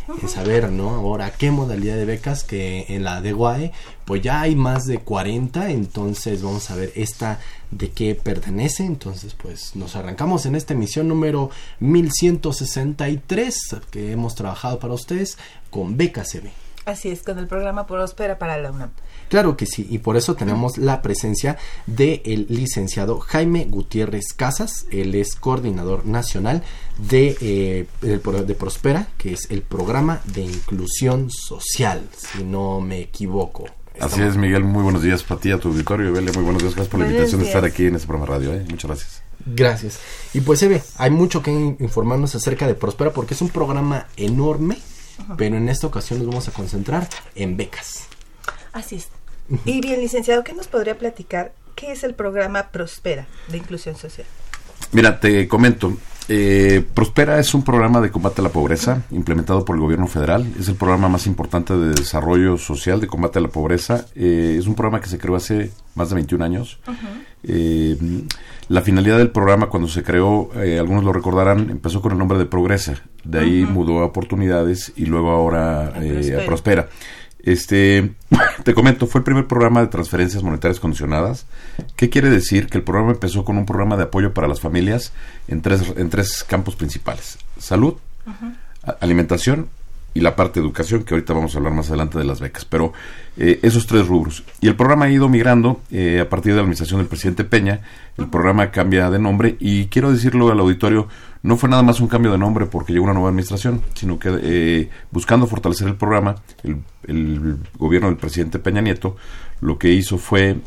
en 0.07 0.27
saber, 0.29 0.71
¿no? 0.71 0.89
Ahora, 0.89 1.31
¿qué 1.31 1.51
modalidad 1.51 1.95
de 1.95 2.05
becas? 2.05 2.43
Que 2.43 2.85
en 2.89 3.03
la 3.03 3.21
de 3.21 3.33
GUAE, 3.33 3.71
pues 4.05 4.21
ya 4.21 4.41
hay 4.41 4.55
más 4.55 4.85
de 4.85 4.99
40, 4.99 5.69
entonces 5.71 6.41
vamos 6.41 6.69
a 6.71 6.75
ver 6.75 6.91
esta 6.95 7.39
de 7.71 7.91
qué 7.91 8.15
pertenece. 8.15 8.85
Entonces, 8.85 9.33
pues 9.35 9.75
nos 9.75 9.95
arrancamos 9.95 10.45
en 10.45 10.55
esta 10.55 10.73
emisión 10.73 11.07
número 11.07 11.49
1163 11.79 13.77
que 13.91 14.11
hemos 14.11 14.35
trabajado 14.35 14.79
para 14.79 14.93
ustedes 14.93 15.37
con 15.69 15.97
Becas. 15.97 16.37
Así 16.85 17.09
es, 17.09 17.23
con 17.23 17.39
el 17.39 17.47
programa 17.47 17.87
Prospera 17.87 18.37
para 18.37 18.57
la 18.57 18.71
UNAM. 18.71 18.91
Claro 19.29 19.57
que 19.57 19.65
sí, 19.65 19.87
y 19.89 19.99
por 19.99 20.17
eso 20.17 20.35
tenemos 20.35 20.77
la 20.77 21.01
presencia 21.01 21.57
del 21.87 22.45
licenciado 22.49 23.19
Jaime 23.19 23.65
Gutiérrez 23.65 24.33
Casas, 24.35 24.85
él 24.91 25.15
es 25.15 25.35
coordinador 25.35 26.05
nacional 26.05 26.63
de, 26.97 27.37
eh, 27.41 27.85
de 28.01 28.55
Prospera, 28.55 29.07
que 29.17 29.33
es 29.33 29.49
el 29.49 29.61
programa 29.61 30.21
de 30.25 30.41
inclusión 30.41 31.29
social, 31.29 32.07
si 32.15 32.43
no 32.43 32.81
me 32.81 32.99
equivoco. 32.99 33.65
Así 33.99 34.21
es, 34.21 34.37
Miguel, 34.37 34.63
muy 34.63 34.83
buenos 34.83 35.03
días 35.03 35.23
para 35.23 35.39
ti, 35.39 35.51
a 35.51 35.59
tu 35.59 35.69
auditorio, 35.69 36.11
muy 36.11 36.21
buenos 36.21 36.61
días, 36.61 36.73
gracias 36.73 36.87
por 36.87 36.99
la 36.99 37.05
invitación 37.05 37.41
de 37.41 37.47
estar 37.47 37.63
aquí 37.63 37.85
en 37.85 37.95
este 37.95 38.07
programa 38.07 38.33
radio, 38.33 38.53
¿eh? 38.53 38.65
muchas 38.69 38.89
gracias. 38.89 39.23
Gracias. 39.45 39.99
Y 40.33 40.41
pues, 40.41 40.63
Eve, 40.63 40.81
hay 40.97 41.11
mucho 41.11 41.43
que 41.43 41.51
informarnos 41.51 42.33
acerca 42.35 42.65
de 42.65 42.75
Prospera 42.75 43.11
porque 43.11 43.33
es 43.33 43.41
un 43.41 43.49
programa 43.49 44.07
enorme, 44.15 44.77
pero 45.37 45.57
en 45.57 45.69
esta 45.69 45.87
ocasión 45.87 46.19
nos 46.19 46.27
vamos 46.27 46.47
a 46.47 46.51
concentrar 46.51 47.07
en 47.35 47.57
becas. 47.57 48.07
Así 48.73 48.95
es. 48.95 49.09
Y 49.65 49.81
bien, 49.81 49.99
licenciado, 49.99 50.43
¿qué 50.43 50.53
nos 50.53 50.67
podría 50.67 50.97
platicar? 50.97 51.53
¿Qué 51.75 51.91
es 51.91 52.03
el 52.03 52.13
programa 52.13 52.69
Prospera 52.71 53.27
de 53.49 53.57
inclusión 53.57 53.95
social? 53.95 54.27
Mira, 54.91 55.19
te 55.19 55.47
comento. 55.47 55.93
Eh, 56.29 56.85
Prospera 56.93 57.37
es 57.39 57.53
un 57.53 57.63
programa 57.63 57.99
de 57.99 58.09
combate 58.09 58.39
a 58.39 58.43
la 58.43 58.49
pobreza 58.49 59.03
implementado 59.11 59.65
por 59.65 59.75
el 59.75 59.81
gobierno 59.81 60.07
federal. 60.07 60.45
Es 60.59 60.69
el 60.69 60.75
programa 60.75 61.09
más 61.09 61.27
importante 61.27 61.75
de 61.75 61.89
desarrollo 61.89 62.57
social 62.57 63.01
de 63.01 63.07
combate 63.07 63.39
a 63.39 63.41
la 63.41 63.49
pobreza. 63.49 64.05
Eh, 64.15 64.55
es 64.57 64.67
un 64.67 64.75
programa 64.75 65.01
que 65.01 65.09
se 65.09 65.17
creó 65.17 65.35
hace 65.35 65.71
más 65.95 66.09
de 66.09 66.15
21 66.15 66.45
años. 66.45 66.79
Eh, 67.43 67.97
la 68.69 68.81
finalidad 68.81 69.17
del 69.17 69.31
programa 69.31 69.67
cuando 69.67 69.89
se 69.89 70.03
creó, 70.03 70.49
algunos 70.53 71.03
lo 71.03 71.11
recordarán, 71.11 71.69
empezó 71.69 72.01
con 72.01 72.13
el 72.13 72.17
nombre 72.17 72.37
de 72.37 72.45
Progresa. 72.45 73.01
De 73.25 73.39
ahí 73.39 73.65
mudó 73.65 73.99
a 73.99 74.05
Oportunidades 74.05 74.93
y 74.95 75.05
luego 75.05 75.31
ahora 75.31 75.87
a 75.87 76.45
Prospera. 76.45 76.87
Este, 77.43 78.13
te 78.63 78.73
comento, 78.73 79.05
fue 79.05 79.19
el 79.19 79.25
primer 79.25 79.47
programa 79.47 79.81
de 79.81 79.87
transferencias 79.87 80.41
monetarias 80.41 80.79
condicionadas. 80.79 81.45
¿Qué 81.95 82.09
quiere 82.09 82.29
decir? 82.29 82.67
Que 82.67 82.77
el 82.77 82.83
programa 82.83 83.11
empezó 83.11 83.45
con 83.45 83.57
un 83.57 83.65
programa 83.65 83.97
de 83.97 84.03
apoyo 84.03 84.33
para 84.33 84.47
las 84.47 84.61
familias 84.61 85.11
en 85.47 85.61
tres, 85.61 85.93
en 85.95 86.09
tres 86.09 86.43
campos 86.43 86.75
principales. 86.75 87.37
Salud, 87.59 87.95
alimentación 88.99 89.67
y 90.13 90.21
la 90.21 90.35
parte 90.35 90.59
de 90.59 90.65
educación, 90.65 91.03
que 91.03 91.13
ahorita 91.13 91.33
vamos 91.33 91.55
a 91.55 91.57
hablar 91.57 91.73
más 91.73 91.89
adelante 91.89 92.17
de 92.17 92.23
las 92.23 92.39
becas, 92.39 92.65
pero 92.65 92.93
eh, 93.37 93.59
esos 93.63 93.87
tres 93.87 94.07
rubros. 94.07 94.43
Y 94.61 94.67
el 94.67 94.75
programa 94.75 95.05
ha 95.05 95.09
ido 95.09 95.27
migrando 95.27 95.81
eh, 95.91 96.19
a 96.21 96.29
partir 96.29 96.51
de 96.51 96.57
la 96.57 96.61
administración 96.61 96.99
del 96.99 97.07
presidente 97.07 97.43
Peña, 97.43 97.81
el 98.17 98.27
programa 98.27 98.69
cambia 98.69 99.09
de 99.09 99.17
nombre 99.17 99.55
y 99.59 99.87
quiero 99.87 100.11
decirlo 100.11 100.51
al 100.51 100.59
auditorio, 100.59 101.07
no 101.41 101.57
fue 101.57 101.67
nada 101.67 101.81
más 101.81 101.99
un 101.99 102.07
cambio 102.07 102.31
de 102.31 102.37
nombre 102.37 102.67
porque 102.67 102.93
llegó 102.93 103.05
una 103.05 103.13
nueva 103.13 103.29
administración, 103.29 103.81
sino 103.95 104.19
que 104.19 104.29
eh, 104.41 104.89
buscando 105.09 105.47
fortalecer 105.47 105.87
el 105.87 105.95
programa, 105.95 106.35
el, 106.63 107.57
gobierno 107.77 108.07
del 108.07 108.17
presidente 108.17 108.59
Peña 108.59 108.79
Nieto 108.79 109.17
lo 109.59 109.77
que 109.77 109.91
hizo 109.91 110.17
fue 110.17 110.57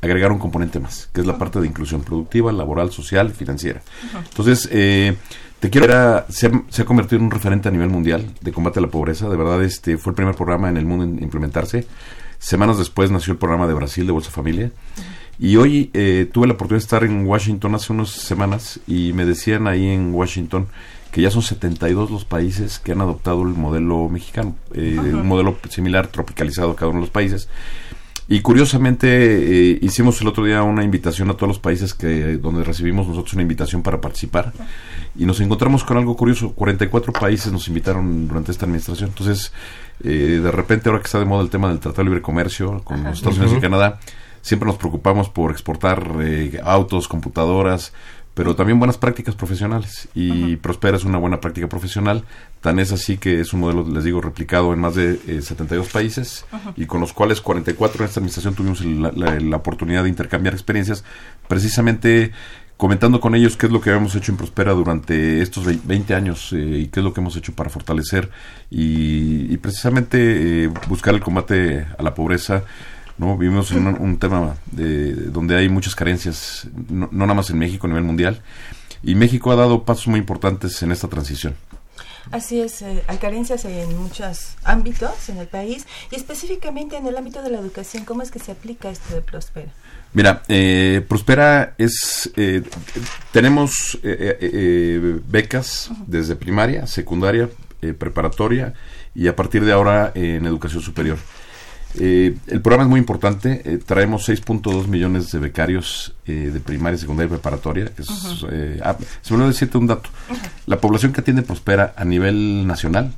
agregar 0.00 0.32
un 0.32 0.38
componente 0.38 0.78
más, 0.78 1.08
que 1.12 1.20
es 1.22 1.26
la 1.26 1.36
parte 1.36 1.60
de 1.60 1.66
inclusión 1.66 2.02
productiva, 2.02 2.52
laboral, 2.52 2.90
social, 2.92 3.30
financiera. 3.30 3.82
Entonces, 4.30 4.68
te 5.60 5.70
quiero 5.70 6.24
se, 6.28 6.46
ha, 6.46 6.84
convertido 6.84 7.18
en 7.18 7.24
un 7.24 7.30
referente 7.30 7.68
a 7.68 7.72
nivel 7.72 7.88
mundial 7.88 8.24
de 8.40 8.52
combate 8.52 8.78
a 8.78 8.82
la 8.82 8.88
pobreza. 8.88 9.28
De 9.28 9.36
verdad, 9.36 9.62
este 9.62 9.98
fue 9.98 10.12
el 10.12 10.14
primer 10.16 10.34
programa 10.34 10.68
en 10.68 10.76
el 10.76 10.86
mundo 10.86 11.04
en 11.04 11.22
implementarse. 11.22 11.86
Semanas 12.38 12.78
después 12.78 13.10
nació 13.10 13.32
el 13.32 13.38
programa 13.38 13.66
de 13.66 13.74
Brasil 13.74 14.06
de 14.06 14.12
Bolsa 14.12 14.30
Familia. 14.30 14.70
Y 15.40 15.56
hoy 15.56 15.90
eh, 15.94 16.28
tuve 16.32 16.46
la 16.46 16.54
oportunidad 16.54 16.80
de 16.80 16.84
estar 16.84 17.04
en 17.04 17.26
Washington 17.26 17.74
hace 17.74 17.92
unas 17.92 18.10
semanas 18.10 18.80
y 18.86 19.12
me 19.12 19.24
decían 19.24 19.66
ahí 19.68 19.86
en 19.86 20.12
Washington 20.12 20.66
que 21.12 21.22
ya 21.22 21.30
son 21.30 21.42
72 21.42 22.10
los 22.10 22.24
países 22.24 22.78
que 22.78 22.92
han 22.92 23.00
adoptado 23.00 23.42
el 23.42 23.48
modelo 23.48 24.08
mexicano, 24.08 24.56
eh, 24.74 24.96
un 24.98 25.26
modelo 25.26 25.56
similar 25.70 26.08
tropicalizado 26.08 26.72
a 26.72 26.76
cada 26.76 26.90
uno 26.90 26.98
de 27.00 27.06
los 27.06 27.10
países. 27.10 27.48
Y 28.30 28.40
curiosamente 28.40 29.08
eh, 29.08 29.78
hicimos 29.80 30.20
el 30.20 30.28
otro 30.28 30.44
día 30.44 30.62
una 30.62 30.84
invitación 30.84 31.30
a 31.30 31.34
todos 31.34 31.48
los 31.48 31.58
países 31.58 31.94
que 31.94 32.36
donde 32.36 32.62
recibimos 32.62 33.08
nosotros 33.08 33.32
una 33.32 33.42
invitación 33.42 33.82
para 33.82 34.02
participar 34.02 34.52
y 35.16 35.24
nos 35.24 35.40
encontramos 35.40 35.82
con 35.82 35.96
algo 35.96 36.14
curioso. 36.14 36.52
44 36.52 37.14
países 37.14 37.50
nos 37.50 37.66
invitaron 37.68 38.28
durante 38.28 38.52
esta 38.52 38.66
administración. 38.66 39.08
Entonces, 39.08 39.50
eh, 40.04 40.40
de 40.42 40.50
repente 40.50 40.90
ahora 40.90 41.00
que 41.00 41.06
está 41.06 41.18
de 41.18 41.24
moda 41.24 41.42
el 41.42 41.48
tema 41.48 41.68
del 41.68 41.80
Tratado 41.80 42.02
de 42.02 42.10
Libre 42.10 42.20
Comercio 42.20 42.82
con 42.84 43.02
los 43.02 43.16
Estados 43.16 43.38
Unidos 43.38 43.56
y 43.56 43.60
Canadá, 43.62 43.98
siempre 44.42 44.66
nos 44.66 44.76
preocupamos 44.76 45.30
por 45.30 45.50
exportar 45.50 46.06
eh, 46.20 46.60
autos, 46.62 47.08
computadoras, 47.08 47.94
pero 48.38 48.54
también 48.54 48.78
buenas 48.78 48.98
prácticas 48.98 49.34
profesionales. 49.34 50.08
Y 50.14 50.54
Prospera 50.54 50.96
es 50.96 51.02
una 51.02 51.18
buena 51.18 51.40
práctica 51.40 51.68
profesional, 51.68 52.22
tan 52.60 52.78
es 52.78 52.92
así 52.92 53.18
que 53.18 53.40
es 53.40 53.52
un 53.52 53.58
modelo, 53.58 53.84
les 53.84 54.04
digo, 54.04 54.20
replicado 54.20 54.72
en 54.72 54.78
más 54.78 54.94
de 54.94 55.42
72 55.42 55.84
eh, 55.84 55.90
países 55.92 56.46
y 56.76 56.86
con 56.86 57.00
los 57.00 57.12
cuales 57.12 57.40
44 57.40 57.98
en 57.98 58.08
esta 58.08 58.20
administración 58.20 58.54
tuvimos 58.54 58.84
la, 58.84 59.56
oportunidad 59.56 60.04
de 60.04 60.10
intercambiar 60.10 60.54
experiencias, 60.54 61.02
precisamente 61.48 62.30
comentando 62.76 63.18
con 63.18 63.34
ellos 63.34 63.56
qué 63.56 63.66
es 63.66 63.72
lo 63.72 63.80
que 63.80 63.90
hemos 63.90 64.14
hecho 64.14 64.30
en 64.30 64.38
Prospera 64.38 64.70
durante 64.72 65.42
estos 65.42 65.64
20 65.84 66.14
años 66.14 66.52
eh, 66.52 66.58
y 66.58 66.86
qué 66.86 67.00
es 67.00 67.04
lo 67.04 67.12
que 67.12 67.20
hemos 67.20 67.34
hecho 67.34 67.54
para 67.54 67.70
fortalecer 67.70 68.30
y, 68.70 69.56
precisamente 69.56 70.66
eh, 70.66 70.70
buscar 70.86 71.12
el 71.12 71.20
combate 71.20 71.88
a 71.98 72.04
la 72.04 72.14
pobreza 72.14 72.62
¿no? 73.18 73.36
Vivimos 73.36 73.70
en 73.72 73.86
un, 73.86 74.18
tema 74.18 74.56
de, 74.70 75.12
donde 75.12 75.56
hay 75.56 75.68
muchas 75.68 75.94
carencias, 75.94 76.68
no, 76.88 77.08
nada 77.12 77.34
más 77.34 77.50
en 77.50 77.58
México, 77.58 77.86
a 77.86 77.90
nivel 77.90 78.04
mundial, 78.04 78.40
y 79.02 79.14
México 79.14 79.50
ha 79.50 79.56
dado 79.56 79.84
pasos 79.84 80.08
muy 80.08 80.20
importantes 80.20 80.82
en 80.82 80.92
esta 80.92 81.08
transición. 81.08 81.54
Así 82.30 82.60
es, 82.60 82.82
eh, 82.82 83.02
hay 83.06 83.16
carencias 83.16 83.64
en 83.64 83.96
muchos 83.96 84.56
ámbitos 84.64 85.28
en 85.30 85.38
el 85.38 85.46
país 85.46 85.86
y 86.10 86.16
específicamente 86.16 86.96
en 86.96 87.06
el 87.06 87.16
ámbito 87.16 87.42
de 87.42 87.50
la 87.50 87.58
educación, 87.58 88.04
¿cómo 88.04 88.22
es 88.22 88.30
que 88.30 88.38
se 88.38 88.52
aplica 88.52 88.90
esto 88.90 89.14
de 89.14 89.22
Prospera? 89.22 89.72
Mira, 90.12 90.42
eh, 90.48 91.04
Prospera 91.08 91.74
es, 91.78 92.30
eh, 92.36 92.62
tenemos 93.32 93.98
becas 94.02 95.90
desde 96.06 96.36
primaria, 96.36 96.86
secundaria, 96.86 97.48
preparatoria 97.98 98.74
y 99.14 99.28
a 99.28 99.36
partir 99.36 99.64
de 99.64 99.72
ahora 99.72 100.12
en 100.14 100.44
educación 100.46 100.82
superior. 100.82 101.18
Eh, 101.94 102.36
el 102.46 102.60
programa 102.60 102.84
es 102.84 102.90
muy 102.90 103.00
importante. 103.00 103.62
Eh, 103.64 103.78
traemos 103.78 104.28
6.2 104.28 104.86
millones 104.86 105.30
de 105.32 105.38
becarios 105.38 106.14
eh, 106.26 106.50
de 106.52 106.60
primaria, 106.60 106.98
secundaria 106.98 107.28
y 107.28 107.30
preparatoria. 107.30 107.92
Ah, 108.82 108.96
se 109.22 109.32
me 109.32 109.36
olvidó 109.36 109.48
decirte 109.48 109.78
un 109.78 109.86
dato. 109.86 110.10
La 110.66 110.80
población 110.80 111.12
que 111.12 111.20
atiende 111.20 111.42
Prospera 111.42 111.94
a 111.96 112.04
nivel 112.04 112.66
nacional 112.66 113.12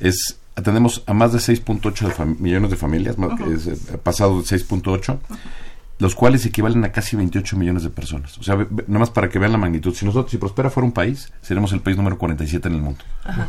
es 0.00 0.38
atendemos 0.54 1.02
a 1.06 1.12
más 1.12 1.32
de 1.32 1.38
6.8 1.38 2.38
millones 2.38 2.70
de 2.70 2.76
familias, 2.76 3.16
pasado 4.02 4.40
de 4.40 4.44
6.8 4.44 5.18
los 5.98 6.14
cuales 6.14 6.44
equivalen 6.44 6.84
a 6.84 6.92
casi 6.92 7.16
28 7.16 7.56
millones 7.56 7.82
de 7.82 7.90
personas. 7.90 8.36
O 8.38 8.42
sea, 8.42 8.56
nada 8.56 8.98
más 8.98 9.10
para 9.10 9.28
que 9.28 9.38
vean 9.38 9.52
la 9.52 9.58
magnitud. 9.58 9.94
Si 9.94 10.04
nosotros, 10.04 10.30
si 10.30 10.36
Prospera 10.36 10.68
fuera 10.68 10.86
un 10.86 10.92
país, 10.92 11.32
seremos 11.40 11.72
el 11.72 11.80
país 11.80 11.96
número 11.96 12.18
47 12.18 12.68
en 12.68 12.74
el 12.74 12.82
mundo. 12.82 13.00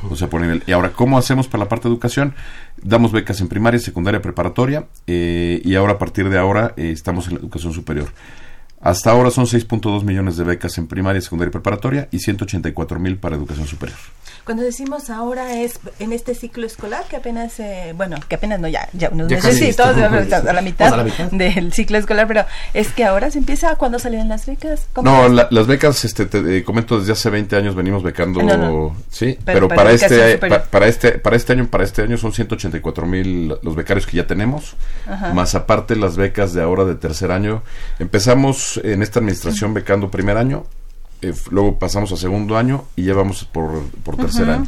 O 0.09 0.15
sea, 0.15 0.29
por 0.29 0.39
nivel. 0.41 0.63
Y 0.65 0.71
ahora, 0.71 0.91
¿cómo 0.91 1.17
hacemos 1.17 1.47
para 1.47 1.65
la 1.65 1.69
parte 1.69 1.89
de 1.89 1.93
educación? 1.93 2.33
Damos 2.81 3.11
becas 3.11 3.41
en 3.41 3.49
primaria, 3.49 3.79
secundaria, 3.79 4.21
preparatoria, 4.21 4.87
eh, 5.07 5.61
y 5.63 5.75
ahora, 5.75 5.93
a 5.93 5.97
partir 5.97 6.29
de 6.29 6.37
ahora, 6.37 6.73
eh, 6.77 6.91
estamos 6.91 7.27
en 7.27 7.35
la 7.35 7.39
educación 7.41 7.73
superior. 7.73 8.09
Hasta 8.87 9.11
ahora 9.11 9.31
son 9.31 9.45
6.2 9.47 10.03
millones 10.03 10.37
de 10.37 10.45
becas 10.45 10.77
en 10.77 10.87
primaria, 10.87 11.19
secundaria 11.19 11.49
y 11.49 11.51
preparatoria 11.51 12.07
y 12.09 12.19
184 12.19 12.97
mil 13.01 13.17
para 13.17 13.35
educación 13.35 13.67
superior. 13.67 13.97
Cuando 14.45 14.63
decimos 14.63 15.09
ahora 15.09 15.59
es 15.59 15.77
en 15.99 16.13
este 16.13 16.33
ciclo 16.33 16.65
escolar 16.65 17.03
que 17.09 17.17
apenas, 17.17 17.59
eh, 17.59 17.93
bueno, 17.97 18.15
que 18.29 18.35
apenas 18.35 18.61
no, 18.61 18.69
ya, 18.69 18.87
ya 18.93 19.09
unos 19.09 19.29
necesitos 19.29 19.85
a, 19.85 20.53
la 20.53 20.61
mitad, 20.61 21.05
del 21.33 21.73
ciclo 21.73 21.97
escolar, 21.97 22.29
pero 22.29 22.45
es 22.73 22.87
que 22.93 23.03
ahora 23.03 23.29
se 23.29 23.39
empieza 23.39 23.75
cuando 23.75 23.99
salen 23.99 24.29
las 24.29 24.45
becas. 24.45 24.87
No, 25.03 25.27
las 25.27 25.67
becas, 25.67 26.05
este, 26.05 26.25
te, 26.27 26.63
comento, 26.63 26.97
desde 26.97 27.11
hace 27.11 27.29
20 27.29 27.57
años 27.57 27.75
venimos 27.75 28.03
becando, 28.03 28.95
sí, 29.09 29.37
pero, 29.43 29.67
para, 29.67 29.91
este, 29.91 30.37
para, 30.37 30.87
este, 30.87 31.19
para 31.19 31.35
este 31.35 31.51
año, 31.51 31.67
para 31.67 31.83
este 31.83 32.03
año 32.03 32.15
son 32.15 32.31
184 32.31 33.05
mil 33.05 33.53
los 33.61 33.75
becarios 33.75 34.07
que 34.07 34.15
ya 34.15 34.27
tenemos, 34.27 34.77
más 35.33 35.55
aparte 35.55 35.97
las 35.97 36.15
becas 36.15 36.53
de 36.53 36.61
ahora 36.61 36.85
de 36.85 36.95
tercer 36.95 37.33
año. 37.33 37.63
Empezamos 37.99 38.76
en 38.83 39.01
esta 39.01 39.19
administración 39.19 39.73
becando 39.73 40.09
primer 40.09 40.37
año 40.37 40.65
eh, 41.21 41.33
luego 41.49 41.79
pasamos 41.79 42.11
a 42.11 42.17
segundo 42.17 42.57
año 42.57 42.85
y 42.95 43.03
ya 43.03 43.13
vamos 43.13 43.45
por, 43.45 43.83
por 44.03 44.17
tercer 44.17 44.49
año. 44.49 44.67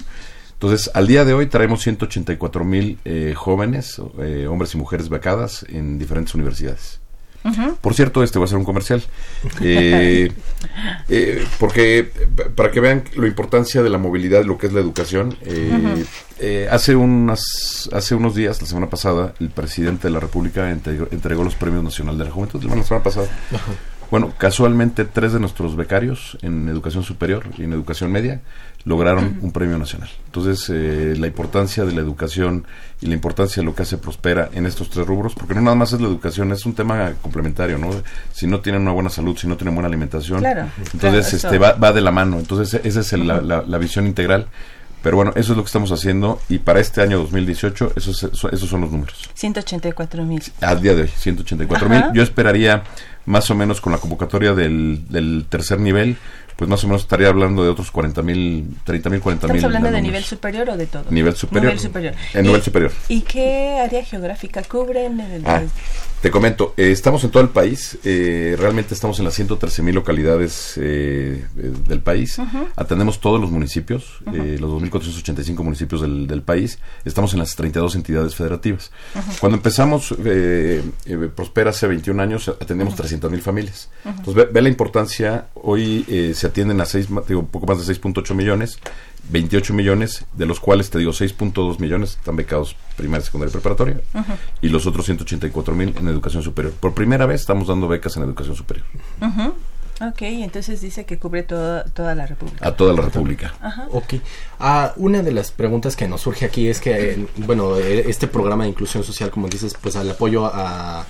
Entonces, 0.53 0.89
al 0.93 1.07
día 1.07 1.23
de 1.23 1.33
hoy 1.33 1.47
traemos 1.47 1.81
184 1.83 2.65
mil 2.65 2.97
eh, 3.05 3.33
jóvenes, 3.35 4.01
eh, 4.19 4.47
hombres 4.47 4.73
y 4.73 4.77
mujeres 4.77 5.09
becadas 5.09 5.65
en 5.69 5.97
diferentes 5.97 6.33
universidades. 6.35 6.99
Por 7.81 7.93
cierto, 7.93 8.21
este 8.21 8.37
va 8.37 8.45
a 8.45 8.47
ser 8.49 8.57
un 8.57 8.65
comercial. 8.65 9.01
porque 11.57 12.11
para 12.53 12.69
que 12.69 12.79
vean 12.81 13.05
la 13.15 13.27
importancia 13.27 13.81
de 13.81 13.89
la 13.89 13.97
movilidad, 13.97 14.43
lo 14.43 14.57
que 14.57 14.67
es 14.67 14.73
la 14.73 14.81
educación, 14.81 15.37
hace, 16.69 16.95
unas, 16.97 17.89
hace 17.93 18.13
unos 18.13 18.35
días, 18.35 18.61
la 18.61 18.67
semana 18.67 18.89
pasada, 18.89 19.33
el 19.39 19.49
presidente 19.51 20.09
de 20.09 20.13
la 20.13 20.19
República 20.19 20.69
entregó, 20.69 21.43
los 21.45 21.55
premios 21.55 21.81
nacional 21.83 22.17
de 22.17 22.25
la 22.25 22.31
juventud. 22.31 22.61
La 22.61 22.83
semana 22.83 23.03
pasada. 23.03 23.27
Bueno, 24.11 24.33
casualmente 24.37 25.05
tres 25.05 25.33
de 25.33 25.39
nuestros 25.39 25.75
becarios 25.75 26.37
en 26.41 26.67
educación 26.67 27.03
superior 27.03 27.43
y 27.57 27.63
en 27.63 27.73
educación 27.73 28.11
media 28.11 28.41
lograron 28.85 29.37
un 29.41 29.51
premio 29.51 29.77
nacional. 29.77 30.09
Entonces, 30.25 30.69
eh, 30.73 31.15
la 31.17 31.27
importancia 31.27 31.85
de 31.85 31.93
la 31.93 32.01
educación 32.01 32.65
y 33.01 33.07
la 33.07 33.13
importancia 33.13 33.61
de 33.61 33.65
lo 33.65 33.75
que 33.75 33.83
hace 33.83 33.97
Prospera 33.97 34.49
en 34.53 34.65
estos 34.65 34.89
tres 34.89 35.05
rubros, 35.05 35.35
porque 35.35 35.53
no 35.53 35.61
nada 35.61 35.75
más 35.75 35.93
es 35.93 36.01
la 36.01 36.07
educación, 36.07 36.51
es 36.51 36.65
un 36.65 36.73
tema 36.73 37.13
complementario, 37.21 37.77
¿no? 37.77 37.89
Si 38.33 38.47
no 38.47 38.61
tienen 38.61 38.81
una 38.81 38.91
buena 38.91 39.09
salud, 39.09 39.37
si 39.37 39.47
no 39.47 39.57
tienen 39.57 39.75
buena 39.75 39.87
alimentación, 39.87 40.43
entonces 40.93 41.33
este 41.33 41.57
va, 41.57 41.73
va, 41.73 41.91
de 41.91 42.01
la 42.01 42.11
mano. 42.11 42.39
Entonces, 42.39 42.81
esa 42.83 42.99
es 43.01 43.13
la, 43.13 43.41
la, 43.41 43.77
visión 43.77 44.07
integral. 44.07 44.47
Pero 45.01 45.15
bueno, 45.15 45.31
eso 45.35 45.53
es 45.53 45.57
lo 45.57 45.63
que 45.63 45.67
estamos 45.67 45.91
haciendo 45.91 46.41
y 46.49 46.59
para 46.59 46.79
este 46.79 47.01
año 47.01 47.19
2018 47.19 47.93
esos, 47.95 48.23
esos 48.23 48.69
son 48.69 48.81
los 48.81 48.91
números. 48.91 49.29
184 49.33 50.23
mil. 50.25 50.43
Al 50.61 50.81
día 50.81 50.93
de 50.93 51.03
hoy, 51.03 51.07
184 51.07 51.89
mil. 51.89 52.03
Yo 52.13 52.21
esperaría 52.21 52.83
más 53.25 53.49
o 53.49 53.55
menos 53.55 53.79
con 53.79 53.93
la 53.93 53.99
convocatoria 53.99 54.53
del, 54.53 55.05
del 55.07 55.45
tercer 55.47 55.79
nivel, 55.79 56.17
pues 56.59 56.69
más 56.69 56.83
o 56.83 56.87
menos 56.87 57.03
estaría 57.03 57.29
hablando 57.29 57.63
de 57.63 57.69
otros 57.69 57.89
40 57.89 58.21
mil, 58.21 58.67
30 58.83 59.09
mil, 59.09 59.21
40 59.21 59.47
mil. 59.47 59.55
¿Estamos 59.55 59.77
hablando 59.77 59.95
de 59.95 60.01
nivel 60.01 60.25
superior 60.25 60.69
o 60.69 60.75
de 60.75 60.87
todo? 60.87 61.05
Nivel 61.09 61.33
superior. 61.33 61.63
Nivel 61.63 61.79
superior. 61.79 62.13
En 62.33 62.43
nivel 62.43 62.61
superior. 62.61 62.91
¿Y 63.07 63.21
qué 63.21 63.79
área 63.81 64.03
geográfica 64.03 64.61
cubren? 64.63 65.21
El, 65.21 65.47
ah, 65.47 65.61
te 66.21 66.31
comento, 66.31 66.73
eh, 66.75 66.91
estamos 66.91 67.23
en 67.23 67.29
todo 67.29 67.41
el 67.41 67.47
país, 67.47 67.97
eh, 68.03 68.57
realmente 68.59 68.93
estamos 68.93 69.19
en 69.19 69.25
las 69.25 69.35
113 69.35 69.81
mil 69.81 69.95
localidades 69.95 70.73
eh, 70.75 71.45
del 71.87 72.01
país, 72.01 72.37
atendemos 72.75 73.21
todos 73.21 73.39
los 73.39 73.49
municipios, 73.51 74.19
los 74.25 74.69
2.485 74.69 75.63
municipios 75.63 76.01
del, 76.01 76.27
del, 76.27 76.41
país, 76.41 76.79
estamos 77.05 77.31
en 77.31 77.39
las 77.39 77.55
32 77.55 77.95
entidades 77.95 78.35
federativas. 78.35 78.91
Cuando 79.39 79.57
empezamos 79.57 80.13
Prospera 81.35 81.69
hace 81.69 81.87
21 81.87 82.21
años, 82.21 82.49
atendemos 82.49 82.95
300 82.95 83.31
mil 83.31 83.41
familias. 83.41 83.89
Entonces, 84.03 84.47
ve, 84.51 84.61
la 84.61 84.69
importancia, 84.69 85.45
hoy 85.53 86.33
se 86.33 86.47
atienden 86.49 86.81
a 86.81 86.85
seis, 86.85 87.07
digo, 87.27 87.39
un 87.41 87.47
poco 87.47 87.65
más 87.65 87.85
de 87.85 87.93
6.8 87.93 88.35
millones, 88.35 88.79
28 89.29 89.73
millones, 89.73 90.25
de 90.33 90.45
los 90.45 90.59
cuales 90.59 90.89
te 90.89 90.99
digo 90.99 91.11
6.2 91.11 91.79
millones 91.79 92.11
están 92.11 92.35
becados 92.35 92.75
primaria, 92.95 93.25
secundaria 93.25 93.51
y 93.51 93.53
preparatoria, 93.53 94.01
y 94.61 94.69
los 94.69 94.85
otros 94.85 95.05
184 95.05 95.75
mil 95.75 95.95
en 95.97 96.07
educación 96.07 96.43
superior. 96.43 96.73
Por 96.73 96.93
primera 96.93 97.25
vez 97.25 97.41
estamos 97.41 97.67
dando 97.67 97.87
becas 97.87 98.15
en 98.17 98.23
educación 98.23 98.55
superior. 98.55 98.85
Ok, 100.01 100.21
entonces 100.21 100.79
dice 100.79 101.05
que 101.05 101.19
cubre 101.19 101.43
toda, 101.43 101.83
toda 101.83 102.15
la 102.15 102.25
República. 102.25 102.65
A 102.65 102.71
toda 102.71 102.93
la 102.93 103.01
República. 103.01 103.53
Ok. 103.91 104.13
Ah, 104.57 104.93
una 104.95 105.21
de 105.21 105.31
las 105.31 105.51
preguntas 105.51 105.97
que 105.97 106.07
nos 106.07 106.21
surge 106.21 106.45
aquí 106.45 106.69
es 106.69 106.79
que, 106.79 107.27
bueno, 107.35 107.77
e, 107.77 108.09
este 108.09 108.27
programa 108.27 108.63
de 108.63 108.69
inclusión 108.69 109.03
social, 109.03 109.29
como 109.29 109.49
dices, 109.49 109.75
pues 109.81 109.97
al 109.97 110.09
apoyo 110.09 110.45
a 110.45 111.05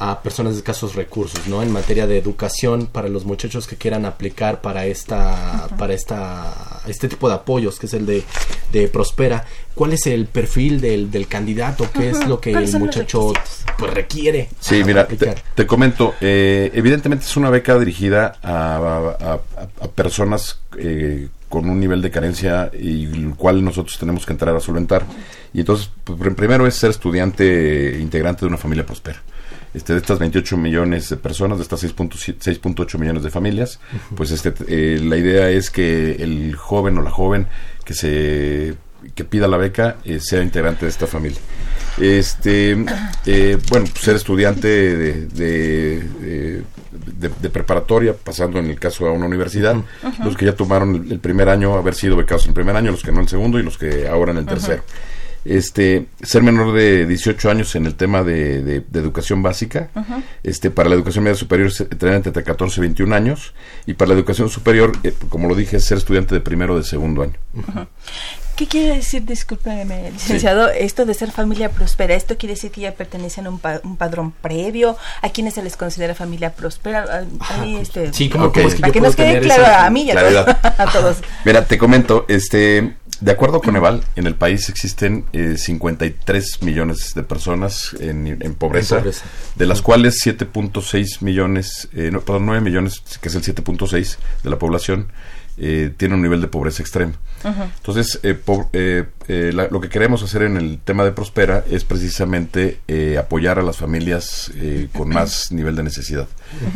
a 0.00 0.22
personas 0.22 0.54
de 0.54 0.60
escasos 0.60 0.94
recursos, 0.94 1.46
¿no? 1.46 1.62
En 1.62 1.70
materia 1.70 2.06
de 2.06 2.16
educación 2.16 2.86
para 2.86 3.08
los 3.08 3.26
muchachos 3.26 3.66
que 3.66 3.76
quieran 3.76 4.06
aplicar 4.06 4.62
para 4.62 4.86
esta, 4.86 5.68
para 5.76 5.92
esta, 5.92 6.80
este 6.86 7.06
tipo 7.06 7.28
de 7.28 7.34
apoyos 7.34 7.78
que 7.78 7.84
es 7.84 7.92
el 7.92 8.06
de, 8.06 8.24
de 8.72 8.88
Prospera. 8.88 9.44
¿Cuál 9.74 9.92
es 9.92 10.06
el 10.06 10.24
perfil 10.24 10.80
del, 10.80 11.10
del 11.10 11.26
candidato? 11.26 11.86
¿Qué 11.92 12.08
es 12.08 12.26
lo 12.26 12.40
que 12.40 12.52
el 12.52 12.78
muchacho 12.78 13.34
pues, 13.78 13.92
requiere? 13.92 14.48
Sí, 14.58 14.82
mira, 14.84 15.06
te, 15.06 15.66
comento. 15.66 16.14
Eh, 16.22 16.70
evidentemente 16.72 17.26
es 17.26 17.36
una 17.36 17.50
beca 17.50 17.78
dirigida 17.78 18.38
a, 18.42 19.38
a, 19.82 19.88
personas 19.88 20.60
eh, 20.78 21.28
con 21.50 21.68
un 21.68 21.78
nivel 21.78 22.00
de 22.00 22.10
carencia 22.10 22.70
y 22.72 23.04
el 23.04 23.34
cual 23.34 23.62
nosotros 23.62 23.98
tenemos 23.98 24.24
que 24.24 24.32
entrar 24.32 24.56
a 24.56 24.60
solventar. 24.60 25.04
Y 25.52 25.60
entonces, 25.60 25.90
pues, 26.04 26.18
primero 26.34 26.66
es 26.66 26.74
ser 26.74 26.88
estudiante 26.88 27.98
integrante 28.00 28.40
de 28.40 28.46
una 28.46 28.56
familia 28.56 28.86
próspera 28.86 29.20
este, 29.74 29.92
de 29.92 30.00
estas 30.00 30.18
28 30.18 30.56
millones 30.56 31.08
de 31.08 31.16
personas, 31.16 31.58
de 31.58 31.62
estas 31.62 31.84
6.8 31.84 32.98
millones 32.98 33.22
de 33.22 33.30
familias, 33.30 33.80
pues 34.16 34.30
este, 34.30 34.52
eh, 34.68 35.00
la 35.00 35.16
idea 35.16 35.50
es 35.50 35.70
que 35.70 36.12
el 36.12 36.56
joven 36.56 36.98
o 36.98 37.02
la 37.02 37.10
joven 37.10 37.46
que 37.84 37.94
se 37.94 38.76
que 39.14 39.24
pida 39.24 39.48
la 39.48 39.56
beca 39.56 39.96
eh, 40.04 40.20
sea 40.20 40.42
integrante 40.42 40.84
de 40.84 40.90
esta 40.90 41.06
familia. 41.06 41.38
Este, 41.98 42.72
eh, 43.26 43.58
bueno, 43.70 43.86
pues, 43.90 44.04
ser 44.04 44.16
estudiante 44.16 44.68
de, 44.68 45.26
de, 45.26 46.62
preparatoria, 47.50 48.14
pasando 48.14 48.58
en 48.58 48.66
el 48.66 48.78
caso 48.78 49.06
a 49.06 49.12
una 49.12 49.26
universidad, 49.26 49.76
los 50.24 50.36
que 50.36 50.46
ya 50.46 50.54
tomaron 50.54 51.06
el, 51.10 51.18
primer 51.18 51.48
año, 51.48 51.74
haber 51.74 51.94
sido 51.94 52.16
becados 52.16 52.44
en 52.44 52.50
el 52.50 52.54
primer 52.54 52.76
año, 52.76 52.90
los 52.90 53.02
que 53.02 53.10
no 53.10 53.18
en 53.18 53.24
el 53.24 53.28
segundo 53.28 53.58
y 53.58 53.62
los 53.62 53.76
que 53.76 54.06
ahora 54.06 54.32
en 54.32 54.38
el 54.38 54.46
tercero. 54.46 54.82
Este 55.44 56.06
ser 56.22 56.42
menor 56.42 56.72
de 56.74 57.06
18 57.06 57.50
años 57.50 57.74
en 57.74 57.86
el 57.86 57.94
tema 57.94 58.22
de, 58.22 58.62
de- 58.62 58.80
de 58.80 59.00
educación 59.00 59.42
básica 59.42 59.88
este 60.42 60.70
para 60.70 60.88
la 60.88 60.94
educación 60.94 61.24
media 61.24 61.36
superior 61.36 61.72
tener 61.72 62.14
entre 62.16 62.42
14 62.44 62.78
y 62.78 62.82
21 62.82 63.14
años 63.14 63.54
y 63.86 63.94
para 63.94 64.10
la 64.10 64.14
educación 64.14 64.48
superior 64.50 64.92
eh, 65.02 65.14
como 65.28 65.48
lo 65.48 65.54
dije 65.54 65.80
ser 65.80 65.98
estudiante 65.98 66.34
de 66.34 66.40
primero 66.40 66.74
o 66.74 66.78
de 66.78 66.84
segundo 66.84 67.22
año 67.22 67.34
¿Qué 68.56 68.66
quiere 68.66 68.96
decir, 68.96 69.24
discúlpeme, 69.24 70.10
licenciado, 70.10 70.68
esto 70.68 71.06
de 71.06 71.14
ser 71.14 71.30
familia 71.30 71.70
próspera? 71.70 72.14
¿Esto 72.14 72.36
quiere 72.36 72.56
decir 72.56 72.70
que 72.70 72.82
ya 72.82 72.92
pertenecen 72.92 73.46
a 73.46 73.48
un, 73.48 73.58
pa- 73.58 73.80
un 73.84 73.96
padrón 73.96 74.32
previo? 74.32 74.98
¿A 75.22 75.30
quienes 75.30 75.54
se 75.54 75.62
les 75.62 75.78
considera 75.78 76.14
familia 76.14 76.52
próspera? 76.52 77.06
Ah, 77.10 77.22
ahí, 77.62 77.76
este, 77.76 78.12
Sí, 78.12 78.28
¿cómo, 78.28 78.46
Ok. 78.46 78.54
cómo 78.56 78.68
es 78.68 78.74
que 78.74 78.80
para 78.82 78.88
yo 78.88 78.92
que 78.92 78.98
puedo 78.98 79.08
nos 79.12 79.16
quede 79.16 79.26
tener 79.28 79.42
claro 79.44 79.62
esa- 79.62 79.86
a 79.86 79.88
mí 79.90 80.02
y 80.02 80.10
a 80.10 80.14
a 80.76 80.92
todos. 80.92 81.16
Mira, 81.46 81.64
te 81.64 81.78
comento, 81.78 82.26
este, 82.28 82.96
de 83.20 83.30
acuerdo 83.32 83.60
con 83.60 83.76
Eval, 83.76 84.02
en 84.16 84.26
el 84.26 84.34
país 84.34 84.68
existen 84.68 85.24
eh, 85.32 85.56
53 85.58 86.62
millones 86.62 87.12
de 87.14 87.22
personas 87.22 87.94
en, 88.00 88.26
en 88.26 88.54
pobreza, 88.54 88.96
En 88.96 89.02
pobreza. 89.02 89.24
de 89.56 89.66
las 89.66 89.82
cuales 89.82 90.16
7.6 90.24 91.22
millones, 91.22 91.88
eh, 91.92 92.10
no, 92.12 92.20
perdón, 92.22 92.46
9 92.46 92.60
millones, 92.62 93.02
que 93.20 93.28
es 93.28 93.34
el 93.34 93.42
7.6 93.42 94.16
de 94.42 94.50
la 94.50 94.58
población, 94.58 95.08
eh, 95.58 95.92
tiene 95.96 96.14
un 96.14 96.22
nivel 96.22 96.40
de 96.40 96.48
pobreza 96.48 96.82
extremo. 96.82 97.12
Entonces, 97.76 98.20
eh, 98.22 98.34
po- 98.34 98.68
eh, 98.74 99.04
eh, 99.28 99.50
la- 99.54 99.68
lo 99.68 99.80
que 99.80 99.88
queremos 99.88 100.22
hacer 100.22 100.42
en 100.42 100.56
el 100.58 100.78
tema 100.78 101.04
de 101.04 101.12
Prospera 101.12 101.64
es 101.70 101.84
precisamente 101.84 102.80
eh, 102.88 103.16
apoyar 103.18 103.58
a 103.58 103.62
las 103.62 103.76
familias 103.78 104.50
eh, 104.56 104.88
con 104.94 105.08
más 105.08 105.50
nivel 105.52 105.74
de 105.76 105.82
necesidad. 105.82 106.28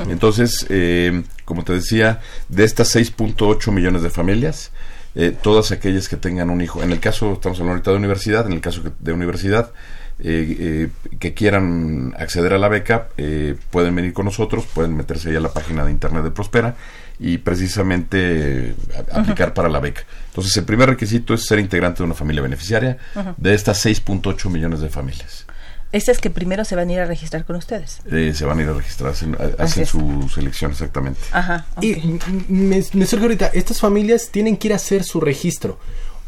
Entonces, 0.08 0.66
eh, 0.70 1.22
como 1.44 1.64
te 1.64 1.72
decía, 1.74 2.20
de 2.48 2.64
estas 2.64 2.94
6.8 2.96 3.72
millones 3.72 4.02
de 4.02 4.10
familias, 4.10 4.70
eh, 5.14 5.34
todas 5.42 5.70
aquellas 5.72 6.08
que 6.08 6.16
tengan 6.16 6.50
un 6.50 6.60
hijo, 6.60 6.82
en 6.82 6.90
el 6.92 7.00
caso, 7.00 7.34
estamos 7.34 7.58
hablando 7.58 7.72
ahorita 7.78 7.90
de 7.92 7.96
universidad, 7.98 8.46
en 8.46 8.52
el 8.54 8.60
caso 8.60 8.82
de 8.98 9.12
universidad, 9.12 9.70
eh, 10.20 10.56
eh, 11.10 11.16
que 11.18 11.34
quieran 11.34 12.14
acceder 12.18 12.52
a 12.52 12.58
la 12.58 12.68
beca, 12.68 13.08
eh, 13.16 13.56
pueden 13.70 13.94
venir 13.94 14.12
con 14.12 14.24
nosotros, 14.26 14.64
pueden 14.72 14.96
meterse 14.96 15.30
ahí 15.30 15.36
a 15.36 15.40
la 15.40 15.52
página 15.52 15.84
de 15.84 15.90
internet 15.90 16.22
de 16.24 16.30
Prospera 16.30 16.76
y 17.18 17.38
precisamente 17.38 18.16
eh, 18.70 18.74
a- 19.12 19.20
aplicar 19.20 19.54
para 19.54 19.68
la 19.68 19.80
beca. 19.80 20.02
Entonces, 20.28 20.56
el 20.56 20.64
primer 20.64 20.88
requisito 20.90 21.34
es 21.34 21.44
ser 21.46 21.58
integrante 21.58 21.98
de 21.98 22.04
una 22.04 22.14
familia 22.14 22.42
beneficiaria 22.42 22.96
de 23.36 23.54
estas 23.54 23.84
6.8 23.84 24.50
millones 24.50 24.80
de 24.80 24.88
familias. 24.88 25.46
Estas 25.94 26.18
que 26.18 26.28
primero 26.28 26.64
se 26.64 26.74
van 26.74 26.88
a 26.88 26.92
ir 26.92 26.98
a 26.98 27.04
registrar 27.06 27.44
con 27.44 27.54
ustedes. 27.54 28.00
Eh, 28.10 28.32
se 28.34 28.44
van 28.44 28.58
a 28.58 28.62
ir 28.62 28.68
a 28.68 28.72
registrar, 28.72 29.12
hacen, 29.12 29.86
su 29.86 30.28
selección 30.34 30.72
exactamente. 30.72 31.20
Ajá. 31.30 31.66
Y 31.80 32.18
me, 32.48 32.82
me 32.92 33.06
surge 33.06 33.22
ahorita, 33.24 33.46
estas 33.54 33.78
familias 33.80 34.30
tienen 34.32 34.56
que 34.56 34.68
ir 34.68 34.72
a 34.72 34.76
hacer 34.76 35.04
su 35.04 35.20
registro. 35.20 35.78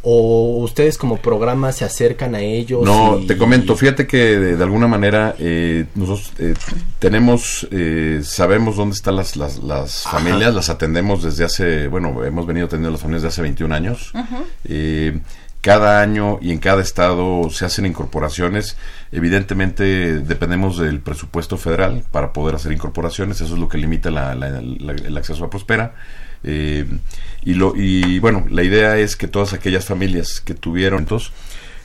O 0.08 0.58
ustedes 0.62 0.98
como 0.98 1.16
programa 1.16 1.72
se 1.72 1.84
acercan 1.84 2.36
a 2.36 2.40
ellos. 2.40 2.84
No, 2.84 3.18
y- 3.18 3.26
te 3.26 3.36
comento, 3.36 3.74
fíjate 3.74 4.06
que 4.06 4.38
de, 4.38 4.56
de 4.56 4.62
alguna 4.62 4.86
manera 4.86 5.34
eh, 5.40 5.86
nosotros 5.96 6.32
eh, 6.38 6.54
tenemos, 7.00 7.66
eh, 7.72 8.20
sabemos 8.22 8.76
dónde 8.76 8.94
están 8.94 9.16
las, 9.16 9.34
las, 9.34 10.02
familias, 10.04 10.54
las 10.54 10.70
atendemos 10.70 11.24
desde 11.24 11.42
hace, 11.42 11.88
bueno, 11.88 12.22
hemos 12.24 12.46
venido 12.46 12.66
atendiendo 12.66 12.92
las 12.92 13.00
familias 13.00 13.22
desde 13.24 13.34
hace 13.34 13.42
21 13.42 13.74
años. 13.74 14.12
Eh, 14.64 15.18
cada 15.66 16.00
año 16.00 16.38
y 16.40 16.52
en 16.52 16.58
cada 16.60 16.80
estado 16.80 17.50
se 17.50 17.64
hacen 17.64 17.86
incorporaciones. 17.86 18.76
Evidentemente 19.10 20.20
dependemos 20.20 20.78
del 20.78 21.00
presupuesto 21.00 21.56
federal 21.56 22.04
para 22.12 22.32
poder 22.32 22.54
hacer 22.54 22.70
incorporaciones. 22.70 23.40
Eso 23.40 23.54
es 23.54 23.58
lo 23.60 23.68
que 23.68 23.76
limita 23.76 24.12
la- 24.12 24.36
la- 24.36 24.46
el 24.60 25.16
acceso 25.16 25.44
a 25.44 25.50
Prospera. 25.50 25.96
Eh, 26.44 26.86
y, 27.42 27.54
lo, 27.54 27.74
y 27.74 28.20
bueno, 28.20 28.46
la 28.48 28.62
idea 28.62 28.96
es 28.96 29.16
que 29.16 29.26
todas 29.26 29.54
aquellas 29.54 29.84
familias 29.84 30.40
que 30.40 30.54
tuvieron... 30.54 31.00
Entonces, 31.00 31.32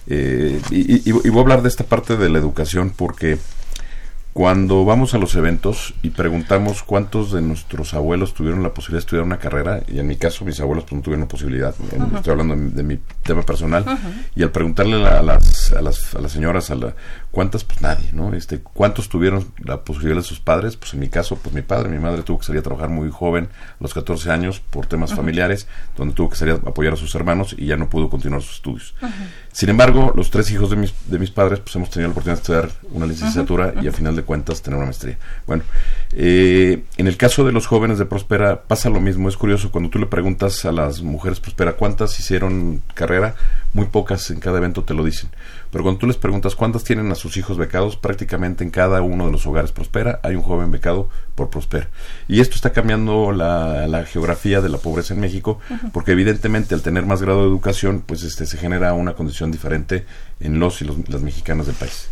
eh, 0.06 0.62
y 0.70 1.12
voy 1.12 1.40
a 1.40 1.42
hablar 1.42 1.62
de 1.64 1.70
esta 1.70 1.84
parte 1.84 2.18
de 2.18 2.30
la 2.30 2.38
educación 2.38 2.92
porque 2.96 3.40
cuando 4.34 4.86
vamos 4.86 5.14
a 5.14 5.18
los 5.18 5.36
eventos 5.36 5.94
y 6.04 6.12
preguntamos 6.12 6.84
cuántos 6.84 7.34
de 7.34 7.42
nuestros 7.42 7.94
abuelos 7.94 8.34
tuvieron 8.34 8.64
la 8.64 8.74
posibilidad 8.74 9.00
de 9.00 9.06
estudiar 9.06 9.26
una 9.26 9.40
carrera, 9.40 9.84
y 9.88 10.00
en 10.00 10.08
mi 10.08 10.16
caso 10.16 10.46
mis 10.46 10.60
abuelos 10.62 10.86
pues, 10.86 10.94
no 10.94 11.02
tuvieron 11.02 11.22
la 11.22 11.28
posibilidad, 11.28 11.76
estoy 12.16 12.32
hablando 12.32 12.56
de 12.56 12.84
mi 12.84 12.98
tema 13.24 13.42
personal, 13.42 13.86
y 14.36 14.44
al 14.44 14.52
preguntarle 14.52 15.06
a 15.06 15.22
las, 15.22 15.74
a 15.74 15.82
las, 15.82 16.16
a 16.16 16.22
las 16.22 16.32
señoras, 16.32 16.72
a 16.72 16.76
la, 16.76 16.94
cuántas, 17.32 17.64
pues 17.64 17.82
nadie, 17.82 18.10
¿no? 18.14 18.34
Este, 18.34 18.60
¿Cuántos 18.60 19.10
tuvieron 19.10 19.52
la 19.58 19.82
posibilidad 19.82 20.18
de 20.18 20.24
sus 20.24 20.40
padres? 20.40 20.78
Pues 20.78 20.94
en 20.94 21.00
mi 21.00 21.10
caso, 21.10 21.38
pues 21.38 21.56
mi 21.56 21.62
padre, 21.62 21.90
mi 21.90 22.00
madre 22.00 22.24
tuvo 22.24 22.40
que 22.40 22.46
salir 22.46 22.60
a 22.60 22.64
trabajar 22.64 22.90
muy 22.90 23.10
joven, 23.10 23.46
a 23.46 23.78
los 23.84 23.94
14 23.94 24.32
años, 24.32 24.60
por 24.60 24.86
temas 24.86 25.14
familiares, 25.14 25.68
donde 25.98 26.14
tuvo 26.14 26.30
que 26.30 26.36
salir 26.36 26.60
a 26.66 26.70
apoyar 26.70 26.94
a 26.94 26.98
sus 26.98 27.16
hermanos 27.16 27.56
y 27.58 27.66
ya 27.66 27.78
no 27.78 27.90
pudo 27.90 28.10
continuar 28.10 28.42
sus 28.42 28.56
estudios. 28.56 28.96
Sin 29.52 29.70
embargo, 29.70 30.14
los 30.16 30.30
tres 30.30 30.52
hijos 30.52 30.70
de 30.70 30.76
mis, 30.76 30.94
de 31.08 31.20
mis 31.20 31.32
padres, 31.32 31.60
pues 31.60 31.76
hemos 31.76 31.90
tenido 31.90 32.10
la 32.10 32.12
oportunidad 32.12 32.38
de 32.38 32.42
estudiar 32.42 32.70
una 32.92 33.06
licenciatura 33.06 33.74
y 33.82 33.88
a 33.88 33.92
final 33.92 34.16
de 34.16 34.24
cuentas 34.24 34.62
tener 34.62 34.78
una 34.78 34.86
maestría. 34.86 35.18
Bueno, 35.48 35.64
eh, 36.14 36.84
en 36.98 37.08
el 37.08 37.16
caso 37.16 37.46
de 37.46 37.54
los 37.54 37.68
jóvenes 37.68 37.98
de 37.98 38.06
Prospera 38.06 38.64
pasa 38.64 38.90
lo 38.90 39.00
mismo. 39.00 39.30
Es 39.30 39.38
curioso, 39.38 39.72
cuando 39.72 39.90
tú 39.90 39.98
le 39.98 40.08
preguntas 40.08 40.66
a 40.66 40.72
las 40.72 41.02
mujeres 41.02 41.40
Prospera 41.40 41.74
cuántas 41.74 42.20
hicieron 42.20 42.82
carrera, 42.94 43.36
muy 43.74 43.86
pocas 43.86 44.30
en 44.32 44.40
cada 44.40 44.58
evento 44.58 44.84
te 44.84 44.94
lo 44.94 45.04
dicen. 45.06 45.30
Pero 45.72 45.84
cuando 45.84 46.00
tú 46.00 46.08
les 46.08 46.18
preguntas 46.18 46.56
cuántas 46.56 46.84
tienen 46.84 47.12
a 47.12 47.16
sus 47.16 47.38
hijos 47.38 47.58
becados, 47.58 47.96
prácticamente 47.96 48.64
en 48.64 48.72
cada 48.72 49.02
uno 49.02 49.28
de 49.28 49.32
los 49.32 49.48
hogares 49.48 49.72
Prospera 49.72 50.20
hay 50.24 50.36
un 50.36 50.42
joven 50.42 50.70
becado 50.70 51.10
por 51.36 51.50
Prospera. 51.50 51.90
Y 52.28 52.42
esto 52.42 52.56
está 52.56 52.72
cambiando 52.72 53.32
la, 53.32 53.88
la 53.88 54.04
geografía 54.06 54.60
de 54.60 54.70
la 54.70 54.80
pobreza 54.80 55.14
en 55.14 55.22
México, 55.22 55.60
porque 55.94 56.12
evidentemente 56.12 56.76
al 56.76 56.82
tener 56.82 57.06
más 57.06 57.22
grado 57.22 57.42
de 57.42 57.48
educación, 57.48 58.04
pues 58.06 58.24
este 58.24 58.46
se 58.46 58.58
genera 58.58 58.94
una 58.94 59.14
condición 59.14 59.52
diferente 59.52 60.06
en 60.42 60.60
los 60.60 60.82
y 60.82 60.86
los, 60.86 61.08
las 61.08 61.22
mexicanas 61.22 61.68
del 61.68 61.76
país. 61.76 62.10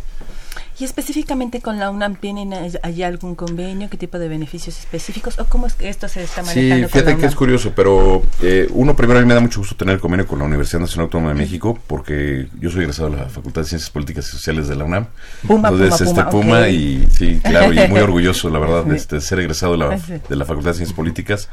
Y 0.80 0.84
específicamente 0.84 1.60
con 1.60 1.78
la 1.78 1.90
UNAM, 1.90 2.16
¿tienen 2.16 2.54
allá 2.54 3.06
algún 3.06 3.34
convenio? 3.34 3.90
¿Qué 3.90 3.98
tipo 3.98 4.18
de 4.18 4.28
beneficios 4.28 4.78
específicos? 4.78 5.38
¿O 5.38 5.44
cómo 5.44 5.66
es 5.66 5.74
que 5.74 5.90
esto 5.90 6.08
se 6.08 6.22
está 6.22 6.42
manejando 6.42 6.62
Sí, 6.62 6.70
con 6.70 6.80
la 6.80 6.88
fíjate 6.88 7.16
que 7.18 7.26
es 7.26 7.34
curioso, 7.34 7.72
pero 7.76 8.22
eh, 8.40 8.66
uno, 8.70 8.96
primero 8.96 9.18
a 9.18 9.22
mí 9.22 9.28
me 9.28 9.34
da 9.34 9.40
mucho 9.40 9.60
gusto 9.60 9.76
tener 9.76 9.96
el 9.96 10.00
convenio 10.00 10.26
con 10.26 10.38
la 10.38 10.46
Universidad 10.46 10.80
Nacional 10.80 11.04
Autónoma 11.04 11.34
de 11.34 11.38
México, 11.38 11.78
porque 11.86 12.48
yo 12.58 12.70
soy 12.70 12.80
egresado 12.80 13.10
de 13.10 13.18
la 13.18 13.28
Facultad 13.28 13.60
de 13.60 13.68
Ciencias 13.68 13.90
Políticas 13.90 14.26
y 14.28 14.30
Sociales 14.30 14.68
de 14.68 14.76
la 14.76 14.84
UNAM. 14.84 15.08
Puma, 15.46 15.68
Entonces, 15.68 16.08
Puma, 16.08 16.22
este, 16.22 16.30
Puma, 16.30 16.68
y 16.68 17.06
sí, 17.10 17.40
claro, 17.44 17.74
y 17.74 17.86
muy 17.86 18.00
orgulloso, 18.00 18.48
la 18.48 18.58
verdad, 18.58 18.84
de, 18.84 18.96
este, 18.96 19.20
ser 19.20 19.40
egresado 19.40 19.72
de 19.72 19.78
la, 19.78 20.00
de 20.30 20.36
la 20.36 20.46
Facultad 20.46 20.70
de 20.70 20.76
Ciencias 20.76 20.96
Políticas. 20.96 21.50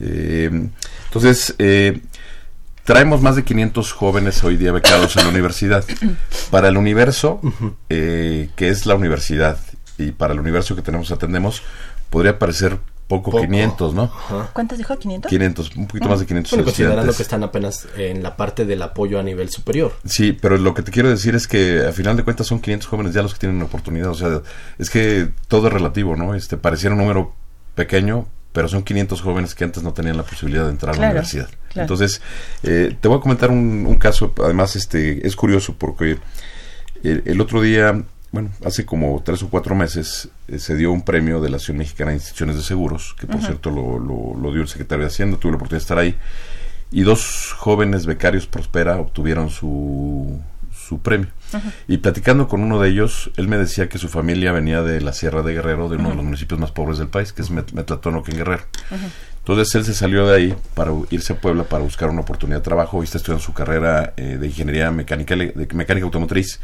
Eh, 0.00 0.50
entonces, 1.06 1.54
eh, 1.58 2.00
traemos 2.88 3.20
más 3.20 3.36
de 3.36 3.44
500 3.44 3.92
jóvenes 3.92 4.42
hoy 4.44 4.56
día 4.56 4.72
becados 4.72 5.14
en 5.18 5.24
la 5.24 5.28
universidad. 5.28 5.84
Para 6.50 6.68
el 6.68 6.78
universo, 6.78 7.38
eh, 7.90 8.48
que 8.56 8.70
es 8.70 8.86
la 8.86 8.94
universidad, 8.94 9.58
y 9.98 10.12
para 10.12 10.32
el 10.32 10.40
universo 10.40 10.74
que 10.74 10.80
tenemos 10.80 11.10
atendemos, 11.10 11.62
podría 12.08 12.38
parecer 12.38 12.78
poco, 13.06 13.30
Poco. 13.30 13.42
500, 13.42 13.92
¿no? 13.92 14.04
Ajá. 14.04 14.50
¿Cuántos 14.54 14.78
dijo? 14.78 14.94
¿500? 14.94 15.28
500, 15.28 15.76
un 15.76 15.86
poquito 15.86 16.08
más 16.08 16.20
de 16.20 16.26
500 16.26 16.50
Bueno, 16.50 16.64
considerando 16.64 17.12
que 17.12 17.22
están 17.22 17.42
apenas 17.42 17.86
en 17.94 18.22
la 18.22 18.36
parte 18.38 18.64
del 18.64 18.80
apoyo 18.80 19.20
a 19.20 19.22
nivel 19.22 19.50
superior. 19.50 19.92
Sí, 20.06 20.32
pero 20.32 20.56
lo 20.56 20.72
que 20.72 20.80
te 20.80 20.90
quiero 20.90 21.10
decir 21.10 21.34
es 21.34 21.46
que 21.46 21.86
a 21.86 21.92
final 21.92 22.16
de 22.16 22.24
cuentas 22.24 22.46
son 22.46 22.58
500 22.58 22.88
jóvenes 22.88 23.12
ya 23.12 23.20
los 23.20 23.34
que 23.34 23.40
tienen 23.40 23.60
oportunidad. 23.60 24.08
O 24.08 24.14
sea, 24.14 24.40
es 24.78 24.88
que 24.88 25.28
todo 25.46 25.66
es 25.66 25.74
relativo, 25.74 26.16
¿no? 26.16 26.34
Este 26.34 26.56
pareciera 26.56 26.94
un 26.94 27.02
número 27.02 27.34
pequeño, 27.74 28.26
pero 28.52 28.68
son 28.68 28.82
500 28.82 29.20
jóvenes 29.20 29.54
que 29.54 29.64
antes 29.64 29.82
no 29.82 29.92
tenían 29.92 30.16
la 30.16 30.22
posibilidad 30.22 30.64
de 30.64 30.70
entrar 30.70 30.94
a 30.94 30.98
la 30.98 31.06
universidad. 31.08 31.48
claro. 31.68 31.84
Entonces, 31.84 32.22
eh, 32.62 32.96
te 33.00 33.08
voy 33.08 33.18
a 33.18 33.20
comentar 33.20 33.50
un, 33.50 33.86
un 33.86 33.96
caso, 33.96 34.32
además 34.42 34.76
este 34.76 35.26
es 35.26 35.36
curioso 35.36 35.76
porque 35.78 36.18
el, 37.02 37.22
el 37.26 37.40
otro 37.40 37.60
día, 37.60 38.02
bueno, 38.32 38.50
hace 38.64 38.84
como 38.84 39.22
tres 39.24 39.42
o 39.42 39.48
cuatro 39.48 39.74
meses 39.74 40.28
eh, 40.48 40.58
se 40.58 40.76
dio 40.76 40.92
un 40.92 41.02
premio 41.02 41.40
de 41.40 41.50
la 41.50 41.56
Asociación 41.56 41.78
Mexicana 41.78 42.10
de 42.10 42.16
Instituciones 42.16 42.56
de 42.56 42.62
Seguros, 42.62 43.14
que 43.18 43.26
por 43.26 43.40
cierto 43.40 43.70
lo, 43.70 43.98
lo, 43.98 44.34
lo 44.40 44.52
dio 44.52 44.62
el 44.62 44.68
secretario 44.68 45.04
de 45.04 45.08
Hacienda, 45.08 45.38
tuve 45.38 45.52
la 45.52 45.56
oportunidad 45.56 45.80
de 45.80 45.84
estar 45.84 45.98
ahí, 45.98 46.16
y 46.90 47.02
dos 47.02 47.54
jóvenes 47.56 48.06
becarios 48.06 48.46
Prospera 48.46 48.96
obtuvieron 48.96 49.50
su, 49.50 50.40
su 50.72 51.00
premio. 51.00 51.28
Y 51.88 51.98
platicando 51.98 52.48
con 52.48 52.62
uno 52.62 52.80
de 52.80 52.88
ellos, 52.90 53.30
él 53.36 53.48
me 53.48 53.56
decía 53.58 53.88
que 53.88 53.98
su 53.98 54.08
familia 54.08 54.52
venía 54.52 54.82
de 54.82 55.00
la 55.00 55.12
Sierra 55.12 55.42
de 55.42 55.54
Guerrero, 55.54 55.88
de 55.88 55.96
uno 55.96 56.10
de 56.10 56.14
los 56.16 56.24
municipios 56.24 56.60
más 56.60 56.70
pobres 56.72 56.98
del 56.98 57.08
país, 57.08 57.32
que 57.32 57.42
es 57.42 57.50
Met- 57.50 57.72
Metlatónoc 57.72 58.28
en 58.28 58.36
Guerrero. 58.38 58.62
Entonces 59.38 59.74
él 59.76 59.84
se 59.86 59.94
salió 59.94 60.26
de 60.26 60.36
ahí 60.36 60.54
para 60.74 60.92
irse 61.10 61.32
a 61.32 61.40
Puebla 61.40 61.64
para 61.64 61.82
buscar 61.82 62.10
una 62.10 62.20
oportunidad 62.20 62.58
de 62.58 62.64
trabajo 62.64 63.00
y 63.00 63.04
está 63.04 63.16
estudiando 63.16 63.42
su 63.42 63.54
carrera 63.54 64.12
eh, 64.18 64.36
de 64.38 64.46
ingeniería 64.46 64.90
mecánica, 64.90 65.34
de 65.36 65.68
mecánica 65.72 66.04
automotriz. 66.04 66.60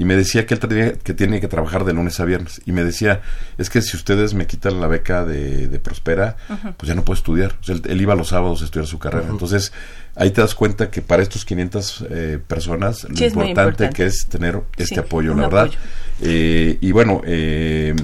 Y 0.00 0.04
me 0.06 0.16
decía 0.16 0.46
que 0.46 0.54
él 0.54 0.60
tenía 0.60 0.92
que 0.94 1.12
tiene 1.12 1.40
que 1.42 1.48
trabajar 1.48 1.84
de 1.84 1.92
lunes 1.92 2.18
a 2.20 2.24
viernes. 2.24 2.62
Y 2.64 2.72
me 2.72 2.82
decía, 2.84 3.20
es 3.58 3.68
que 3.68 3.82
si 3.82 3.96
ustedes 3.98 4.32
me 4.32 4.46
quitan 4.46 4.80
la 4.80 4.86
beca 4.86 5.24
de, 5.26 5.68
de 5.68 5.78
Prospera, 5.78 6.36
pues 6.78 6.88
ya 6.88 6.94
no 6.94 7.04
puedo 7.04 7.18
estudiar. 7.18 7.56
O 7.60 7.64
sea, 7.64 7.74
él, 7.74 7.82
él 7.86 8.00
iba 8.00 8.14
los 8.14 8.28
sábados 8.28 8.62
a 8.62 8.64
estudiar 8.64 8.86
su 8.86 8.98
carrera. 8.98 9.26
Entonces, 9.28 9.72
ahí 10.16 10.30
te 10.30 10.40
das 10.40 10.54
cuenta 10.54 10.90
que 10.90 11.02
para 11.02 11.22
estos 11.22 11.44
500 11.44 12.04
eh, 12.10 12.38
personas, 12.46 13.04
lo 13.04 13.14
Sí, 13.16 13.24
importante, 13.26 13.50
importante. 13.60 13.94
que 13.94 14.06
es 14.06 14.26
tener 14.26 14.60
este 14.78 14.94
Sí, 14.94 15.00
apoyo, 15.00 15.34
la 15.34 15.42
verdad. 15.48 15.64
apoyo. 15.64 15.78
Eh, 16.22 16.78
y 16.80 16.92
bueno, 16.92 17.20
eh, 17.26 17.94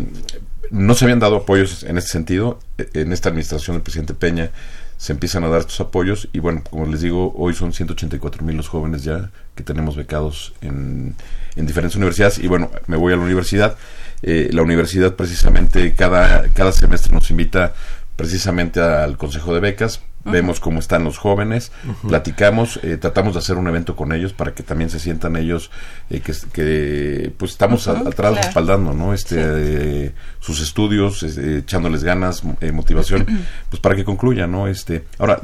no 0.71 0.95
se 0.95 1.05
habían 1.07 1.21
dado 1.21 1.37
apoyos 1.37 1.83
en 1.85 1.97
este 1.97 2.11
sentido. 2.11 2.59
Eh, 2.77 2.89
En 2.95 3.13
esta 3.13 3.31
administración 3.31 3.77
del 3.77 3.83
presidente 3.83 4.13
Peña 4.15 4.51
se 4.97 5.13
empiezan 5.13 5.45
a 5.45 5.49
dar 5.49 5.61
estos 5.61 5.81
apoyos. 5.81 6.29
Y 6.33 6.41
bueno, 6.41 6.63
como 6.69 6.87
les 6.87 7.01
digo, 7.01 7.35
hoy 7.37 7.55
son 7.55 7.73
184 7.73 8.45
mil 8.45 8.57
los 8.57 8.69
jóvenes 8.69 9.05
ya 9.05 9.31
que 9.55 9.63
tenemos 9.63 9.97
becados 9.97 10.55
en, 10.61 11.15
en 11.57 11.67
diferentes 11.67 11.97
universidades. 11.97 12.39
Y 12.39 12.49
bueno, 12.49 12.71
me 12.87 12.97
voy 12.97 13.13
a 13.13 13.17
la 13.17 13.23
universidad. 13.23 13.77
Eh, 14.23 14.51
la 14.53 14.63
universidad 14.63 15.15
precisamente 15.15 15.95
cada, 15.95 16.49
cada 16.49 16.73
semestre 16.73 17.13
nos 17.13 17.31
invita 17.31 17.75
precisamente 18.17 18.81
al 18.81 19.19
Consejo 19.19 19.55
de 19.55 19.61
Becas 19.61 20.01
vemos 20.27 20.61
cómo 20.61 20.81
están 20.81 21.05
los 21.05 21.19
jóvenes, 21.19 21.73
platicamos, 22.07 22.81
eh, 22.83 22.97
tratamos 22.97 23.35
de 23.35 23.39
hacer 23.39 23.57
un 23.57 23.67
evento 23.69 23.97
con 23.97 24.13
ellos 24.13 24.33
para 24.33 24.55
que 24.55 24.63
también 24.63 24.91
se 24.91 24.99
sientan 24.99 25.37
ellos 25.37 25.71
eh, 26.11 26.21
que, 26.21 26.33
que, 26.53 27.33
pues 27.37 27.53
estamos 27.53 27.87
atrás 27.89 28.37
respaldando, 28.37 28.93
¿no? 28.93 29.15
Este 29.15 29.37
eh, 29.39 30.13
sus 30.41 30.61
estudios, 30.61 31.23
echándoles 31.23 32.05
ganas, 32.05 32.43
motivación, 32.45 33.27
pues 33.71 33.81
para 33.81 33.97
que 33.97 34.05
concluyan, 34.05 34.51
¿no? 34.51 34.69
Este, 34.69 35.05
ahora 35.19 35.41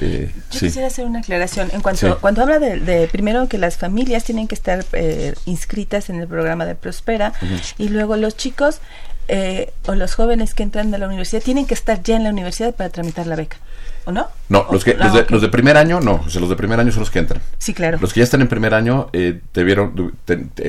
Yo 0.00 0.60
quisiera 0.60 0.88
hacer 0.88 1.06
una 1.06 1.20
aclaración. 1.20 1.70
En 1.72 1.80
cuanto 1.80 2.18
cuando 2.18 2.42
habla 2.42 2.58
de, 2.58 3.08
primero 3.10 3.48
que 3.48 3.58
las 3.58 3.76
familias 3.76 4.24
tienen 4.24 4.48
que 4.48 4.54
estar 4.54 4.84
inscritas 5.46 6.10
en 6.10 6.20
el 6.20 6.28
programa 6.28 6.66
de 6.66 6.74
Prospera 6.74 7.32
y 7.78 7.88
luego 7.88 8.16
los 8.16 8.36
chicos 8.36 8.80
o 9.86 9.94
los 9.94 10.14
jóvenes 10.14 10.54
que 10.54 10.62
entran 10.62 10.94
a 10.94 10.98
la 10.98 11.06
universidad 11.06 11.42
tienen 11.42 11.66
que 11.66 11.74
estar 11.74 12.02
ya 12.02 12.16
en 12.16 12.24
la 12.24 12.30
universidad 12.30 12.74
para 12.74 12.90
tramitar 12.90 13.26
la 13.26 13.36
beca. 13.36 13.58
¿O 14.06 14.12
no? 14.12 14.28
No, 14.48 14.66
los, 14.70 14.84
que, 14.84 14.94
los, 14.94 15.42
de, 15.42 15.48
primer 15.48 15.76
año 15.76 16.00
no, 16.00 16.22
o 16.24 16.30
sea, 16.30 16.40
los 16.40 16.48
de 16.48 16.54
primer 16.54 16.78
año 16.78 16.92
son 16.92 17.00
los 17.00 17.10
que 17.10 17.18
entran. 17.18 17.42
Sí, 17.58 17.74
claro. 17.74 17.98
Los 18.00 18.12
que 18.12 18.20
ya 18.20 18.24
están 18.24 18.40
en 18.40 18.46
primer 18.46 18.72
año 18.72 19.08
eh, 19.12 19.40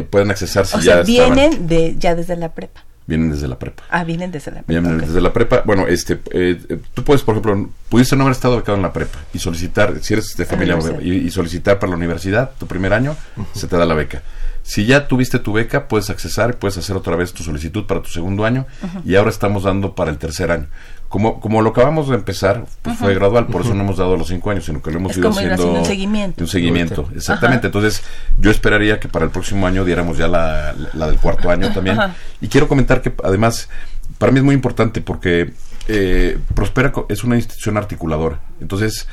pueden 0.10 0.32
accesar 0.32 0.66
si 0.66 0.76
o 0.76 0.80
ya 0.80 0.94
sea, 0.94 1.02
vienen 1.04 1.68
de, 1.68 1.96
ya 2.00 2.16
desde 2.16 2.36
la 2.36 2.50
prepa. 2.50 2.84
Vienen 3.06 3.30
desde 3.30 3.48
la 3.48 3.58
prepa. 3.58 3.84
Ah, 3.90 4.04
vienen 4.04 4.32
desde 4.32 4.52
la 4.52 4.64
prepa. 4.64 4.82
Vienen 4.82 4.98
desde 4.98 5.22
la 5.22 5.32
prepa. 5.32 5.62
Bueno, 5.66 5.88
este, 5.88 6.20
eh, 6.32 6.60
tú 6.94 7.04
puedes, 7.04 7.22
por 7.22 7.36
ejemplo, 7.36 7.70
pudiste 7.88 8.16
no 8.16 8.24
haber 8.24 8.34
estado 8.34 8.58
becado 8.58 8.76
en 8.76 8.82
la 8.82 8.92
prepa 8.92 9.20
y 9.34 9.40
solicitar, 9.40 9.94
si 10.02 10.14
eres 10.14 10.36
de 10.36 10.44
familia, 10.44 10.78
y, 11.02 11.30
solicitar 11.30 11.80
para 11.80 11.92
la 11.92 11.96
universidad 11.96 12.52
tu 12.60 12.68
primer 12.68 12.92
año, 12.92 13.16
se 13.54 13.68
te 13.68 13.78
da 13.78 13.86
la 13.86 13.94
beca. 13.94 14.24
Si 14.68 14.86
ya 14.86 15.08
tuviste 15.08 15.40
tu 15.40 15.54
beca, 15.54 15.88
puedes 15.88 16.10
accesar, 16.10 16.58
puedes 16.58 16.78
hacer 16.78 16.98
otra 16.98 17.16
vez 17.16 17.32
tu 17.32 17.42
solicitud 17.42 17.86
para 17.86 18.02
tu 18.02 18.10
segundo 18.10 18.44
año 18.44 18.66
y 19.06 19.16
ahora 19.16 19.30
estamos 19.30 19.64
dando 19.64 19.96
para 19.96 20.12
el 20.12 20.18
tercer 20.18 20.52
año 20.52 20.68
como, 21.10 21.40
como 21.40 21.62
lo 21.62 21.70
acabamos 21.70 22.10
de 22.10 22.16
empezar, 22.16 22.66
pues 22.82 22.98
fue 22.98 23.14
gradual, 23.14 23.48
por 23.48 23.62
eso 23.62 23.74
no 23.74 23.84
hemos 23.84 23.98
dado 23.98 24.18
los 24.18 24.28
cinco 24.28 24.52
años, 24.52 24.66
sino 24.66 24.82
que 24.82 24.92
lo 24.92 24.98
hemos 24.98 25.16
ido 25.16 25.30
haciendo, 25.30 25.74
un 25.74 25.86
seguimiento. 25.86 26.44
Un 26.44 26.48
seguimiento, 26.48 27.10
exactamente. 27.16 27.68
Entonces, 27.68 28.04
yo 28.38 28.52
esperaría 28.52 29.00
que 29.00 29.08
para 29.08 29.24
el 29.24 29.32
próximo 29.32 29.66
año 29.66 29.86
diéramos 29.86 30.18
ya 30.18 30.28
la, 30.28 30.76
la 30.94 31.08
del 31.08 31.18
cuarto 31.18 31.50
año 31.50 31.72
también. 31.72 31.98
Y 32.42 32.50
quiero 32.50 32.68
comentar 32.68 33.02
que 33.02 33.14
además, 33.24 33.70
para 34.18 34.32
mí 34.32 34.40
es 34.40 34.44
muy 34.44 34.56
importante 34.56 35.02
porque 35.02 35.54
eh, 35.88 36.38
Prospera 36.54 36.92
es 37.08 37.24
una 37.24 37.38
institución 37.38 37.78
articuladora. 37.78 38.42
Entonces, 38.60 39.08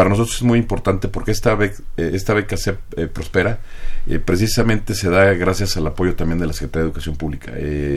para 0.00 0.08
nosotros 0.08 0.36
es 0.36 0.42
muy 0.44 0.58
importante 0.58 1.08
porque 1.08 1.30
esta, 1.30 1.54
beca, 1.54 1.76
eh, 1.98 2.12
esta 2.14 2.32
beca 2.32 2.56
se 2.56 2.74
eh, 2.96 3.06
prospera 3.06 3.58
eh, 4.06 4.18
precisamente 4.18 4.94
se 4.94 5.10
da 5.10 5.34
gracias 5.34 5.76
al 5.76 5.86
apoyo 5.88 6.14
también 6.14 6.38
de 6.38 6.46
la 6.46 6.54
Secretaría 6.54 6.84
de 6.84 6.88
Educación 6.88 7.16
Pública, 7.16 7.52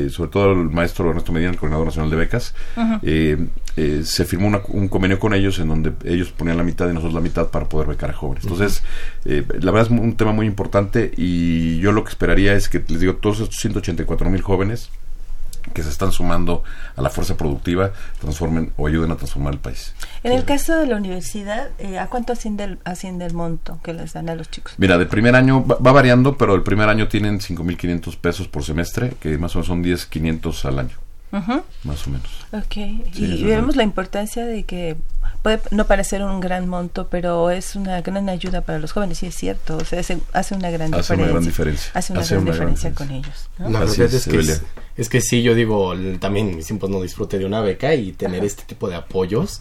sobre 0.10 0.30
todo 0.30 0.52
el 0.52 0.70
maestro 0.70 1.10
Ernesto 1.10 1.32
Medina, 1.32 1.52
el 1.52 1.58
coordinador 1.58 1.86
nacional 1.86 2.10
de 2.10 2.18
becas, 2.18 2.54
se 4.04 4.26
firmó 4.26 4.52
un 4.68 4.90
convenio 4.90 5.18
con 5.18 5.34
ellos 5.34 5.60
en 5.60 5.70
donde 5.70 5.94
ellos 6.04 6.30
ponían 6.32 6.58
la 6.58 6.64
mitad 6.64 6.90
y 6.90 6.94
nosotros 6.94 7.14
la 7.14 7.22
mitad 7.22 7.48
para 7.48 7.70
poder 7.70 7.88
becar 7.88 8.10
a 8.10 8.14
jóvenes. 8.14 8.44
Entonces, 8.44 8.84
la 9.24 9.72
verdad 9.72 9.84
es 9.84 9.90
un 9.90 10.18
tema 10.18 10.34
muy 10.34 10.46
importante 10.46 11.10
y 11.16 11.80
yo 11.80 11.94
lo 11.94 12.04
que 12.04 12.10
esperaría 12.10 12.52
es 12.54 12.68
que, 12.68 12.84
les 12.86 13.00
digo, 13.00 13.16
todos 13.16 13.40
estos 13.40 13.56
184 13.62 14.30
mil 14.30 14.42
jóvenes 14.42 14.90
que 15.74 15.84
se 15.84 15.89
están 15.89 16.12
sumando 16.12 16.63
a 16.96 17.01
la 17.01 17.10
fuerza 17.10 17.38
productiva 17.38 17.91
transformen 18.20 18.74
o 18.77 18.88
ayuden 18.88 19.12
a 19.12 19.15
transformar 19.15 19.53
el 19.53 19.60
país. 19.60 19.93
En 20.24 20.32
el 20.32 20.43
caso 20.46 20.77
de 20.77 20.88
la 20.88 20.98
universidad, 20.98 21.70
eh, 21.79 22.00
¿a 22.00 22.08
cuánto 22.08 22.34
asciende 22.34 22.63
el, 22.63 22.79
asciende 22.84 23.25
el 23.25 23.34
monto 23.34 23.79
que 23.84 23.93
les 23.93 24.13
dan 24.13 24.29
a 24.29 24.36
los 24.36 24.50
chicos? 24.50 24.74
Mira, 24.77 24.98
del 24.98 25.08
primer 25.08 25.36
año 25.36 25.65
va, 25.65 25.91
variando, 25.91 26.38
pero 26.38 26.55
el 26.55 26.63
primer 26.63 26.89
año 26.89 27.08
tienen 27.08 27.39
5.500 27.39 28.17
pesos 28.17 28.48
por 28.48 28.63
semestre, 28.63 29.13
que 29.20 29.38
más 29.38 29.55
o 29.55 29.60
menos 29.60 29.67
son 29.67 29.84
10.500 29.84 30.65
al 30.65 30.79
año. 30.79 30.98
Más 31.84 32.05
o 32.05 32.12
menos. 32.12 32.29
Ok, 32.51 32.77
y 33.15 33.43
vemos 33.43 33.75
la 33.75 33.82
importancia 33.82 34.46
de 34.46 34.65
que 34.65 34.98
puede 35.44 35.60
no 35.72 35.86
parecer 35.86 36.24
un 36.24 36.40
gran 36.40 36.68
monto, 36.68 37.08
pero 37.12 37.52
es 37.52 37.76
una 37.76 38.02
gran 38.02 38.30
ayuda 38.30 38.62
para 38.62 38.80
los 38.80 38.94
jóvenes, 38.94 39.22
y 39.24 39.28
es 39.28 39.36
cierto, 39.36 39.78
o 39.78 39.86
sea, 39.86 40.00
hace, 40.00 40.56
una 40.56 40.72
gran 40.72 40.94
hace 40.94 41.14
diferencia. 41.14 41.16
Una 41.16 41.28
gran 41.28 41.44
diferencia. 41.44 41.92
Hace 41.94 42.14
una, 42.14 42.26
gran, 42.26 42.46
diferencia 42.46 42.94
con 42.94 43.12
ellos. 43.12 43.50
La 43.60 43.82
verdad 43.82 44.02
es, 44.02 44.26
que 44.26 44.40
es, 44.96 45.10
que 45.10 45.22
sí, 45.22 45.44
yo 45.44 45.54
digo, 45.54 45.94
también 46.20 46.56
mis 46.56 46.65
tiempos 46.65 46.89
no 46.89 47.02
disfrute 47.02 47.38
de 47.38 47.46
una 47.46 47.62
beca 47.62 47.94
y 47.94 48.13
tener 48.13 48.46
este 48.46 48.63
tipo 48.63 48.89
de 48.89 48.96
apoyos, 48.96 49.60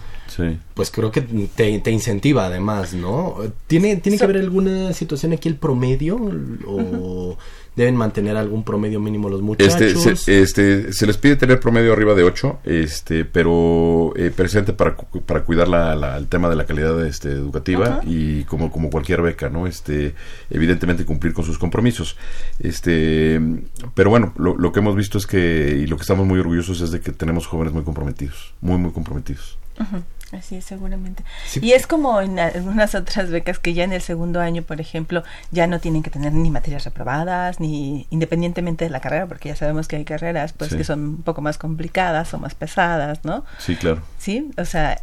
pues 0.74 0.90
creo 0.92 1.10
que 1.10 1.20
te, 1.20 1.78
te 1.80 1.90
incentiva 1.90 2.46
además, 2.46 2.94
¿no? 2.94 3.36
¿Tiene, 3.66 3.96
tiene 3.96 4.18
que 4.18 4.24
haber 4.24 4.36
alguna 4.36 4.92
situación 4.92 5.32
aquí 5.32 5.48
el 5.48 5.56
promedio 5.56 6.16
o 6.64 7.36
deben 7.76 7.96
mantener 7.96 8.36
algún 8.36 8.64
promedio 8.64 9.00
mínimo 9.00 9.28
los 9.28 9.40
este, 9.40 9.46
muchachos. 9.46 10.06
Este, 10.06 10.42
este, 10.42 10.92
se 10.92 11.06
les 11.06 11.16
pide 11.16 11.36
tener 11.36 11.58
promedio 11.58 11.92
arriba 11.92 12.14
de 12.14 12.22
8, 12.22 12.60
este, 12.64 13.24
pero 13.24 14.12
eh, 14.16 14.30
presente 14.34 14.72
para, 14.72 14.96
para 14.96 15.44
cuidar 15.44 15.68
la, 15.68 16.16
el 16.16 16.28
tema 16.28 16.48
de 16.48 16.56
la 16.56 16.66
calidad 16.66 17.04
este, 17.06 17.30
educativa 17.30 18.00
y 18.04 18.44
como, 18.44 18.70
como 18.70 18.90
cualquier 18.90 19.22
beca, 19.22 19.48
¿no? 19.48 19.66
Este, 19.66 20.14
evidentemente 20.50 21.04
cumplir 21.04 21.32
con 21.32 21.44
sus 21.44 21.58
compromisos. 21.58 22.16
Este, 22.58 23.40
pero 23.94 24.10
bueno, 24.10 24.34
lo, 24.36 24.56
lo 24.56 24.72
que 24.72 24.80
hemos 24.80 24.94
visto 24.94 25.18
es 25.18 25.26
que, 25.26 25.80
y 25.82 25.86
lo 25.86 25.96
que 25.96 26.02
estamos 26.02 26.26
muy 26.26 26.38
orgullosos 26.38 26.80
es 26.80 26.90
de 26.90 27.00
que 27.00 27.12
tenemos 27.12 27.46
jóvenes 27.46 27.72
muy 27.72 27.84
comprometidos, 27.84 28.54
muy, 28.60 28.78
muy 28.78 28.92
comprometidos. 28.92 29.58
Así 30.32 30.56
es, 30.56 30.64
seguramente. 30.64 31.24
Y 31.60 31.72
es 31.72 31.86
como 31.86 32.20
en 32.22 32.38
algunas 32.38 32.94
otras 32.94 33.30
becas 33.30 33.58
que 33.58 33.74
ya 33.74 33.84
en 33.84 33.92
el 33.92 34.00
segundo 34.00 34.40
año, 34.40 34.62
por 34.62 34.80
ejemplo, 34.80 35.22
ya 35.50 35.66
no 35.66 35.78
tienen 35.78 36.02
que 36.02 36.08
tener 36.08 36.32
ni 36.32 36.50
materias 36.50 36.84
reprobadas, 36.84 37.60
ni 37.60 38.06
independientemente 38.08 38.86
de 38.86 38.90
la 38.90 39.00
carrera, 39.00 39.26
porque 39.26 39.50
ya 39.50 39.56
sabemos 39.56 39.88
que 39.88 39.96
hay 39.96 40.04
carreras 40.04 40.54
pues 40.54 40.74
que 40.74 40.84
son 40.84 41.00
un 41.00 41.22
poco 41.22 41.42
más 41.42 41.58
complicadas 41.58 42.32
o 42.32 42.38
más 42.38 42.54
pesadas, 42.54 43.24
¿no? 43.24 43.44
Sí, 43.58 43.76
claro. 43.76 44.00
Sí, 44.18 44.50
o 44.56 44.64
sea... 44.64 45.00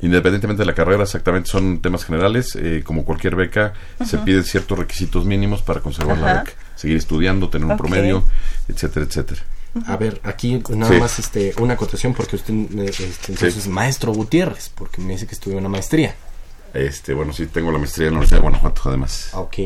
Independientemente 0.00 0.62
de 0.62 0.66
la 0.66 0.74
carrera, 0.74 1.02
exactamente, 1.02 1.48
son 1.48 1.80
temas 1.80 2.04
generales. 2.04 2.54
Eh, 2.54 2.82
como 2.84 3.04
cualquier 3.04 3.34
beca, 3.34 3.72
se 4.04 4.18
piden 4.18 4.44
ciertos 4.44 4.78
requisitos 4.78 5.24
mínimos 5.24 5.62
para 5.62 5.80
conservar 5.80 6.18
la 6.18 6.34
beca. 6.40 6.52
Seguir 6.76 6.98
estudiando, 6.98 7.48
tener 7.48 7.66
un 7.66 7.76
promedio, 7.76 8.24
etcétera, 8.68 9.06
etcétera. 9.06 9.40
A 9.86 9.96
ver, 9.96 10.20
aquí 10.24 10.62
nada 10.70 10.98
más 10.98 11.18
este 11.18 11.54
una 11.58 11.74
acotación 11.74 12.14
porque 12.14 12.36
usted 12.36 12.54
eh, 12.54 12.86
este, 12.88 13.32
entonces 13.32 13.56
es 13.56 13.68
maestro 13.68 14.12
Gutiérrez, 14.12 14.70
porque 14.74 15.00
me 15.00 15.12
dice 15.12 15.26
que 15.26 15.34
estudió 15.34 15.58
una 15.58 15.68
maestría. 15.68 16.14
Este, 16.74 17.14
bueno, 17.14 17.32
sí, 17.32 17.46
tengo 17.46 17.72
la 17.72 17.78
maestría 17.78 18.08
en 18.08 18.14
la 18.14 18.18
Universidad 18.18 18.40
de 18.40 18.42
Guanajuato, 18.42 18.82
además. 18.84 19.30
Ah, 19.32 19.40
ok, 19.40 19.56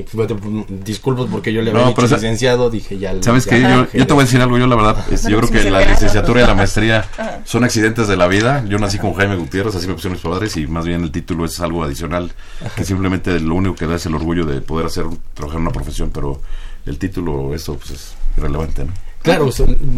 disculpas 0.85 1.27
porque 1.29 1.53
yo 1.53 1.61
le 1.61 1.73
había 1.73 1.87
dicho 1.87 2.03
licenciado, 2.03 2.71
dije 2.71 2.99
ya. 2.99 3.21
¿Sabes 3.21 3.47
qué? 3.47 3.61
Yo, 3.61 3.91
yo, 3.93 4.07
te 4.07 4.13
voy 4.13 4.23
a 4.23 4.25
decir 4.27 4.41
algo, 4.41 4.57
yo 4.59 4.69
la 4.69 4.77
verdad, 4.77 5.05
este, 5.11 5.31
yo 5.31 5.41
creo 5.41 5.51
que 5.51 5.71
la 5.71 5.81
licenciatura 5.81 6.43
y 6.43 6.47
la 6.47 6.55
maestría 6.55 7.09
son 7.45 7.65
accidentes 7.65 8.07
de 8.07 8.17
la 8.17 8.29
vida. 8.29 8.65
Yo 8.69 8.79
nací 8.79 8.99
con 8.99 9.15
Jaime 9.15 9.37
Gutiérrez, 9.37 9.75
así 9.75 9.89
me 9.89 9.95
pusieron 9.95 10.13
mis 10.13 10.23
padres, 10.23 10.57
y 10.57 10.69
más 10.69 10.87
bien 10.87 11.03
el 11.03 11.11
título 11.11 11.45
es 11.45 11.59
algo 11.59 11.83
adicional, 11.83 12.33
que 12.77 12.85
simplemente 12.85 13.41
lo 13.41 13.57
único 13.57 13.75
que 13.75 13.87
da 13.87 13.97
es 13.97 14.07
el 14.07 14.15
orgullo 14.15 14.45
de 14.45 14.61
poder 14.61 14.87
hacer, 14.87 15.05
trabajar 15.35 15.59
en 15.59 15.63
una 15.63 15.73
profesión, 15.73 16.11
pero 16.11 16.41
el 16.87 16.99
título, 16.99 17.55
eso 17.55 17.75
pues 17.77 17.91
es 17.91 18.15
irrelevante, 18.37 18.85
¿no? 18.85 18.93
Claro, 19.23 19.51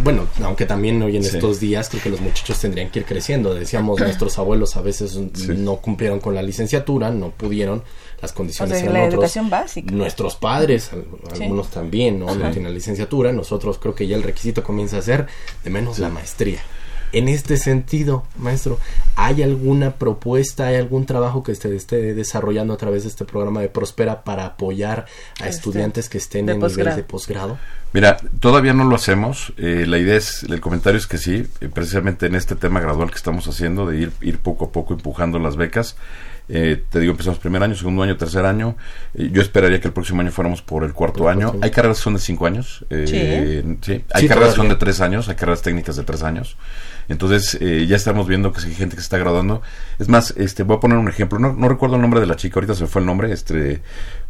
bueno, 0.02 0.26
aunque 0.42 0.66
también 0.66 1.00
hoy 1.00 1.16
en 1.16 1.24
estos 1.24 1.60
días 1.60 1.88
creo 1.88 2.02
que 2.02 2.10
los 2.10 2.20
muchachos 2.20 2.58
tendrían 2.58 2.90
que 2.90 3.00
ir 3.00 3.04
creciendo. 3.04 3.54
Decíamos, 3.54 4.00
nuestros 4.00 4.36
abuelos 4.38 4.76
a 4.76 4.82
veces 4.82 5.16
no 5.16 5.76
cumplieron 5.76 6.18
con 6.18 6.34
la 6.34 6.42
licenciatura, 6.42 7.10
no 7.10 7.30
pudieron, 7.30 7.84
las 8.20 8.32
condiciones 8.32 8.82
la 8.84 9.04
educación 9.04 9.48
básica. 9.48 9.92
Nuestros 9.92 10.34
padres, 10.36 10.90
algunos 11.32 11.70
también, 11.70 12.18
¿no? 12.18 12.34
No 12.34 12.50
tienen 12.50 12.74
licenciatura, 12.74 13.32
nosotros 13.32 13.78
creo 13.78 13.94
que 13.94 14.06
ya 14.06 14.16
el 14.16 14.24
requisito 14.24 14.64
comienza 14.64 14.98
a 14.98 15.02
ser 15.02 15.26
de 15.62 15.70
menos 15.70 15.98
la 16.00 16.08
maestría. 16.08 16.60
En 17.12 17.28
este 17.28 17.58
sentido, 17.58 18.24
maestro, 18.38 18.78
¿hay 19.16 19.42
alguna 19.42 19.92
propuesta, 19.96 20.68
hay 20.68 20.76
algún 20.76 21.04
trabajo 21.04 21.42
que 21.42 21.52
usted 21.52 21.72
esté 21.72 22.14
desarrollando 22.14 22.72
a 22.72 22.78
través 22.78 23.02
de 23.02 23.10
este 23.10 23.24
programa 23.24 23.60
de 23.60 23.68
Prospera 23.68 24.24
para 24.24 24.46
apoyar 24.46 25.06
a 25.40 25.48
este, 25.48 25.48
estudiantes 25.50 26.08
que 26.08 26.18
estén 26.18 26.48
en 26.48 26.58
nivel 26.58 26.96
de 26.96 27.02
posgrado? 27.02 27.58
Mira, 27.92 28.16
todavía 28.40 28.72
no 28.72 28.84
lo 28.84 28.96
hacemos. 28.96 29.52
Eh, 29.58 29.84
la 29.86 29.98
idea 29.98 30.16
es, 30.16 30.44
el 30.44 30.60
comentario 30.60 30.98
es 30.98 31.06
que 31.06 31.18
sí, 31.18 31.46
eh, 31.60 31.68
precisamente 31.68 32.26
en 32.26 32.34
este 32.34 32.56
tema 32.56 32.80
gradual 32.80 33.10
que 33.10 33.16
estamos 33.16 33.46
haciendo, 33.46 33.86
de 33.86 33.98
ir, 33.98 34.12
ir 34.22 34.38
poco 34.38 34.66
a 34.66 34.72
poco 34.72 34.94
empujando 34.94 35.38
las 35.38 35.56
becas. 35.56 35.96
Eh, 36.48 36.82
te 36.90 37.00
digo, 37.00 37.12
empezamos 37.12 37.38
primer 37.38 37.62
año, 37.62 37.74
segundo 37.74 38.02
año, 38.02 38.16
tercer 38.16 38.46
año. 38.46 38.76
yo 39.14 39.42
esperaría 39.42 39.80
que 39.80 39.88
el 39.88 39.94
próximo 39.94 40.22
año 40.22 40.30
fuéramos 40.30 40.62
por 40.62 40.84
el 40.84 40.94
cuarto 40.94 41.28
año. 41.28 41.54
Hay 41.60 41.70
carreras 41.70 41.98
que 41.98 42.04
son 42.04 42.14
de 42.14 42.20
cinco 42.20 42.46
años. 42.46 42.84
sí. 42.88 44.04
Hay 44.14 44.28
carreras 44.28 44.50
que 44.50 44.56
son 44.56 44.70
de 44.70 44.76
tres 44.76 45.00
años, 45.02 45.28
hay 45.28 45.34
carreras 45.34 45.60
técnicas 45.60 45.96
de 45.96 46.04
tres 46.04 46.22
años. 46.22 46.56
Entonces, 47.12 47.56
eh, 47.60 47.86
ya 47.86 47.96
estamos 47.96 48.26
viendo 48.26 48.52
que 48.52 48.60
hay 48.62 48.74
gente 48.74 48.96
que 48.96 49.02
se 49.02 49.06
está 49.06 49.18
graduando. 49.18 49.62
Es 49.98 50.08
más, 50.08 50.32
este, 50.36 50.62
voy 50.64 50.76
a 50.78 50.80
poner 50.80 50.98
un 50.98 51.08
ejemplo. 51.08 51.38
No, 51.38 51.52
no 51.52 51.68
recuerdo 51.68 51.96
el 51.96 52.02
nombre 52.02 52.20
de 52.20 52.26
la 52.26 52.36
chica, 52.36 52.56
ahorita 52.56 52.74
se 52.74 52.82
me 52.82 52.88
fue 52.88 53.00
el 53.00 53.06
nombre, 53.06 53.32
este, 53.32 53.82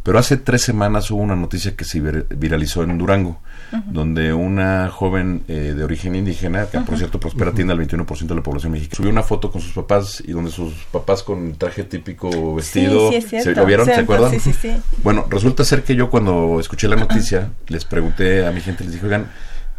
pero 0.02 0.18
hace 0.18 0.36
tres 0.36 0.62
semanas 0.62 1.10
hubo 1.10 1.22
una 1.22 1.36
noticia 1.36 1.74
que 1.76 1.84
se 1.84 2.00
vir- 2.02 2.26
viralizó 2.36 2.82
en 2.82 2.98
Durango, 2.98 3.40
donde 3.86 4.32
una 4.34 4.90
joven 4.90 5.44
eh, 5.48 5.72
de 5.76 5.82
origen 5.84 6.14
indígena, 6.14 6.66
que 6.66 6.78
por 6.80 6.98
cierto 6.98 7.18
prospera, 7.20 7.52
tiene 7.52 7.72
al 7.72 7.78
21% 7.78 8.26
de 8.26 8.34
la 8.34 8.42
población 8.42 8.72
mexicana, 8.72 8.96
subió 8.96 9.10
una 9.10 9.22
foto 9.22 9.50
con 9.50 9.62
sus 9.62 9.72
papás 9.72 10.22
y 10.26 10.32
donde 10.32 10.50
sus 10.50 10.74
papás 10.90 11.22
con 11.22 11.54
traje 11.54 11.84
típico 11.84 12.54
vestido, 12.54 13.08
sí, 13.10 13.16
es 13.16 13.44
¿se 13.44 13.54
lo 13.54 13.64
vieron? 13.64 13.86
¿Se 13.86 13.94
acuerdan? 13.94 14.30
sí, 14.32 14.40
sí, 14.40 14.52
sí. 14.52 14.72
Bueno, 15.02 15.24
resulta 15.30 15.64
ser 15.64 15.84
que 15.84 15.94
yo 15.94 16.10
cuando 16.10 16.58
escuché 16.60 16.88
la 16.88 16.96
noticia 16.96 17.50
les 17.68 17.84
pregunté 17.84 18.44
a 18.46 18.50
mi 18.50 18.60
gente, 18.60 18.84
les 18.84 18.92
dije, 18.94 19.06
oigan, 19.06 19.28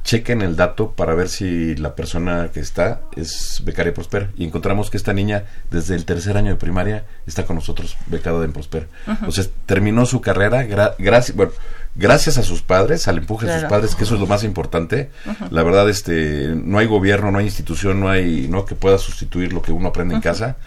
chequen 0.03 0.41
el 0.41 0.55
dato 0.55 0.91
para 0.91 1.13
ver 1.15 1.29
si 1.29 1.75
la 1.75 1.95
persona 1.95 2.49
que 2.53 2.59
está 2.59 3.01
es 3.15 3.61
becaria 3.63 3.93
Prosper. 3.93 4.29
Y 4.37 4.43
encontramos 4.43 4.89
que 4.89 4.97
esta 4.97 5.13
niña 5.13 5.43
desde 5.71 5.95
el 5.95 6.03
tercer 6.05 6.35
año 6.37 6.49
de 6.49 6.55
primaria 6.57 7.05
está 7.25 7.45
con 7.45 7.55
nosotros 7.55 7.95
becada 8.07 8.43
en 8.43 8.51
Prosper. 8.51 8.87
O 9.27 9.31
sea, 9.31 9.45
terminó 9.65 10.05
su 10.05 10.19
carrera 10.19 10.65
gra- 10.67 10.95
gracias, 10.99 11.37
bueno, 11.37 11.53
gracias 11.95 12.37
a 12.37 12.43
sus 12.43 12.61
padres, 12.61 13.07
al 13.07 13.17
empuje 13.19 13.45
de 13.45 13.53
sus 13.53 13.69
padres, 13.69 13.95
que 13.95 14.03
eso 14.03 14.15
es 14.15 14.19
lo 14.19 14.27
más 14.27 14.43
importante. 14.43 15.09
La 15.51 15.63
verdad, 15.63 15.89
este, 15.89 16.53
no 16.53 16.79
hay 16.79 16.85
gobierno, 16.87 17.31
no 17.31 17.39
hay 17.39 17.45
institución, 17.45 17.99
no 18.01 18.09
hay, 18.09 18.47
no 18.49 18.65
que 18.65 18.75
pueda 18.75 18.97
sustituir 18.97 19.53
lo 19.53 19.61
que 19.61 19.71
uno 19.71 19.87
aprende 19.89 20.15
en 20.15 20.21
casa. 20.21 20.57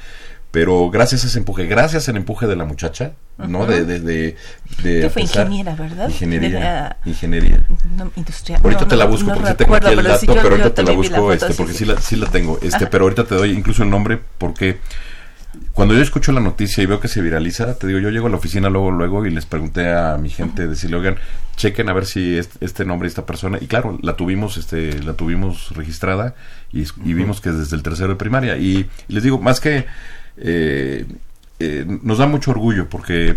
Pero 0.53 0.89
gracias 0.91 1.25
a 1.25 1.27
ese 1.27 1.39
empuje, 1.39 1.67
gracias 1.67 2.09
al 2.09 2.17
empuje 2.17 2.47
de 2.47 2.57
la 2.57 2.65
muchacha, 2.65 3.13
¿no? 3.37 3.67
De, 3.67 3.85
de, 3.85 4.01
de, 4.01 4.37
de 4.83 5.01
Que 5.03 5.11
fue 5.11 5.23
ingeniera, 5.23 5.75
¿verdad? 5.75 6.09
Ingeniería. 6.09 6.97
Ingeniería. 7.05 7.61
No, 7.97 8.11
industrial. 8.17 8.61
Ahorita 8.65 8.83
No, 8.83 8.89
te 8.89 8.97
la 8.97 9.05
busco 9.05 9.31
no 9.31 9.35
porque 9.37 9.55
tengo 9.55 9.75
recuerdo, 9.75 9.89
aquí 9.89 9.99
el 9.99 10.05
dato, 10.07 10.21
sí, 10.21 10.27
yo- 10.27 10.35
pero 10.37 10.49
ahorita 10.51 10.75
te 10.75 10.83
la 10.83 10.93
busco 10.93 11.33
este 11.33 11.49
sí, 11.49 11.55
porque 11.57 11.73
sí. 11.73 11.79
sí, 11.81 11.85
la, 11.85 12.01
sí 12.01 12.17
la 12.17 12.27
tengo, 12.29 12.59
este, 12.63 12.87
pero 12.87 13.05
ahorita 13.05 13.25
te 13.25 13.35
doy 13.35 13.51
incluso 13.51 13.83
el 13.83 13.91
nombre 13.91 14.19
porque 14.39 14.79
cuando 15.73 15.95
yo 15.95 16.01
escucho 16.03 16.33
la 16.33 16.41
noticia 16.41 16.83
y 16.83 16.87
veo 16.87 17.01
que 17.01 17.09
se 17.09 17.21
viraliza, 17.21 17.75
te 17.79 17.87
digo, 17.87 17.99
yo 17.99 18.11
llego 18.11 18.27
a 18.27 18.31
la 18.31 18.37
oficina 18.37 18.71
luego 18.71 18.91
luego 18.91 19.27
y 19.27 19.31
les 19.31 19.45
pregunté 19.47 19.91
a 19.93 20.17
mi 20.17 20.31
gente 20.31 20.67
decirle, 20.69 20.97
"Oigan, 20.97 21.17
chequen 21.57 21.89
a 21.91 21.93
ver 21.93 22.07
si 22.07 22.39
es- 22.39 22.51
este 22.61 22.85
nombre 22.87 23.09
y 23.09 23.11
esta 23.11 23.27
persona." 23.27 23.59
Y 23.61 23.67
claro, 23.67 23.99
la 24.03 24.17
tuvimos 24.17 24.57
este 24.57 25.03
la 25.03 25.15
tuvimos 25.15 25.71
registrada 25.77 26.35
y, 26.73 26.83
y 27.05 27.13
vimos 27.15 27.41
que 27.43 27.53
desde 27.53 27.77
el 27.77 27.83
tercero 27.83 28.09
de 28.11 28.17
primaria 28.17 28.57
y, 28.57 28.89
y 29.09 29.13
les 29.13 29.23
digo, 29.23 29.39
más 29.39 29.61
que 29.61 29.87
eh, 30.37 31.07
eh, 31.59 31.85
nos 32.03 32.19
da 32.19 32.27
mucho 32.27 32.51
orgullo 32.51 32.89
porque 32.89 33.37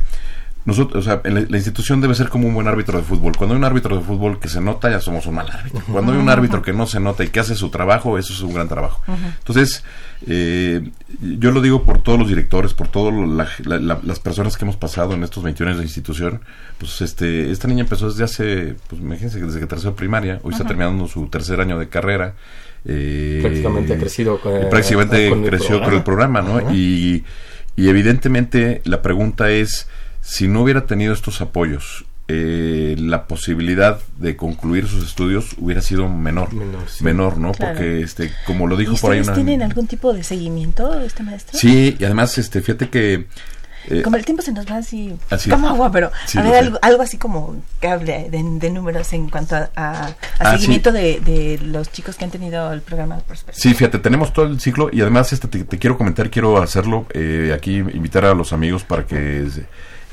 nosotros, 0.65 1.05
o 1.05 1.09
sea, 1.09 1.21
la, 1.23 1.41
la 1.47 1.57
institución 1.57 2.01
debe 2.01 2.13
ser 2.13 2.29
como 2.29 2.47
un 2.47 2.53
buen 2.53 2.67
árbitro 2.67 2.97
de 2.97 3.03
fútbol. 3.03 3.35
Cuando 3.35 3.55
hay 3.55 3.59
un 3.59 3.65
árbitro 3.65 3.97
de 3.97 4.03
fútbol 4.03 4.39
que 4.39 4.49
se 4.49 4.61
nota, 4.61 4.89
ya 4.89 4.99
somos 4.99 5.25
un 5.25 5.35
mal 5.35 5.49
árbitro. 5.49 5.81
Cuando 5.91 6.11
hay 6.11 6.17
un 6.17 6.29
árbitro 6.29 6.61
que 6.61 6.73
no 6.73 6.85
se 6.85 6.99
nota 6.99 7.23
y 7.23 7.29
que 7.29 7.39
hace 7.39 7.55
su 7.55 7.69
trabajo, 7.69 8.17
eso 8.17 8.33
es 8.33 8.41
un 8.41 8.53
gran 8.53 8.67
trabajo. 8.67 9.01
Entonces, 9.39 9.83
eh, 10.27 10.91
yo 11.21 11.51
lo 11.51 11.61
digo 11.61 11.83
por 11.83 12.03
todos 12.03 12.19
los 12.19 12.27
directores, 12.27 12.73
por 12.73 12.89
todas 12.89 13.13
las 13.65 14.19
personas 14.19 14.57
que 14.57 14.65
hemos 14.65 14.75
pasado 14.75 15.13
en 15.13 15.23
estos 15.23 15.43
21 15.43 15.71
años 15.71 15.79
de 15.79 15.85
institución. 15.85 16.41
Pues 16.77 17.01
este, 17.01 17.51
esta 17.51 17.67
niña 17.67 17.83
empezó 17.83 18.09
desde 18.09 18.25
hace, 18.25 18.75
pues 18.87 19.01
imagínense, 19.01 19.39
desde 19.39 19.59
que 19.59 19.65
tercero 19.65 19.95
primaria, 19.95 20.39
hoy 20.43 20.53
está 20.53 20.65
terminando 20.65 21.07
su 21.07 21.27
tercer 21.27 21.61
año 21.61 21.79
de 21.79 21.89
carrera. 21.89 22.35
Eh, 22.85 23.39
Prácticamente 23.41 23.93
ha 23.93 23.97
crecido 23.97 24.39
con- 24.39 24.61
y 24.61 24.65
prácticamente 24.65 25.29
con 25.29 25.43
el 25.43 25.49
creció 25.49 25.81
con 25.81 25.93
el 25.93 26.03
programa, 26.03 26.41
¿no? 26.41 26.73
Y, 26.73 27.23
y 27.75 27.89
evidentemente 27.89 28.81
la 28.85 29.01
pregunta 29.01 29.49
es, 29.51 29.87
si 30.21 30.47
no 30.47 30.61
hubiera 30.63 30.85
tenido 30.85 31.13
estos 31.13 31.41
apoyos, 31.41 32.05
eh, 32.31 32.95
la 32.99 33.25
posibilidad 33.25 33.99
de 34.17 34.35
concluir 34.35 34.87
sus 34.87 35.03
estudios 35.07 35.55
hubiera 35.57 35.81
sido 35.81 36.07
menor, 36.07 36.53
Menor, 36.53 36.81
sí. 36.87 37.03
menor, 37.03 37.37
¿no? 37.37 37.53
Claro. 37.53 37.73
Porque, 37.73 38.01
este, 38.01 38.31
como 38.45 38.67
lo 38.67 38.75
¿Y 38.75 38.79
dijo 38.79 38.95
por 38.97 39.11
ahí 39.13 39.19
ustedes 39.21 39.37
una... 39.39 39.45
tienen 39.45 39.61
algún 39.63 39.87
tipo 39.87 40.13
de 40.13 40.23
seguimiento, 40.23 40.99
este 41.01 41.23
maestro? 41.23 41.57
Sí, 41.57 41.97
y 41.99 42.03
además, 42.05 42.37
este, 42.37 42.61
fíjate 42.61 42.89
que... 42.89 43.25
eh, 43.89 44.01
Como 44.01 44.15
el 44.15 44.25
tiempo 44.25 44.41
se 44.43 44.51
nos 44.51 44.65
va 44.65 44.77
así, 44.77 45.17
Así. 45.29 45.49
como 45.49 45.67
agua, 45.69 45.91
pero 45.91 46.11
Sí, 46.25 46.37
a 46.37 46.41
ver, 46.43 46.55
algo, 46.65 46.79
algo 46.81 47.01
así 47.01 47.17
como 47.17 47.55
que 47.81 47.87
hable 47.87 48.29
de, 48.29 48.41
de 48.43 48.69
números 48.69 49.11
en 49.13 49.29
cuanto 49.29 49.55
a, 49.55 49.69
a- 49.75 50.05
a 50.07 50.15
Ah, 50.39 50.51
seguimiento 50.53 50.91
de, 50.91 51.19
de 51.19 51.59
los 51.63 51.91
chicos 51.91 52.15
que 52.15 52.25
han 52.25 52.31
tenido 52.31 52.71
el 52.71 52.81
programa 52.81 53.15
de. 53.17 53.23
Sí, 53.51 53.73
fíjate, 53.73 53.99
tenemos 53.99 54.31
todo 54.33 54.45
el 54.45 54.59
ciclo 54.59 54.89
y 54.91 55.01
además 55.01 55.33
este 55.33 55.47
te, 55.47 55.63
te 55.63 55.77
quiero 55.77 55.97
comentar, 55.97 56.29
quiero 56.29 56.61
hacerlo 56.61 57.05
eh, 57.13 57.51
aquí, 57.55 57.77
invitar 57.77 58.25
a 58.25 58.33
los 58.33 58.53
amigos 58.53 58.83
para 58.83 59.05
que 59.05 59.47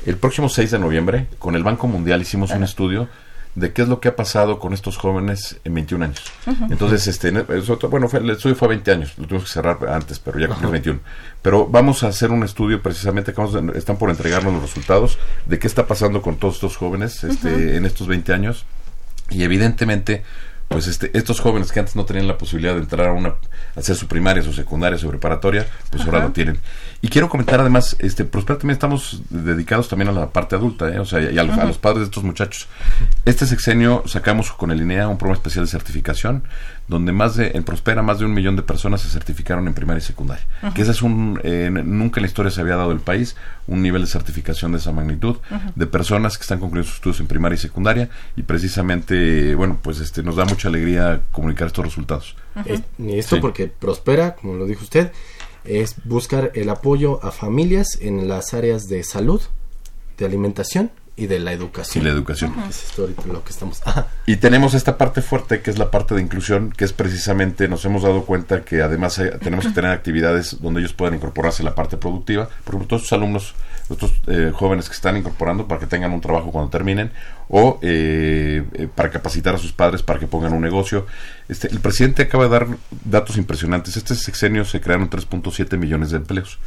el 0.05 0.17
próximo 0.17 0.49
6 0.49 0.71
de 0.71 0.79
noviembre 0.79 1.27
con 1.39 1.55
el 1.55 1.63
Banco 1.63 1.87
Mundial 1.87 2.21
hicimos 2.21 2.51
un 2.51 2.63
estudio 2.63 3.07
de 3.57 3.73
qué 3.73 3.81
es 3.81 3.87
lo 3.87 3.99
que 3.99 4.09
ha 4.09 4.15
pasado 4.15 4.59
con 4.59 4.71
estos 4.73 4.97
jóvenes 4.97 5.59
en 5.63 5.73
21 5.73 6.05
años. 6.05 6.21
Entonces, 6.69 7.07
este, 7.07 7.31
bueno, 7.89 8.07
fue, 8.07 8.19
el 8.19 8.29
estudio 8.29 8.55
fue 8.55 8.67
a 8.67 8.69
20 8.69 8.91
años, 8.91 9.17
lo 9.17 9.25
tuvimos 9.25 9.45
que 9.45 9.53
cerrar 9.53 9.79
antes, 9.89 10.19
pero 10.19 10.37
ya 10.37 10.47
cumplimos 10.47 10.73
21. 10.73 10.99
Pero 11.41 11.67
vamos 11.67 12.03
a 12.03 12.09
hacer 12.09 12.29
un 12.29 12.43
estudio 12.43 12.83
precisamente, 12.83 13.33
que 13.33 13.41
vamos 13.41 13.75
están 13.75 13.97
por 13.97 14.11
entregarnos 14.11 14.53
los 14.53 14.61
resultados 14.61 15.17
de 15.47 15.57
qué 15.57 15.65
está 15.65 15.87
pasando 15.87 16.21
con 16.21 16.35
todos 16.35 16.53
estos 16.53 16.77
jóvenes 16.77 17.23
este, 17.23 17.77
en 17.77 17.87
estos 17.87 18.05
20 18.05 18.31
años. 18.31 18.63
Y 19.31 19.41
evidentemente, 19.41 20.23
pues 20.67 20.85
este, 20.85 21.17
estos 21.17 21.39
jóvenes 21.39 21.71
que 21.71 21.79
antes 21.79 21.95
no 21.95 22.05
tenían 22.05 22.27
la 22.27 22.37
posibilidad 22.37 22.75
de 22.75 22.81
entrar 22.81 23.07
a 23.07 23.11
una, 23.11 23.29
a 23.29 23.79
hacer 23.79 23.95
su 23.95 24.07
primaria, 24.07 24.43
su 24.43 24.53
secundaria, 24.53 24.99
su 24.99 25.09
preparatoria, 25.09 25.65
pues 25.89 26.05
ahora 26.05 26.19
lo 26.19 26.31
tienen. 26.31 26.59
Y 26.99 27.09
quiero 27.09 27.29
comentar 27.29 27.59
además, 27.59 27.95
este, 27.99 28.25
Prospera 28.25 28.57
también 28.57 28.73
estamos 28.73 29.21
dedicados 29.29 29.87
también 29.87 30.09
a 30.09 30.11
la 30.11 30.29
parte 30.31 30.55
adulta, 30.55 30.89
¿eh? 30.89 30.99
o 30.99 31.05
sea, 31.05 31.21
y 31.31 31.37
a 31.37 31.43
los, 31.43 31.55
a 31.57 31.65
los 31.65 31.77
padres 31.77 31.99
de 31.99 32.05
estos 32.05 32.23
muchachos. 32.23 32.67
Este 33.23 33.45
sexenio 33.45 34.01
sacamos 34.07 34.51
con 34.51 34.71
el 34.71 34.81
INEA 34.81 35.07
un 35.07 35.17
programa 35.17 35.37
especial 35.37 35.65
de 35.65 35.71
certificación, 35.71 36.43
donde 36.87 37.11
más 37.11 37.35
de, 37.35 37.51
en 37.53 37.63
Prospera, 37.63 38.01
más 38.01 38.17
de 38.17 38.25
un 38.25 38.33
millón 38.33 38.55
de 38.55 38.63
personas 38.63 39.01
se 39.01 39.09
certificaron 39.09 39.67
en 39.67 39.75
primaria 39.75 39.99
y 39.99 40.05
secundaria. 40.05 40.43
Que 40.73 40.81
ese 40.81 40.91
es 40.91 41.01
un, 41.03 41.39
eh, 41.43 41.69
nunca 41.71 42.19
en 42.19 42.23
la 42.23 42.27
historia 42.29 42.49
se 42.51 42.61
había 42.61 42.77
dado 42.77 42.91
el 42.91 42.99
país, 42.99 43.35
un 43.67 43.83
nivel 43.83 44.01
de 44.01 44.07
certificación 44.07 44.71
de 44.71 44.79
esa 44.79 44.91
magnitud, 44.91 45.35
de 45.75 45.85
personas 45.85 46.37
que 46.37 46.41
están 46.43 46.59
concluyendo 46.59 46.87
sus 46.87 46.95
estudios 46.95 47.19
en 47.19 47.27
primaria 47.27 47.55
y 47.55 47.59
secundaria, 47.59 48.09
y 48.35 48.41
precisamente, 48.41 49.53
bueno, 49.55 49.77
pues 49.81 49.99
este, 49.99 50.23
nos 50.23 50.35
da 50.35 50.45
mucha 50.45 50.67
alegría 50.69 51.21
comunicar 51.31 51.67
estos 51.67 51.85
resultados. 51.85 52.35
Es- 52.65 52.81
y 52.97 53.19
esto 53.19 53.35
Sí. 53.35 53.41
porque 53.41 53.67
Prospera, 53.67 54.33
como 54.35 54.55
lo 54.55 54.65
dijo 54.65 54.83
usted, 54.83 55.11
es 55.67 55.95
buscar 56.05 56.51
el 56.55 56.69
apoyo 56.69 57.23
a 57.23 57.31
familias 57.31 57.99
en 58.01 58.27
las 58.27 58.53
áreas 58.53 58.87
de 58.87 59.03
salud, 59.03 59.41
de 60.17 60.25
alimentación 60.25 60.91
y 61.17 61.25
de 61.27 61.39
la 61.39 61.51
Y 61.51 61.55
educación. 61.55 62.03
la 62.05 62.11
educación. 62.11 62.53
Es 62.69 62.85
esto 62.85 63.01
ahorita 63.01 63.23
lo 63.25 63.43
que 63.43 63.49
estamos. 63.51 63.81
Y 64.27 64.37
tenemos 64.37 64.73
esta 64.73 64.97
parte 64.97 65.21
fuerte 65.21 65.61
que 65.61 65.71
es 65.71 65.77
la 65.77 65.89
parte 65.89 66.13
de 66.13 66.21
inclusión, 66.21 66.71
que 66.71 66.85
es 66.85 66.93
precisamente, 66.93 67.67
nos 67.67 67.83
hemos 67.85 68.03
dado 68.03 68.23
cuenta 68.25 68.63
que 68.63 68.81
además 68.81 69.19
tenemos 69.41 69.65
que 69.65 69.71
tener 69.71 69.91
actividades 69.91 70.61
donde 70.61 70.81
ellos 70.81 70.93
puedan 70.93 71.15
incorporarse 71.15 71.63
la 71.63 71.73
parte 71.75 71.97
productiva. 71.97 72.47
Por 72.63 72.75
ejemplo, 72.75 72.87
todos 72.87 73.03
estos 73.03 73.17
alumnos, 73.17 73.55
estos 73.89 74.13
eh, 74.27 74.51
jóvenes 74.53 74.89
que 74.89 74.95
están 74.95 75.15
incorporando 75.17 75.67
para 75.67 75.79
que 75.79 75.87
tengan 75.87 76.11
un 76.11 76.21
trabajo 76.21 76.51
cuando 76.51 76.69
terminen, 76.69 77.11
o 77.49 77.79
eh, 77.81 78.63
eh, 78.73 78.87
para 78.93 79.09
capacitar 79.09 79.55
a 79.55 79.57
sus 79.57 79.71
padres 79.71 80.03
para 80.03 80.19
que 80.19 80.27
pongan 80.27 80.53
un 80.53 80.61
negocio. 80.61 81.05
Este, 81.47 81.67
el 81.69 81.79
presidente 81.79 82.23
acaba 82.23 82.43
de 82.43 82.49
dar 82.49 82.67
datos 83.05 83.37
impresionantes. 83.37 83.95
Este 83.95 84.13
sexenio 84.15 84.65
se 84.65 84.81
crearon 84.81 85.09
3.7 85.09 85.77
millones 85.77 86.11
de 86.11 86.17
empleos, 86.17 86.59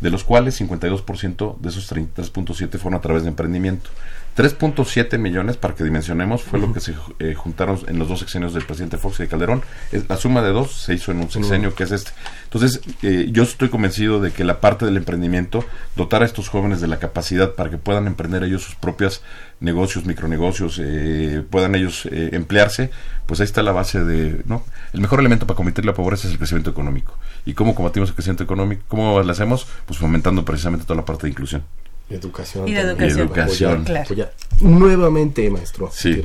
de 0.00 0.10
los 0.10 0.24
cuales 0.24 0.60
52% 0.60 1.58
de 1.58 1.68
esos 1.68 1.90
33.7 1.90 2.78
fueron 2.78 2.98
a 2.98 3.00
través 3.00 3.22
de 3.22 3.30
emprendimiento. 3.30 3.90
3.7 4.36 5.18
millones, 5.18 5.56
para 5.56 5.74
que 5.74 5.82
dimensionemos, 5.82 6.42
fue 6.42 6.58
lo 6.58 6.72
que 6.72 6.80
se 6.80 6.94
eh, 7.18 7.34
juntaron 7.34 7.78
en 7.88 7.98
los 7.98 8.08
dos 8.08 8.18
sexenios 8.18 8.52
del 8.52 8.64
presidente 8.64 8.98
Fox 8.98 9.20
y 9.20 9.22
de 9.22 9.28
Calderón. 9.28 9.62
Es, 9.92 10.08
la 10.08 10.16
suma 10.16 10.42
de 10.42 10.50
dos 10.50 10.72
se 10.72 10.94
hizo 10.94 11.10
en 11.12 11.20
un 11.20 11.30
sexenio 11.30 11.74
que 11.74 11.84
es 11.84 11.92
este. 11.92 12.10
Entonces, 12.44 12.80
eh, 13.02 13.28
yo 13.32 13.42
estoy 13.42 13.70
convencido 13.70 14.20
de 14.20 14.32
que 14.32 14.44
la 14.44 14.60
parte 14.60 14.84
del 14.84 14.96
emprendimiento, 14.96 15.64
dotar 15.96 16.22
a 16.22 16.26
estos 16.26 16.48
jóvenes 16.48 16.80
de 16.80 16.86
la 16.86 16.98
capacidad 16.98 17.54
para 17.54 17.70
que 17.70 17.78
puedan 17.78 18.06
emprender 18.06 18.44
ellos 18.44 18.62
sus 18.62 18.74
propios 18.74 19.22
negocios, 19.60 20.04
micronegocios, 20.04 20.78
eh, 20.82 21.42
puedan 21.48 21.74
ellos 21.74 22.06
eh, 22.06 22.30
emplearse, 22.32 22.90
pues 23.26 23.40
ahí 23.40 23.44
está 23.44 23.62
la 23.62 23.72
base 23.72 24.04
de, 24.04 24.42
¿no? 24.44 24.64
El 24.92 25.00
mejor 25.00 25.20
elemento 25.20 25.46
para 25.46 25.56
combatir 25.56 25.84
la 25.84 25.94
pobreza 25.94 26.26
es 26.26 26.32
el 26.32 26.38
crecimiento 26.38 26.70
económico. 26.70 27.18
¿Y 27.46 27.54
cómo 27.54 27.74
combatimos 27.74 28.10
el 28.10 28.14
crecimiento 28.14 28.44
económico? 28.44 28.82
¿Cómo 28.88 29.20
lo 29.20 29.32
hacemos? 29.32 29.66
Pues 29.86 29.98
fomentando 29.98 30.44
precisamente 30.44 30.84
toda 30.84 30.96
la 30.96 31.04
parte 31.04 31.26
de 31.26 31.30
inclusión. 31.30 31.62
Educación. 32.08 32.68
Y 32.68 32.74
de 32.74 32.80
educación. 32.82 33.20
Educación. 33.20 33.70
Apoyar, 33.72 33.84
Claro. 33.84 34.04
apoyar. 34.04 34.32
Nuevamente, 34.60 35.50
maestro. 35.50 35.90
Sí. 35.92 36.22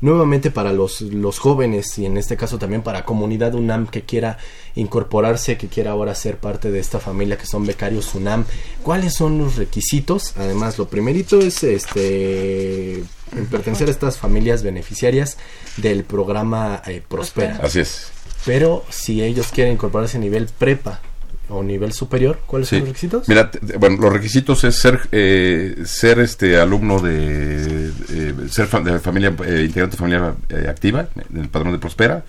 Nuevamente 0.00 0.50
para 0.52 0.72
los, 0.72 1.00
los 1.00 1.38
jóvenes 1.40 1.98
y 1.98 2.06
en 2.06 2.16
este 2.16 2.36
caso 2.36 2.58
también 2.58 2.82
para 2.82 3.04
comunidad 3.04 3.54
UNAM 3.54 3.88
que 3.88 4.02
quiera 4.02 4.38
incorporarse, 4.76 5.56
que 5.58 5.66
quiera 5.68 5.90
ahora 5.90 6.14
ser 6.14 6.36
parte 6.38 6.70
de 6.70 6.78
esta 6.78 7.00
familia 7.00 7.36
que 7.36 7.46
son 7.46 7.66
becarios 7.66 8.14
UNAM. 8.14 8.44
¿Cuáles 8.82 9.14
son 9.14 9.38
los 9.38 9.56
requisitos? 9.56 10.34
Además, 10.36 10.78
lo 10.78 10.88
primerito 10.88 11.40
es 11.40 11.62
este 11.64 13.02
pertenecer 13.50 13.88
a 13.88 13.90
estas 13.90 14.18
familias 14.18 14.62
beneficiarias 14.62 15.36
del 15.76 16.04
programa 16.04 16.80
eh, 16.86 17.02
Prospera. 17.06 17.58
Así 17.62 17.80
es. 17.80 18.08
Pero 18.46 18.84
si 18.88 19.22
ellos 19.22 19.48
quieren 19.52 19.72
incorporarse 19.74 20.16
a 20.18 20.20
nivel 20.20 20.46
prepa 20.46 21.00
o 21.48 21.62
nivel 21.62 21.92
superior, 21.92 22.40
¿cuáles 22.46 22.68
Sí. 22.68 22.76
son 22.76 22.80
los 22.80 22.88
requisitos? 22.88 23.28
Mira, 23.28 23.50
bueno, 23.78 23.98
los 24.00 24.12
requisitos 24.12 24.64
es 24.64 24.76
ser 24.76 25.00
eh, 25.12 25.76
ser 25.84 26.18
este 26.20 26.56
alumno 26.58 27.00
de 27.00 27.90
eh, 28.10 28.34
ser 28.50 28.68
de 28.82 28.98
familia 28.98 29.34
eh, 29.46 29.62
integrante 29.66 29.96
de 29.96 29.98
familia 29.98 30.34
eh, 30.48 30.66
activa 30.68 31.08
del 31.28 31.48
padrón 31.48 31.72
de 31.72 31.78
Prospera. 31.78 32.24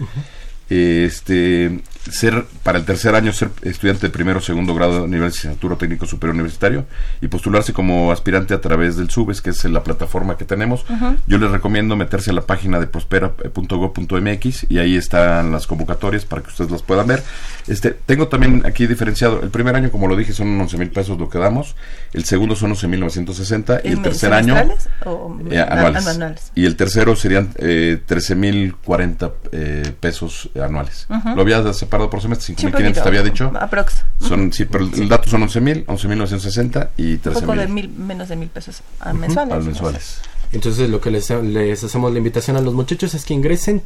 Este 0.70 1.80
ser 2.10 2.46
para 2.64 2.78
el 2.78 2.86
tercer 2.86 3.16
año 3.16 3.32
ser 3.34 3.50
estudiante 3.64 4.08
de 4.08 4.10
primero 4.12 4.40
o 4.40 4.42
segundo 4.42 4.74
grado 4.76 5.02
de 5.04 5.08
nivel 5.08 5.22
de 5.22 5.36
licenciatura 5.36 5.76
técnico 5.76 6.06
superior 6.06 6.36
universitario 6.36 6.86
y 7.22 7.28
postularse 7.28 7.74
como 7.74 8.12
aspirante 8.12 8.54
a 8.54 8.62
través 8.62 8.96
del 8.96 9.10
SUBES, 9.10 9.42
que 9.42 9.50
es 9.50 9.66
la 9.66 9.84
plataforma 9.84 10.38
que 10.38 10.46
tenemos. 10.46 10.86
Yo 11.28 11.38
les 11.38 11.52
recomiendo 11.52 11.96
meterse 11.96 12.32
a 12.32 12.34
la 12.34 12.42
página 12.42 12.80
de 12.80 12.88
prospera.gov.mx 12.88 14.66
y 14.70 14.78
ahí 14.78 14.96
están 14.96 15.52
las 15.52 15.68
convocatorias 15.68 16.26
para 16.26 16.42
que 16.42 16.50
ustedes 16.50 16.72
las 16.72 16.84
puedan 16.84 17.08
ver. 17.08 17.24
Este, 17.68 17.92
tengo 17.92 18.28
también 18.28 18.64
aquí 18.66 18.88
diferenciado, 18.88 19.42
el 19.42 19.50
primer 19.50 19.76
año, 19.76 19.92
como 19.92 20.08
lo 20.08 20.16
dije, 20.16 20.34
son 20.34 20.60
11 20.60 20.78
mil 20.78 20.92
pesos 20.92 21.18
lo 21.18 21.30
que 21.30 21.40
damos, 21.40 21.76
el 22.14 22.26
segundo 22.26 22.56
son 22.56 22.72
11 22.72 22.88
mil 22.88 23.00
960 23.00 23.82
y 23.84 23.88
el 23.90 24.02
tercer 24.02 24.34
año 24.34 24.56
o 25.06 25.38
eh, 25.50 25.60
anuales. 25.60 26.08
anuales? 26.08 26.52
Y 26.56 26.66
el 26.66 26.76
tercero 26.76 27.16
serían 27.16 27.52
eh, 27.58 28.00
13 28.06 28.36
mil 28.36 28.76
40 28.76 29.32
eh, 29.52 29.94
pesos 30.00 30.50
anuales. 30.62 31.08
Lo 31.36 31.42
había 31.42 31.62
separado 31.96 32.10
por 32.10 32.22
semestre, 32.22 32.56
Sí, 32.56 32.66
un 32.66 32.74
5.500 32.74 32.94
te 32.94 33.08
había 33.08 33.24
dicho. 33.24 33.52
Aprox. 33.60 34.04
Son, 34.20 34.52
sí, 34.52 34.66
pero 34.66 34.86
el 34.86 35.10
dato 35.10 35.30
son 35.30 35.42
11.000, 35.42 35.86
11.960 35.86 36.90
y 36.98 37.14
Un 37.14 37.20
poco 37.20 37.54
de 37.54 37.68
13.000 37.68 37.70
mil, 37.70 37.90
menos 37.90 38.30
de 38.30 38.36
mil 38.36 38.50
pesos 38.50 38.82
ah, 39.00 39.14
mensuales. 39.14 39.54
al 39.54 39.64
mensuales. 39.64 40.22
Entonces 40.52 40.90
lo 40.90 41.02
que 41.02 41.12
les, 41.12 41.30
les 41.30 41.84
hacemos 41.84 42.12
la 42.12 42.18
invitación 42.18 42.56
a 42.58 42.62
los 42.62 42.74
muchachos 42.74 43.14
es 43.14 43.26
que 43.26 43.34
ingresen 43.34 43.84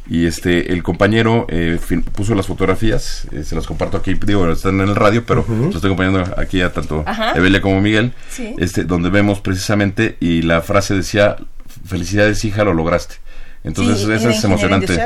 y 0.10 0.26
este 0.26 0.74
el 0.74 0.84
compañero 0.84 1.46
eh, 1.50 1.78
fin- 1.80 2.02
puso 2.04 2.34
las 2.36 2.48
fotografías, 2.48 3.28
eh, 3.32 3.44
se 3.44 3.56
las 3.56 3.68
comparto 3.68 3.98
aquí, 3.98 4.16
digo, 4.16 4.52
están 4.52 4.82
en 4.82 4.90
el 4.90 4.96
radio, 4.96 5.26
pero 5.26 5.46
los 5.48 5.76
estoy 5.76 5.90
acompañando 5.92 6.24
aquí 6.38 6.62
a 6.62 6.74
tanto 6.74 7.04
Ajá. 7.06 7.34
Evelia 7.34 7.62
como 7.62 7.80
Miguel, 7.82 8.12
Sí. 8.30 8.56
este 8.58 8.84
donde 8.84 9.10
vemos 9.10 9.40
precisamente 9.42 10.18
y 10.20 10.42
la 10.42 10.62
frase 10.62 10.96
decía 10.96 11.36
felicidades 11.86 12.44
hija, 12.46 12.64
lo 12.64 12.74
lograste. 12.74 13.16
Entonces 13.64 14.00
Sí, 14.00 14.12
eso 14.12 14.26
¿en 14.26 14.32
es 14.34 14.44
emocionante. 14.44 14.98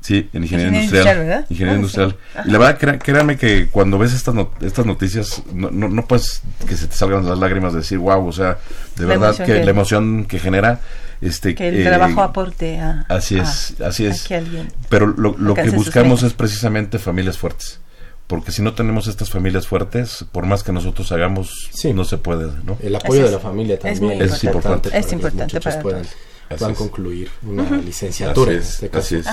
Sí, 0.00 0.28
en 0.32 0.42
ingeniería 0.44 0.44
Ingeniería 0.44 0.80
industrial. 0.80 1.06
industrial, 1.06 1.18
¿verdad? 1.18 1.46
Ingeniería 1.50 1.72
Ah, 1.72 1.76
industrial. 1.76 2.10
sí. 2.10 2.38
Y 2.46 2.50
la 2.52 2.58
verdad, 2.58 2.78
crea- 2.78 2.98
créanme 2.98 3.36
que 3.36 3.68
cuando 3.68 3.98
ves 3.98 4.12
estas, 4.12 4.34
not- 4.34 4.62
estas 4.62 4.86
noticias, 4.86 5.42
no, 5.52 5.70
no, 5.70 5.88
no 5.88 6.06
puedes 6.06 6.42
que 6.68 6.76
se 6.76 6.86
te 6.86 6.94
salgan 6.96 7.26
las 7.28 7.38
lágrimas 7.38 7.72
de 7.72 7.80
decir, 7.80 7.98
wow, 7.98 8.26
o 8.26 8.32
sea, 8.32 8.58
de 8.96 9.02
La 9.02 9.08
verdad 9.16 9.36
que, 9.36 9.44
que- 9.44 9.64
la 9.64 9.70
emoción 9.70 10.24
que 10.26 10.38
genera. 10.38 10.80
Este, 11.22 11.54
Que 11.54 11.68
el 11.68 11.80
eh, 11.80 11.84
trabajo 11.84 12.20
aporte 12.22 12.78
a... 12.78 13.06
Así 13.08 13.38
a- 13.38 13.42
es, 13.42 13.80
así 13.80 14.04
es. 14.04 14.24
que 14.24 14.34
alguien... 14.34 14.70
Pero 14.90 15.06
lo, 15.06 15.34
lo 15.38 15.54
que 15.54 15.70
buscamos 15.70 16.22
es 16.22 16.34
precisamente 16.34 16.98
familias 16.98 17.38
fuertes. 17.38 17.80
Porque 18.26 18.52
si 18.52 18.60
no 18.60 18.74
tenemos 18.74 19.06
estas 19.06 19.30
familias 19.30 19.66
fuertes, 19.66 20.26
por 20.32 20.44
más 20.46 20.62
que 20.62 20.72
nosotros 20.72 21.10
hagamos, 21.12 21.70
Sí. 21.72 21.94
no 21.94 22.04
se 22.04 22.18
puede, 22.18 22.48
¿no? 22.64 22.76
El 22.82 22.94
apoyo 22.96 23.12
Así 23.12 23.20
de 23.20 23.26
es. 23.26 23.32
la 23.32 23.38
familia 23.38 23.78
también 23.78 24.04
muy 24.04 24.14
Es 24.26 24.44
importante. 24.44 24.90
para 24.90 25.00
Es 25.00 25.12
importante 25.12 25.60
para 25.60 25.80
todos. 25.80 26.08
Puedan 26.48 26.74
concluir 26.74 27.30
una 27.42 27.70
licenciatura 27.78 28.50
Así 28.52 28.56
en 28.56 28.62
es, 28.62 28.74
este 28.74 28.88
caso. 28.90 28.98
así 29.00 29.16
es. 29.16 29.26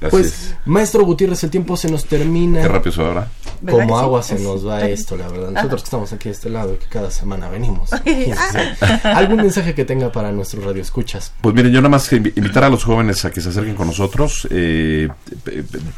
Así 0.00 0.10
Pues, 0.10 0.26
es. 0.26 0.54
maestro 0.64 1.04
Gutiérrez, 1.04 1.42
el 1.44 1.50
tiempo 1.50 1.76
se 1.76 1.90
nos 1.90 2.04
termina. 2.04 2.62
Qué 2.62 2.68
rápido 2.68 2.92
se 2.92 3.02
va 3.02 3.08
ahora. 3.08 3.28
¿Verdad 3.60 3.80
Como 3.80 3.98
sí? 3.98 4.04
agua 4.04 4.22
se 4.22 4.38
nos 4.38 4.66
va 4.66 4.86
esto, 4.86 5.16
la 5.16 5.26
verdad. 5.28 5.50
Nosotros 5.50 5.82
que 5.82 5.86
estamos 5.86 6.12
aquí 6.12 6.28
de 6.28 6.34
este 6.34 6.48
lado, 6.50 6.78
que 6.78 6.86
cada 6.86 7.10
semana 7.10 7.48
venimos. 7.48 7.90
Ah. 8.38 9.00
¿Algún 9.16 9.36
mensaje 9.38 9.74
que 9.74 9.84
tenga 9.84 10.12
para 10.12 10.30
nuestros 10.32 10.64
radioescuchas? 10.64 11.32
Pues 11.40 11.54
miren, 11.54 11.72
yo 11.72 11.80
nada 11.80 11.88
más 11.90 12.12
invitar 12.12 12.64
a 12.64 12.68
los 12.68 12.84
jóvenes 12.84 13.24
a 13.24 13.30
que 13.30 13.40
se 13.40 13.48
acerquen 13.48 13.74
con 13.74 13.86
nosotros. 13.88 14.46
eh, 14.50 15.08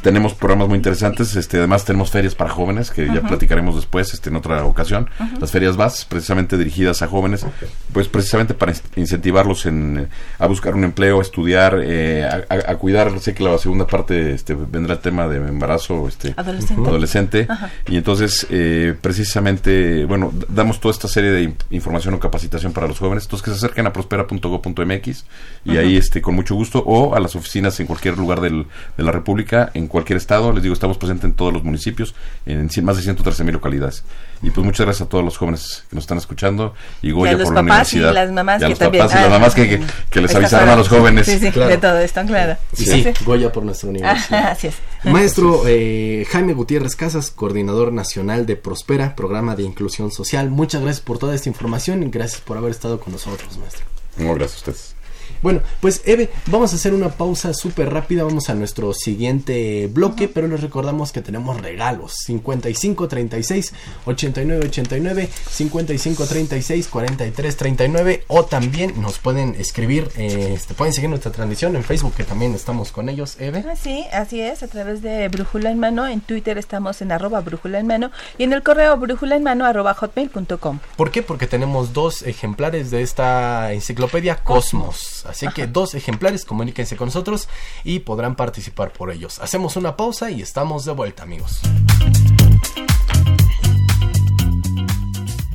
tenemos 0.01 0.33
programas 0.33 0.67
muy 0.67 0.77
interesantes. 0.77 1.35
Este, 1.35 1.57
además 1.57 1.85
tenemos 1.85 2.11
ferias 2.11 2.35
para 2.35 2.49
jóvenes 2.49 2.91
que 2.91 3.05
ya 3.07 3.21
platicaremos 3.21 3.75
después, 3.75 4.13
este, 4.13 4.29
en 4.29 4.35
otra 4.37 4.63
ocasión. 4.65 5.09
Las 5.39 5.51
ferias 5.51 5.77
VAS, 5.77 6.05
precisamente 6.05 6.57
dirigidas 6.57 7.01
a 7.01 7.07
jóvenes, 7.07 7.45
pues 7.93 8.07
precisamente 8.07 8.53
para 8.53 8.73
incentivarlos 8.95 9.65
en, 9.65 10.07
a 10.39 10.47
buscar 10.47 10.75
un 10.75 10.83
empleo, 10.83 11.19
a 11.19 11.21
estudiar, 11.21 11.79
eh, 11.83 12.23
a, 12.25 12.53
a- 12.53 12.71
a 12.71 12.75
cuidar. 12.77 13.11
Sé 13.19 13.33
que 13.33 13.43
la 13.43 13.57
segunda 13.57 13.85
parte 13.91 14.33
este, 14.33 14.55
vendrá 14.55 14.93
el 14.95 14.99
tema 15.01 15.27
de 15.27 15.37
embarazo, 15.37 16.07
este, 16.07 16.33
Adolescente. 16.35 16.81
adolescente. 16.89 17.47
Y 17.87 17.97
entonces, 17.97 18.47
eh, 18.49 18.95
precisamente, 18.99 20.05
bueno, 20.05 20.33
damos 20.49 20.79
toda 20.79 20.91
esta 20.93 21.07
serie 21.07 21.29
de 21.29 21.43
in- 21.43 21.55
información 21.69 22.15
o 22.15 22.19
capacitación 22.19 22.73
para 22.73 22.87
los 22.87 22.97
jóvenes. 22.97 23.25
Entonces, 23.25 23.43
que 23.45 23.51
se 23.51 23.57
acerquen 23.57 23.85
a 23.85 23.93
prospera.go.mx 23.93 25.25
y 25.65 25.77
ahí, 25.77 25.95
este, 25.97 26.21
con 26.21 26.33
mucho 26.35 26.55
gusto, 26.55 26.79
o 26.85 27.13
a 27.15 27.19
las 27.19 27.35
oficinas 27.35 27.79
en 27.79 27.85
cualquier 27.87 28.17
lugar 28.17 28.41
del- 28.41 28.65
de 28.97 29.03
la 29.03 29.11
República, 29.11 29.69
en 29.75 29.87
cualquier 29.87 30.17
estado. 30.17 30.51
Les 30.53 30.63
digo, 30.63 30.73
estamos 30.73 30.97
presentes 30.97 31.25
en 31.25 31.33
todos 31.33 31.53
los 31.53 31.63
municipios, 31.63 32.15
en 32.45 32.69
cien- 32.69 32.83
más 32.83 32.97
de 32.97 33.03
113 33.03 33.43
mil 33.43 33.53
localidades. 33.53 34.03
Y 34.41 34.49
pues 34.49 34.65
muchas 34.65 34.87
gracias 34.87 35.05
a 35.05 35.09
todos 35.09 35.23
los 35.23 35.37
jóvenes 35.37 35.83
que 35.89 35.95
nos 35.95 36.03
están 36.05 36.17
escuchando 36.17 36.73
y 37.03 37.11
Goya 37.11 37.33
a 37.33 37.35
los 37.35 37.43
por 37.43 37.53
la 37.55 37.61
papás 37.61 37.93
y 37.93 37.97
universidad. 37.97 38.13
las 38.25 38.31
mamás 38.33 38.61
Y 38.61 38.63
a 38.63 38.67
que 38.67 38.69
los 38.71 38.79
también. 38.79 39.03
papás 39.03 39.15
y 39.15 39.19
las 39.21 39.27
Ah, 39.27 39.29
mamás 39.37 39.53
que, 39.55 39.69
que, 39.69 39.81
que 40.09 40.21
les 40.21 40.33
avisaron 40.35 40.69
a 40.69 40.75
los 40.75 40.87
jóvenes. 40.89 41.27
Sí, 41.27 41.37
sí, 41.37 41.51
Claro. 41.51 41.69
de 41.69 41.77
todo 41.77 41.97
esto, 41.99 42.21
claro. 42.25 42.57
Sí, 42.73 42.85
Sí, 42.85 43.03
sí. 43.03 43.23
Goya 43.25 43.51
por 43.51 43.63
nuestra 43.83 43.89
universidad. 43.89 44.47
Así 44.51 44.67
es. 44.67 44.75
Maestro 45.03 45.63
eh, 45.67 46.25
Jaime 46.29 46.53
Gutiérrez 46.53 46.95
Casas, 46.95 47.31
coordinador 47.31 47.91
nacional 47.91 48.45
de 48.45 48.55
Prospera, 48.55 49.15
programa 49.15 49.55
de 49.55 49.63
inclusión 49.63 50.11
social. 50.11 50.49
Muchas 50.49 50.81
gracias 50.81 51.03
por 51.03 51.17
toda 51.17 51.35
esta 51.35 51.49
información 51.49 52.03
y 52.03 52.09
gracias 52.09 52.41
por 52.41 52.57
haber 52.57 52.71
estado 52.71 52.99
con 52.99 53.13
nosotros, 53.13 53.57
maestro. 53.57 53.85
No, 54.17 54.33
gracias 54.35 54.67
a 54.67 54.71
ustedes. 54.71 55.00
Bueno, 55.41 55.61
pues 55.79 56.01
Eve, 56.05 56.29
vamos 56.47 56.71
a 56.73 56.75
hacer 56.75 56.93
una 56.93 57.09
pausa 57.09 57.53
súper 57.53 57.91
rápida, 57.91 58.23
vamos 58.23 58.49
a 58.49 58.55
nuestro 58.55 58.93
siguiente 58.93 59.87
bloque, 59.91 60.27
pero 60.27 60.47
les 60.47 60.61
recordamos 60.61 61.11
que 61.11 61.21
tenemos 61.21 61.59
regalos, 61.61 62.13
55 62.25 63.07
36 63.07 63.73
89 64.05 64.65
89, 64.67 65.29
55 65.49 66.25
36 66.25 66.87
43 66.87 67.57
39 67.57 68.23
o 68.27 68.45
también 68.45 69.01
nos 69.01 69.19
pueden 69.19 69.55
escribir, 69.55 70.09
eh, 70.15 70.53
este, 70.55 70.73
pueden 70.73 70.93
seguir 70.93 71.09
nuestra 71.09 71.31
transmisión 71.31 71.75
en 71.75 71.83
Facebook 71.83 72.13
que 72.15 72.23
también 72.23 72.53
estamos 72.53 72.91
con 72.91 73.09
ellos, 73.09 73.35
Eve. 73.39 73.65
Ah, 73.67 73.75
Sí, 73.81 74.05
así 74.13 74.39
es, 74.39 74.61
a 74.61 74.67
través 74.67 75.01
de 75.01 75.27
Brújula 75.29 75.71
en 75.71 75.79
Mano. 75.79 76.05
En 76.05 76.21
Twitter 76.21 76.59
estamos 76.59 77.01
en 77.01 77.11
arroba 77.11 77.41
Brújula 77.41 77.79
en 77.79 77.87
Mano 77.87 78.11
y 78.37 78.43
en 78.43 78.53
el 78.53 78.61
correo 78.61 78.95
brújula 78.97 79.35
en 79.35 79.43
mano 79.43 79.65
arroba 79.65 79.95
hotmail.com. 79.95 80.79
¿Por 80.95 81.09
qué? 81.09 81.23
Porque 81.23 81.47
tenemos 81.47 81.93
dos 81.93 82.21
ejemplares 82.21 82.91
de 82.91 83.01
esta 83.01 83.73
enciclopedia 83.73 84.35
Cosmos. 84.35 85.25
Así 85.31 85.47
que 85.47 85.65
dos 85.65 85.95
ejemplares, 85.95 86.43
comuníquense 86.43 86.97
con 86.97 87.07
nosotros 87.07 87.47
y 87.85 87.99
podrán 87.99 88.35
participar 88.35 88.91
por 88.91 89.11
ellos. 89.11 89.39
Hacemos 89.39 89.77
una 89.77 89.95
pausa 89.95 90.29
y 90.29 90.41
estamos 90.41 90.83
de 90.83 90.91
vuelta, 90.91 91.23
amigos. 91.23 91.61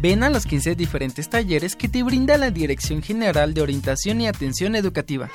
Ven 0.00 0.22
a 0.22 0.30
los 0.30 0.46
15 0.46 0.76
diferentes 0.76 1.28
talleres 1.28 1.76
que 1.76 1.88
te 1.88 2.02
brinda 2.02 2.38
la 2.38 2.50
Dirección 2.50 3.02
General 3.02 3.52
de 3.52 3.60
Orientación 3.60 4.20
y 4.20 4.28
Atención 4.28 4.76
Educativa. 4.76 5.30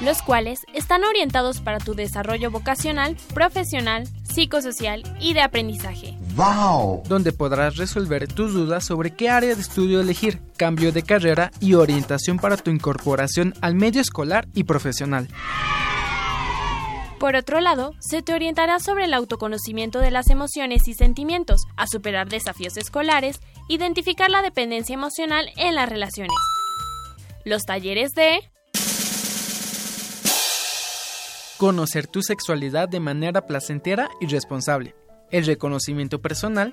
los 0.00 0.20
cuales 0.20 0.66
están 0.74 1.04
orientados 1.04 1.60
para 1.60 1.78
tu 1.78 1.94
desarrollo 1.94 2.50
vocacional, 2.50 3.16
profesional, 3.34 4.08
psicosocial 4.24 5.04
y 5.20 5.32
de 5.32 5.42
aprendizaje. 5.42 6.18
Donde 6.34 7.32
podrás 7.32 7.76
resolver 7.76 8.26
tus 8.26 8.54
dudas 8.54 8.84
sobre 8.84 9.14
qué 9.14 9.28
área 9.28 9.54
de 9.54 9.60
estudio 9.60 10.00
elegir, 10.00 10.40
cambio 10.56 10.92
de 10.92 11.02
carrera 11.02 11.50
y 11.60 11.74
orientación 11.74 12.38
para 12.38 12.56
tu 12.56 12.70
incorporación 12.70 13.54
al 13.60 13.74
medio 13.74 14.00
escolar 14.00 14.48
y 14.54 14.64
profesional. 14.64 15.28
Por 17.18 17.36
otro 17.36 17.60
lado, 17.60 17.94
se 18.00 18.22
te 18.22 18.34
orientará 18.34 18.80
sobre 18.80 19.04
el 19.04 19.14
autoconocimiento 19.14 20.00
de 20.00 20.10
las 20.10 20.28
emociones 20.28 20.88
y 20.88 20.94
sentimientos, 20.94 21.62
a 21.76 21.86
superar 21.86 22.28
desafíos 22.28 22.76
escolares, 22.76 23.40
identificar 23.68 24.30
la 24.30 24.42
dependencia 24.42 24.94
emocional 24.94 25.50
en 25.56 25.74
las 25.74 25.88
relaciones. 25.88 26.36
Los 27.44 27.62
talleres 27.62 28.12
de 28.12 28.40
Conocer 31.58 32.08
tu 32.08 32.22
sexualidad 32.22 32.88
de 32.88 32.98
manera 32.98 33.46
placentera 33.46 34.08
y 34.20 34.26
responsable. 34.26 34.96
El 35.32 35.46
reconocimiento 35.46 36.20
personal. 36.20 36.72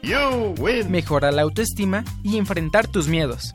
Mejora 0.87 1.31
la 1.31 1.41
autoestima 1.41 2.03
y 2.21 2.37
enfrentar 2.37 2.87
tus 2.87 3.07
miedos. 3.07 3.53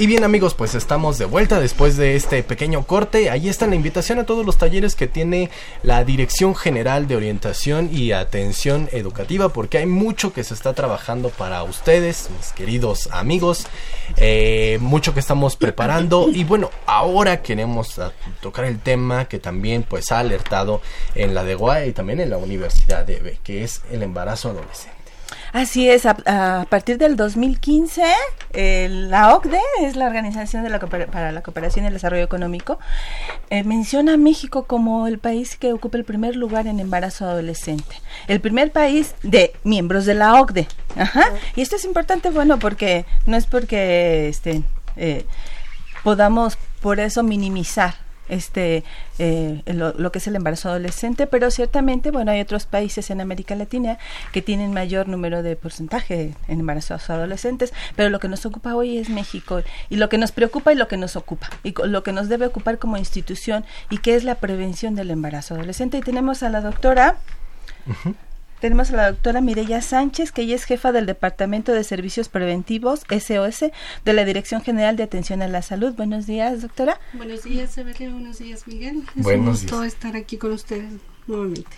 Y 0.00 0.06
bien 0.06 0.24
amigos, 0.24 0.54
pues 0.54 0.74
estamos 0.74 1.18
de 1.18 1.26
vuelta 1.26 1.60
después 1.60 1.98
de 1.98 2.16
este 2.16 2.42
pequeño 2.42 2.86
corte. 2.86 3.28
Ahí 3.28 3.50
está 3.50 3.66
la 3.66 3.74
invitación 3.74 4.18
a 4.18 4.24
todos 4.24 4.46
los 4.46 4.56
talleres 4.56 4.96
que 4.96 5.06
tiene 5.06 5.50
la 5.82 6.04
Dirección 6.04 6.56
General 6.56 7.06
de 7.06 7.16
Orientación 7.16 7.90
y 7.92 8.12
Atención 8.12 8.88
Educativa, 8.92 9.50
porque 9.50 9.76
hay 9.76 9.84
mucho 9.84 10.32
que 10.32 10.42
se 10.42 10.54
está 10.54 10.72
trabajando 10.72 11.28
para 11.28 11.62
ustedes, 11.64 12.30
mis 12.34 12.52
queridos 12.52 13.10
amigos, 13.12 13.66
eh, 14.16 14.78
mucho 14.80 15.12
que 15.12 15.20
estamos 15.20 15.56
preparando. 15.56 16.30
Y 16.32 16.44
bueno, 16.44 16.70
ahora 16.86 17.42
queremos 17.42 18.00
tocar 18.40 18.64
el 18.64 18.80
tema 18.80 19.26
que 19.26 19.38
también 19.38 19.82
pues 19.82 20.12
ha 20.12 20.20
alertado 20.20 20.80
en 21.14 21.34
la 21.34 21.44
de 21.44 21.56
Guay 21.56 21.90
y 21.90 21.92
también 21.92 22.20
en 22.20 22.30
la 22.30 22.38
Universidad 22.38 23.04
de 23.04 23.18
EBE, 23.18 23.38
que 23.44 23.64
es 23.64 23.82
el 23.90 24.02
embarazo 24.02 24.48
adolescente. 24.48 24.99
Así 25.52 25.88
es, 25.88 26.06
a, 26.06 26.66
partir 26.68 26.98
del 26.98 27.16
2015, 27.16 28.02
la 28.52 29.34
OCDE, 29.34 29.60
es 29.82 29.96
la 29.96 30.06
Organización 30.06 30.62
de 30.62 30.70
la 30.70 30.78
para 30.78 31.32
la 31.32 31.42
Cooperación 31.42 31.84
y 31.84 31.88
el 31.88 31.94
Desarrollo 31.94 32.22
Económico, 32.22 32.78
eh, 33.50 33.64
menciona 33.64 34.14
a 34.14 34.16
México 34.16 34.64
como 34.64 35.06
el 35.06 35.18
país 35.18 35.56
que 35.56 35.72
ocupa 35.72 35.98
el 35.98 36.04
primer 36.04 36.36
lugar 36.36 36.66
en 36.66 36.78
embarazo 36.78 37.24
adolescente. 37.26 38.00
El 38.28 38.40
primer 38.40 38.70
país 38.70 39.14
de 39.22 39.52
miembros 39.64 40.06
de 40.06 40.14
la 40.14 40.40
OCDE. 40.40 40.68
Ajá. 40.96 41.24
Y 41.56 41.62
esto 41.62 41.76
es 41.76 41.84
importante, 41.84 42.30
bueno, 42.30 42.58
porque 42.58 43.04
no 43.26 43.36
es 43.36 43.46
porque 43.46 44.28
este, 44.28 44.62
eh, 44.96 45.26
podamos 46.04 46.58
por 46.80 47.00
eso 47.00 47.22
minimizar 47.22 47.94
este 48.30 48.84
eh, 49.18 49.62
lo, 49.66 50.12
que 50.12 50.18
es 50.18 50.26
el 50.26 50.36
embarazo 50.36 50.70
adolescente, 50.70 51.26
pero 51.26 51.50
ciertamente, 51.50 52.10
bueno, 52.10 52.30
hay 52.30 52.40
otros 52.40 52.66
países 52.66 53.10
en 53.10 53.20
América 53.20 53.54
Latina 53.54 53.98
que 54.32 54.42
tienen 54.42 54.72
mayor 54.72 55.08
número 55.08 55.42
de 55.42 55.56
porcentaje 55.56 56.34
en 56.48 56.60
embarazos 56.60 57.10
adolescentes, 57.10 57.72
pero 57.96 58.08
lo 58.08 58.20
que 58.20 58.28
nos 58.28 58.46
ocupa 58.46 58.74
hoy 58.74 58.98
es 58.98 59.08
México 59.08 59.62
y 59.88 59.96
lo 59.96 60.08
que 60.08 60.18
nos 60.18 60.32
preocupa 60.32 60.72
y 60.72 60.76
lo 60.76 60.88
que 60.88 60.96
nos 60.96 61.16
ocupa 61.16 61.50
y 61.62 61.74
lo 61.84 62.02
que 62.02 62.12
nos 62.12 62.28
debe 62.28 62.46
ocupar 62.46 62.78
como 62.78 62.96
institución 62.96 63.64
y 63.90 63.98
que 63.98 64.14
es 64.14 64.24
la 64.24 64.36
prevención 64.36 64.94
del 64.94 65.10
embarazo 65.10 65.54
adolescente. 65.54 65.98
Y 65.98 66.02
tenemos 66.02 66.42
a 66.42 66.48
la 66.48 66.60
doctora. 66.60 67.18
Tenemos 68.60 68.90
a 68.90 68.96
la 68.96 69.10
doctora 69.10 69.40
Mireya 69.40 69.80
Sánchez, 69.80 70.32
que 70.32 70.42
ella 70.42 70.54
es 70.54 70.64
jefa 70.64 70.92
del 70.92 71.06
Departamento 71.06 71.72
de 71.72 71.82
Servicios 71.82 72.28
Preventivos, 72.28 73.00
SOS, 73.08 73.70
de 74.04 74.12
la 74.12 74.26
Dirección 74.26 74.60
General 74.60 74.96
de 74.96 75.02
Atención 75.02 75.40
a 75.40 75.48
la 75.48 75.62
Salud. 75.62 75.94
Buenos 75.94 76.26
días, 76.26 76.60
doctora. 76.60 77.00
Buenos 77.14 77.44
días, 77.44 77.78
Evelyn. 77.78 78.12
Buenos 78.12 78.38
días, 78.38 78.66
Miguel. 78.66 79.02
Es 79.18 79.24
un 79.24 79.46
gusto 79.46 79.82
estar 79.82 80.14
aquí 80.14 80.36
con 80.36 80.52
ustedes 80.52 80.92
nuevamente. 81.26 81.70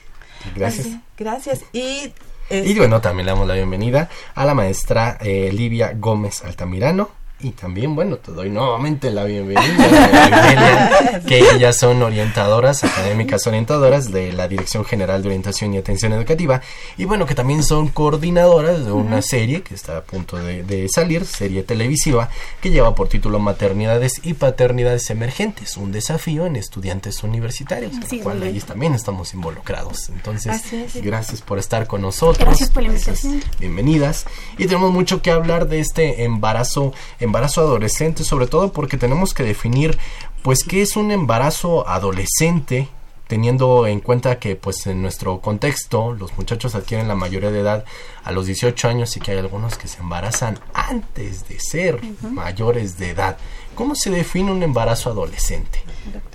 Gracias. 0.57 0.89
gracias. 1.17 1.61
Y, 1.73 2.13
y 2.51 2.75
bueno, 2.77 3.01
también 3.01 3.27
le 3.27 3.33
damos 3.33 3.47
la 3.47 3.55
bienvenida 3.55 4.11
a 4.35 4.45
la 4.45 4.55
maestra 4.55 5.19
eh, 5.21 5.53
Livia 5.53 5.93
Gómez 5.95 6.43
Altamirano 6.45 7.22
y 7.43 7.51
también, 7.51 7.95
bueno, 7.95 8.17
te 8.17 8.33
doy 8.33 8.51
nuevamente 8.51 9.11
la 9.11 9.25
bienvenida, 9.25 11.21
que 11.27 11.41
ellas 11.55 11.77
son 11.77 12.03
orientadoras, 12.03 12.85
académicas 12.85 13.47
orientadoras 13.47 14.13
de 14.13 14.33
la 14.33 14.47
Dirección 14.47 14.85
General 14.85 15.23
de 15.23 15.29
Orientación 15.29 15.75
y 15.75 15.79
Atención 15.79 16.13
Educativa. 16.13 16.61
Y 16.97 17.05
bueno, 17.05 17.27
que 17.27 17.35
también 17.35 17.65
son 17.65 17.89
coordinadoras 17.89 18.85
de 18.85 18.93
una 18.93 19.23
serie 19.23 19.63
que 19.63 19.75
está 19.75 19.97
a 19.97 20.03
punto 20.03 20.37
de, 20.37 20.87
salir, 20.89 21.25
serie 21.25 21.63
televisiva, 21.63 22.29
que 22.61 22.71
lleva 22.71 22.95
por 22.95 23.09
título 23.09 23.39
Maternidades 23.39 24.21
y 24.23 24.35
Paternidades 24.35 25.11
Emergentes, 25.11 25.77
un 25.77 25.91
desafío 25.91 26.47
en 26.47 26.57
estudiantes 26.57 27.23
universitarios, 27.23 27.93
sí, 28.09 28.21
cual 28.21 28.43
ahí 28.43 28.61
también 28.61 28.95
estamos 28.95 29.35
involucrados. 29.35 30.11
Entonces, 30.11 30.63
gracias 31.03 31.41
por 31.41 31.59
estar 31.59 31.87
con 31.87 32.03
nosotros. 32.03 32.47
Gracias 32.47 32.71
por 32.71 32.83
la 32.83 32.91
invitación. 32.91 33.43
Bienvenidas. 33.59 34.27
Y 34.59 34.67
tenemos 34.67 34.93
mucho 34.93 35.23
que 35.23 35.31
hablar 35.31 35.67
de 35.67 35.81
este 35.81 36.25
embarazo 36.25 36.43
embarazo 36.53 36.93
adolescente, 37.37 38.25
sobre 38.25 38.47
todo 38.47 38.73
porque 38.73 38.97
tenemos 38.97 39.35
que 39.35 39.43
definir 39.43 39.99
pues 40.43 40.65
qué 40.65 40.83
es 40.83 40.97
un 40.97 41.11
embarazo 41.11 41.89
adolescente 41.89 42.89
teniendo 43.33 43.87
en 43.87 44.01
cuenta 44.01 44.39
que 44.39 44.57
pues 44.57 44.87
en 44.87 45.01
nuestro 45.01 45.41
contexto 45.41 46.13
los 46.13 46.37
muchachos 46.37 46.75
adquieren 46.75 47.09
la 47.09 47.15
mayoría 47.15 47.51
de 47.51 47.61
edad 47.61 47.85
a 48.25 48.31
los 48.33 48.45
18 48.45 48.89
años 48.89 49.17
y 49.17 49.21
que 49.21 49.31
hay 49.31 49.39
algunos 49.39 49.79
que 49.79 49.89
se 49.89 50.01
embarazan 50.01 50.59
antes 50.75 51.49
de 51.49 51.59
ser 51.59 51.99
mayores 52.23 52.99
de 52.99 53.11
edad. 53.11 53.39
¿Cómo 53.75 53.95
se 53.95 54.11
define 54.11 54.53
un 54.53 54.63
embarazo 54.63 55.09
adolescente? 55.09 55.83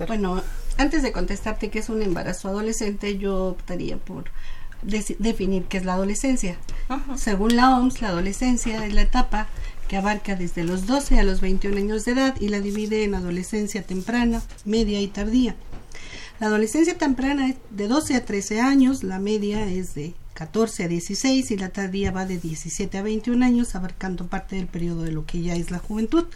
Bueno, 0.08 0.42
antes 0.76 1.04
de 1.04 1.12
contestarte 1.12 1.70
qué 1.70 1.78
es 1.78 1.88
un 1.88 2.02
embarazo 2.02 2.48
adolescente, 2.48 3.16
yo 3.16 3.44
optaría 3.44 3.96
por 3.96 4.24
definir 4.82 5.64
qué 5.64 5.78
es 5.78 5.84
la 5.84 5.94
adolescencia. 5.94 6.56
Según 7.16 7.56
la 7.56 7.76
OMS, 7.76 8.00
la 8.00 8.08
adolescencia 8.08 8.84
es 8.84 8.92
la 8.92 9.02
etapa 9.02 9.46
que 9.88 9.96
abarca 9.96 10.36
desde 10.36 10.64
los 10.64 10.86
12 10.86 11.18
a 11.18 11.24
los 11.24 11.40
21 11.40 11.76
años 11.76 12.04
de 12.04 12.12
edad 12.12 12.36
y 12.40 12.48
la 12.48 12.60
divide 12.60 13.04
en 13.04 13.14
adolescencia 13.14 13.82
temprana, 13.82 14.42
media 14.64 15.00
y 15.00 15.08
tardía. 15.08 15.56
La 16.38 16.46
adolescencia 16.46 16.96
temprana 16.96 17.48
es 17.48 17.56
de 17.70 17.88
12 17.88 18.14
a 18.14 18.24
13 18.24 18.60
años, 18.60 19.02
la 19.02 19.18
media 19.18 19.66
es 19.66 19.94
de 19.94 20.14
14 20.34 20.84
a 20.84 20.88
16 20.88 21.50
y 21.50 21.56
la 21.56 21.70
tardía 21.70 22.12
va 22.12 22.26
de 22.26 22.38
17 22.38 22.96
a 22.96 23.02
21 23.02 23.44
años, 23.44 23.74
abarcando 23.74 24.28
parte 24.28 24.54
del 24.54 24.68
periodo 24.68 25.02
de 25.02 25.10
lo 25.10 25.26
que 25.26 25.42
ya 25.42 25.56
es 25.56 25.72
la 25.72 25.78
juventud. 25.78 26.26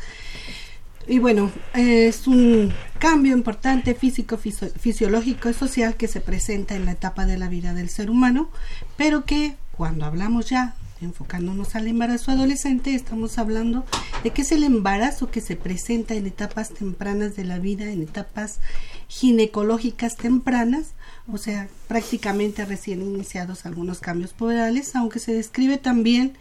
Y 1.07 1.19
bueno, 1.19 1.53
es 1.75 2.27
un 2.27 2.73
cambio 2.99 3.37
importante 3.37 3.95
físico, 3.95 4.39
fisiológico 4.39 5.51
y 5.51 5.55
social 5.55 5.97
que 5.97 6.09
se 6.09 6.21
presenta 6.21 6.75
en 6.75 6.85
la 6.85 6.93
etapa 6.93 7.27
de 7.27 7.39
la 7.39 7.49
vida 7.49 7.75
del 7.75 7.89
ser 7.89 8.11
humano, 8.11 8.51
pero 8.97 9.25
que 9.25 9.57
cuando 9.77 10.05
hablamos 10.05 10.49
ya 10.49 10.75
enfocándonos 11.05 11.75
al 11.75 11.87
embarazo 11.87 12.31
adolescente, 12.31 12.95
estamos 12.95 13.39
hablando 13.39 13.85
de 14.23 14.31
que 14.31 14.43
es 14.43 14.53
el 14.53 14.65
embarazo 14.65 15.31
que 15.31 15.41
se 15.41 15.57
presenta 15.57 16.15
en 16.15 16.27
etapas 16.27 16.71
tempranas 16.71 17.37
de 17.37 17.45
la 17.45 17.59
vida, 17.59 17.91
en 17.91 18.03
etapas 18.03 18.61
ginecológicas 19.09 20.17
tempranas, 20.17 20.95
o 21.31 21.39
sea, 21.39 21.69
prácticamente 21.89 22.65
recién 22.65 23.03
iniciados 23.03 23.67
algunos 23.67 24.01
cambios 24.01 24.33
puberales, 24.33 24.95
aunque 24.97 25.19
se 25.19 25.35
describe 25.35 25.79
también 25.79 26.37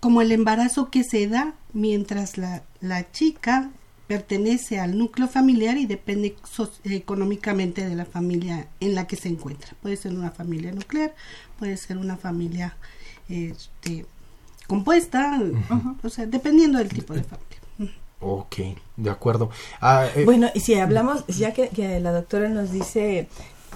como 0.00 0.20
el 0.20 0.32
embarazo 0.32 0.90
que 0.90 1.04
se 1.04 1.26
da 1.28 1.54
mientras 1.72 2.38
la, 2.38 2.64
la 2.80 3.10
chica 3.12 3.70
pertenece 4.12 4.78
al 4.78 4.98
núcleo 4.98 5.26
familiar 5.26 5.78
y 5.78 5.86
depende 5.86 6.36
económicamente 6.84 7.88
de 7.88 7.96
la 7.96 8.04
familia 8.04 8.68
en 8.80 8.94
la 8.94 9.06
que 9.06 9.16
se 9.16 9.28
encuentra. 9.28 9.74
Puede 9.80 9.96
ser 9.96 10.12
una 10.12 10.30
familia 10.30 10.70
nuclear, 10.72 11.14
puede 11.58 11.76
ser 11.78 11.96
una 11.96 12.18
familia 12.18 12.76
este, 13.32 14.06
compuesta, 14.66 15.40
o 16.02 16.08
sea, 16.08 16.26
dependiendo 16.26 16.78
del 16.78 16.88
tipo 16.88 17.14
de 17.14 17.22
familia. 17.22 17.52
Ok, 18.22 18.56
de 18.96 19.10
acuerdo. 19.10 19.50
Ah, 19.80 20.06
eh, 20.14 20.24
bueno, 20.24 20.48
y 20.54 20.60
si 20.60 20.74
hablamos, 20.74 21.26
ya 21.26 21.52
que, 21.52 22.00
la 22.00 22.12
doctora 22.12 22.48
nos 22.48 22.70
dice 22.70 23.28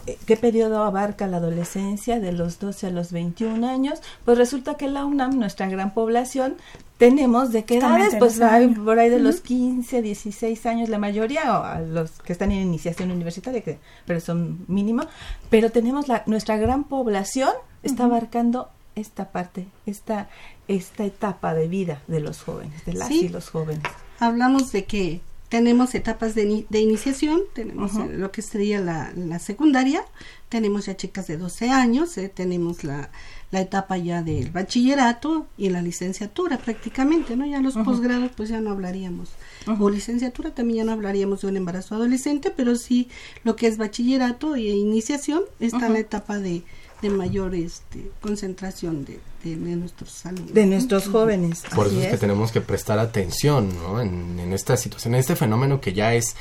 eh, 0.06 0.18
qué 0.24 0.36
periodo 0.36 0.84
abarca 0.84 1.26
la 1.26 1.38
adolescencia 1.38 2.20
de 2.20 2.30
los 2.30 2.60
12 2.60 2.86
a 2.86 2.90
los 2.90 3.10
21 3.10 3.68
años, 3.68 4.00
pues 4.24 4.38
resulta 4.38 4.74
que 4.74 4.88
la 4.88 5.04
UNAM, 5.04 5.36
nuestra 5.36 5.68
gran 5.68 5.92
población, 5.94 6.56
tenemos 6.96 7.50
de 7.50 7.64
qué 7.64 7.78
edades, 7.78 8.14
pues 8.18 8.40
hay 8.40 8.68
por 8.68 9.00
ahí 9.00 9.10
de 9.10 9.18
los 9.18 9.40
15, 9.40 10.00
16 10.00 10.64
años 10.64 10.88
la 10.88 10.98
mayoría, 10.98 11.58
o 11.58 11.64
a 11.64 11.80
los 11.80 12.12
que 12.22 12.32
están 12.32 12.52
en 12.52 12.62
iniciación 12.62 13.10
universitaria, 13.10 13.62
que, 13.62 13.80
pero 14.06 14.20
son 14.20 14.64
mínimo, 14.68 15.02
pero 15.50 15.70
tenemos 15.70 16.06
la, 16.06 16.22
nuestra 16.26 16.56
gran 16.56 16.84
población 16.84 17.50
está 17.82 18.04
abarcando 18.04 18.70
esta 18.96 19.30
parte, 19.30 19.68
esta, 19.84 20.28
esta 20.66 21.04
etapa 21.04 21.54
de 21.54 21.68
vida 21.68 22.02
de 22.08 22.20
los 22.20 22.42
jóvenes, 22.42 22.84
de 22.84 22.94
las 22.94 23.10
y 23.10 23.28
los 23.28 23.50
jóvenes. 23.50 23.82
Hablamos 24.18 24.72
de 24.72 24.86
que 24.86 25.20
tenemos 25.48 25.94
etapas 25.94 26.34
de, 26.34 26.66
de 26.68 26.80
iniciación, 26.80 27.40
tenemos 27.54 27.94
lo 27.94 28.32
que 28.32 28.42
sería 28.42 28.80
la, 28.80 29.12
la, 29.14 29.38
secundaria, 29.38 30.04
tenemos 30.48 30.86
ya 30.86 30.96
chicas 30.96 31.28
de 31.28 31.36
12 31.36 31.70
años, 31.70 32.18
eh, 32.18 32.28
tenemos 32.28 32.82
la, 32.82 33.10
la, 33.52 33.60
etapa 33.60 33.96
ya 33.96 34.22
del 34.22 34.50
bachillerato 34.50 35.46
y 35.56 35.68
la 35.68 35.82
licenciatura 35.82 36.58
prácticamente, 36.58 37.36
¿no? 37.36 37.46
Ya 37.46 37.60
los 37.60 37.74
posgrados 37.74 38.32
pues 38.36 38.48
ya 38.48 38.60
no 38.60 38.70
hablaríamos, 38.70 39.30
o 39.78 39.88
licenciatura 39.88 40.50
también 40.50 40.78
ya 40.78 40.84
no 40.84 40.92
hablaríamos 40.92 41.42
de 41.42 41.46
un 41.46 41.56
embarazo 41.56 41.94
adolescente, 41.94 42.50
pero 42.50 42.74
sí 42.74 43.08
lo 43.44 43.54
que 43.54 43.68
es 43.68 43.78
bachillerato 43.78 44.56
e 44.56 44.62
iniciación 44.62 45.42
está 45.60 45.86
en 45.86 45.92
la 45.92 46.00
etapa 46.00 46.38
de 46.38 46.64
de 47.02 47.10
mayor 47.10 47.54
este, 47.54 48.10
concentración 48.20 49.04
de, 49.04 49.20
de, 49.44 49.56
nuestros 49.56 50.24
alumnos. 50.24 50.54
De 50.54 50.66
nuestros 50.66 51.08
jóvenes. 51.08 51.62
Por 51.74 51.88
eso 51.88 52.00
es, 52.00 52.08
que 52.08 52.16
tenemos 52.16 52.52
que 52.52 52.60
prestar 52.60 52.98
atención 52.98 53.68
¿no? 53.76 54.00
en, 54.00 54.38
en 54.38 54.52
esta 54.52 54.76
situación, 54.76 55.14
en 55.14 55.20
este 55.20 55.36
fenómeno 55.36 55.80
que 55.80 55.92
ya 55.92 56.14
es 56.14 56.36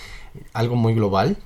algo 0.53 0.75
muy 0.75 0.93
global, 0.93 1.37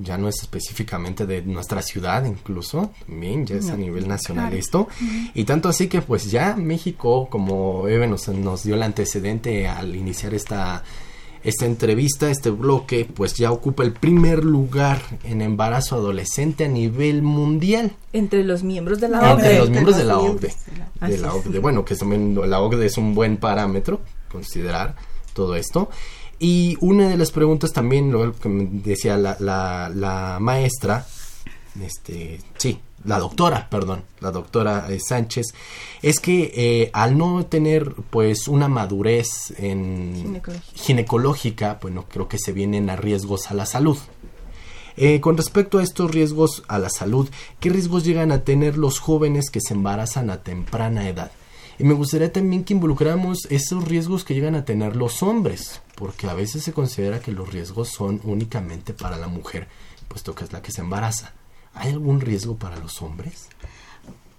ya 0.00 0.16
no 0.16 0.28
es 0.28 0.36
específicamente 0.42 1.26
de 1.26 1.42
nuestra 1.42 1.82
ciudad 1.82 2.24
incluso, 2.24 2.92
también 3.06 3.46
ya 3.46 3.56
es 3.56 3.68
a 3.68 3.76
nivel 3.76 4.06
nacional 4.06 4.52
esto. 4.54 4.88
Y 5.34 5.44
tanto 5.44 5.68
así 5.68 5.88
que 5.88 6.02
pues 6.02 6.30
ya 6.30 6.54
México, 6.56 7.28
como 7.28 7.88
Eve 7.88 8.06
nos, 8.06 8.28
nos 8.28 8.62
dio 8.62 8.74
el 8.74 8.82
antecedente 8.82 9.66
al 9.66 9.96
iniciar 9.96 10.34
esta, 10.34 10.84
esta 11.48 11.66
entrevista, 11.66 12.30
este 12.30 12.50
bloque, 12.50 13.08
pues 13.12 13.34
ya 13.34 13.50
ocupa 13.52 13.82
el 13.82 13.92
primer 13.92 14.44
lugar 14.44 15.00
en 15.24 15.42
embarazo 15.42 15.96
adolescente 15.96 16.64
a 16.64 16.68
nivel 16.68 17.22
mundial. 17.22 17.92
Entre 18.12 18.44
los 18.44 18.62
miembros 18.62 19.00
de 19.00 19.08
la 19.08 19.18
OCDE. 19.18 19.32
Entre 19.32 19.58
los 19.58 19.70
miembros 19.70 19.96
de 19.96 20.04
la 20.04 20.18
OCDE. 20.18 20.54
De 21.00 21.18
la 21.18 21.34
OCDE. 21.34 21.58
Bueno, 21.58 21.84
que 21.84 21.94
también 21.94 22.38
la 22.48 22.60
OCDE 22.60 22.86
es 22.86 22.98
un 22.98 23.14
buen 23.14 23.36
parámetro, 23.36 24.00
considerar 24.30 24.94
todo 25.32 25.56
esto. 25.56 25.90
Y 26.38 26.76
una 26.80 27.08
de 27.08 27.16
las 27.16 27.32
preguntas 27.32 27.72
también, 27.72 28.12
lo 28.12 28.32
que 28.32 28.48
me 28.48 28.68
decía 28.70 29.16
la, 29.16 29.36
la, 29.40 29.90
la 29.92 30.38
maestra, 30.40 31.04
este, 31.80 32.40
sí, 32.56 32.78
la 33.08 33.18
doctora, 33.18 33.68
perdón, 33.70 34.02
la 34.20 34.30
doctora 34.30 34.86
eh, 34.90 35.00
Sánchez, 35.00 35.46
es 36.02 36.20
que 36.20 36.52
eh, 36.54 36.90
al 36.92 37.16
no 37.16 37.46
tener 37.46 37.94
pues 38.10 38.48
una 38.48 38.68
madurez 38.68 39.54
en 39.56 40.14
ginecológica. 40.14 40.74
ginecológica, 40.74 41.78
pues 41.80 41.94
no 41.94 42.04
creo 42.04 42.28
que 42.28 42.38
se 42.38 42.52
vienen 42.52 42.90
a 42.90 42.96
riesgos 42.96 43.50
a 43.50 43.54
la 43.54 43.64
salud. 43.64 43.96
Eh, 44.98 45.20
con 45.20 45.38
respecto 45.38 45.78
a 45.78 45.82
estos 45.82 46.10
riesgos 46.10 46.64
a 46.68 46.78
la 46.78 46.90
salud, 46.90 47.30
¿qué 47.60 47.70
riesgos 47.70 48.04
llegan 48.04 48.30
a 48.30 48.44
tener 48.44 48.76
los 48.76 48.98
jóvenes 48.98 49.48
que 49.48 49.60
se 49.60 49.72
embarazan 49.72 50.28
a 50.28 50.42
temprana 50.42 51.08
edad? 51.08 51.32
Y 51.78 51.84
me 51.84 51.94
gustaría 51.94 52.30
también 52.30 52.64
que 52.64 52.74
involucramos 52.74 53.46
esos 53.48 53.86
riesgos 53.86 54.24
que 54.24 54.34
llegan 54.34 54.56
a 54.56 54.64
tener 54.66 54.96
los 54.96 55.22
hombres, 55.22 55.80
porque 55.94 56.26
a 56.26 56.34
veces 56.34 56.62
se 56.62 56.72
considera 56.72 57.20
que 57.20 57.32
los 57.32 57.50
riesgos 57.50 57.88
son 57.88 58.20
únicamente 58.24 58.92
para 58.92 59.16
la 59.16 59.28
mujer, 59.28 59.68
puesto 60.08 60.34
que 60.34 60.44
es 60.44 60.52
la 60.52 60.60
que 60.60 60.72
se 60.72 60.82
embaraza. 60.82 61.32
¿Hay 61.78 61.92
algún 61.92 62.20
riesgo 62.20 62.56
para 62.56 62.76
los 62.76 63.02
hombres? 63.02 63.48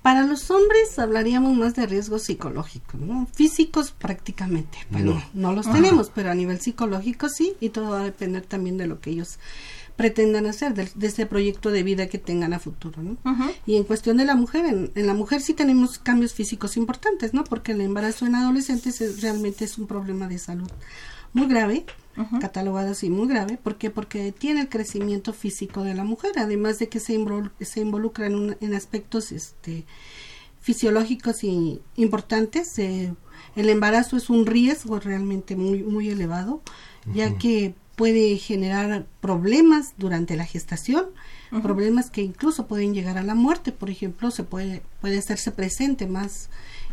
Para 0.02 0.24
los 0.24 0.50
hombres 0.50 0.98
hablaríamos 0.98 1.58
más 1.58 1.76
de 1.76 1.86
riesgos 1.86 2.24
psicológicos, 2.24 3.00
¿no? 3.00 3.28
Físicos 3.34 3.92
prácticamente, 3.92 4.78
bueno, 4.90 5.22
no, 5.34 5.52
los 5.52 5.70
tenemos, 5.70 6.10
pero 6.10 6.32
a 6.32 6.36
nivel 6.36 6.62
psicológico 6.62 7.28
sí, 7.28 7.54
y 7.60 7.70
todo 7.70 7.92
va 7.92 8.02
a 8.02 8.06
depender 8.06 8.46
también 8.46 8.78
de 8.78 8.88
lo 8.88 9.02
que 9.02 9.10
ellos 9.10 9.40
pretendan 9.98 10.46
hacer, 10.46 10.74
de, 10.74 11.08
ese 11.08 11.26
proyecto 11.26 11.72
de 11.72 11.84
vida 11.84 12.08
que 12.08 12.18
tengan 12.18 12.54
a 12.54 12.60
futuro, 12.60 13.04
¿no? 13.04 13.18
Y 13.66 13.76
en 13.76 13.84
cuestión 13.84 14.16
de 14.16 14.24
la 14.24 14.36
mujer, 14.36 14.66
en, 14.96 15.06
la 15.06 15.14
mujer 15.14 15.42
sí 15.42 15.54
tenemos 15.54 16.00
cambios 16.00 16.34
físicos 16.34 16.78
importantes, 16.78 17.34
¿no? 17.34 17.44
Porque 17.44 17.74
el 17.74 17.82
embarazo 17.82 18.26
en 18.26 18.36
adolescentes 18.36 19.22
realmente 19.22 19.66
es 19.66 19.78
un 19.78 19.88
problema 19.88 20.30
de 20.30 20.40
salud 20.40 20.72
muy 21.34 21.48
grave, 21.48 21.86
catalogado 22.40 22.92
así 22.92 23.10
muy 23.10 23.28
grave, 23.28 23.58
¿por 23.58 23.78
qué? 23.78 23.90
Porque 23.90 24.32
tiene 24.32 24.62
el 24.62 24.70
crecimiento 24.70 25.34
físico 25.34 25.84
de 25.84 25.94
la 25.94 26.04
mujer, 26.04 26.32
además 26.38 26.80
de 26.80 26.90
que 26.90 27.00
se, 27.00 27.18
se 27.62 27.80
involucra 27.80 28.28
en, 28.28 28.58
en 28.60 28.74
aspectos 28.74 29.32
este, 29.32 29.86
fisiológicos 30.60 31.44
y 31.44 31.82
importantes. 31.96 32.78
el 32.80 33.16
embarazo 33.56 34.18
es 34.18 34.30
un 34.30 34.46
riesgo 34.46 35.00
realmente 35.00 35.56
muy, 35.56 35.84
muy 35.84 36.10
elevado, 36.10 36.62
ya 37.14 37.38
que 37.38 37.74
puede 37.96 38.38
generar 38.38 39.08
problemas 39.20 39.94
durante 39.98 40.38
la 40.38 40.46
gestación, 40.46 41.08
problemas 41.64 42.10
que 42.10 42.22
incluso 42.22 42.68
pueden 42.68 42.94
llegar 42.94 43.18
a 43.18 43.24
la 43.24 43.36
muerte, 43.36 43.72
por 43.72 43.90
ejemplo, 43.90 44.32
se 44.32 44.44
puede, 44.44 44.84
puede 45.02 45.18
hacerse 45.18 45.52
presente 45.52 46.08
más 46.08 46.50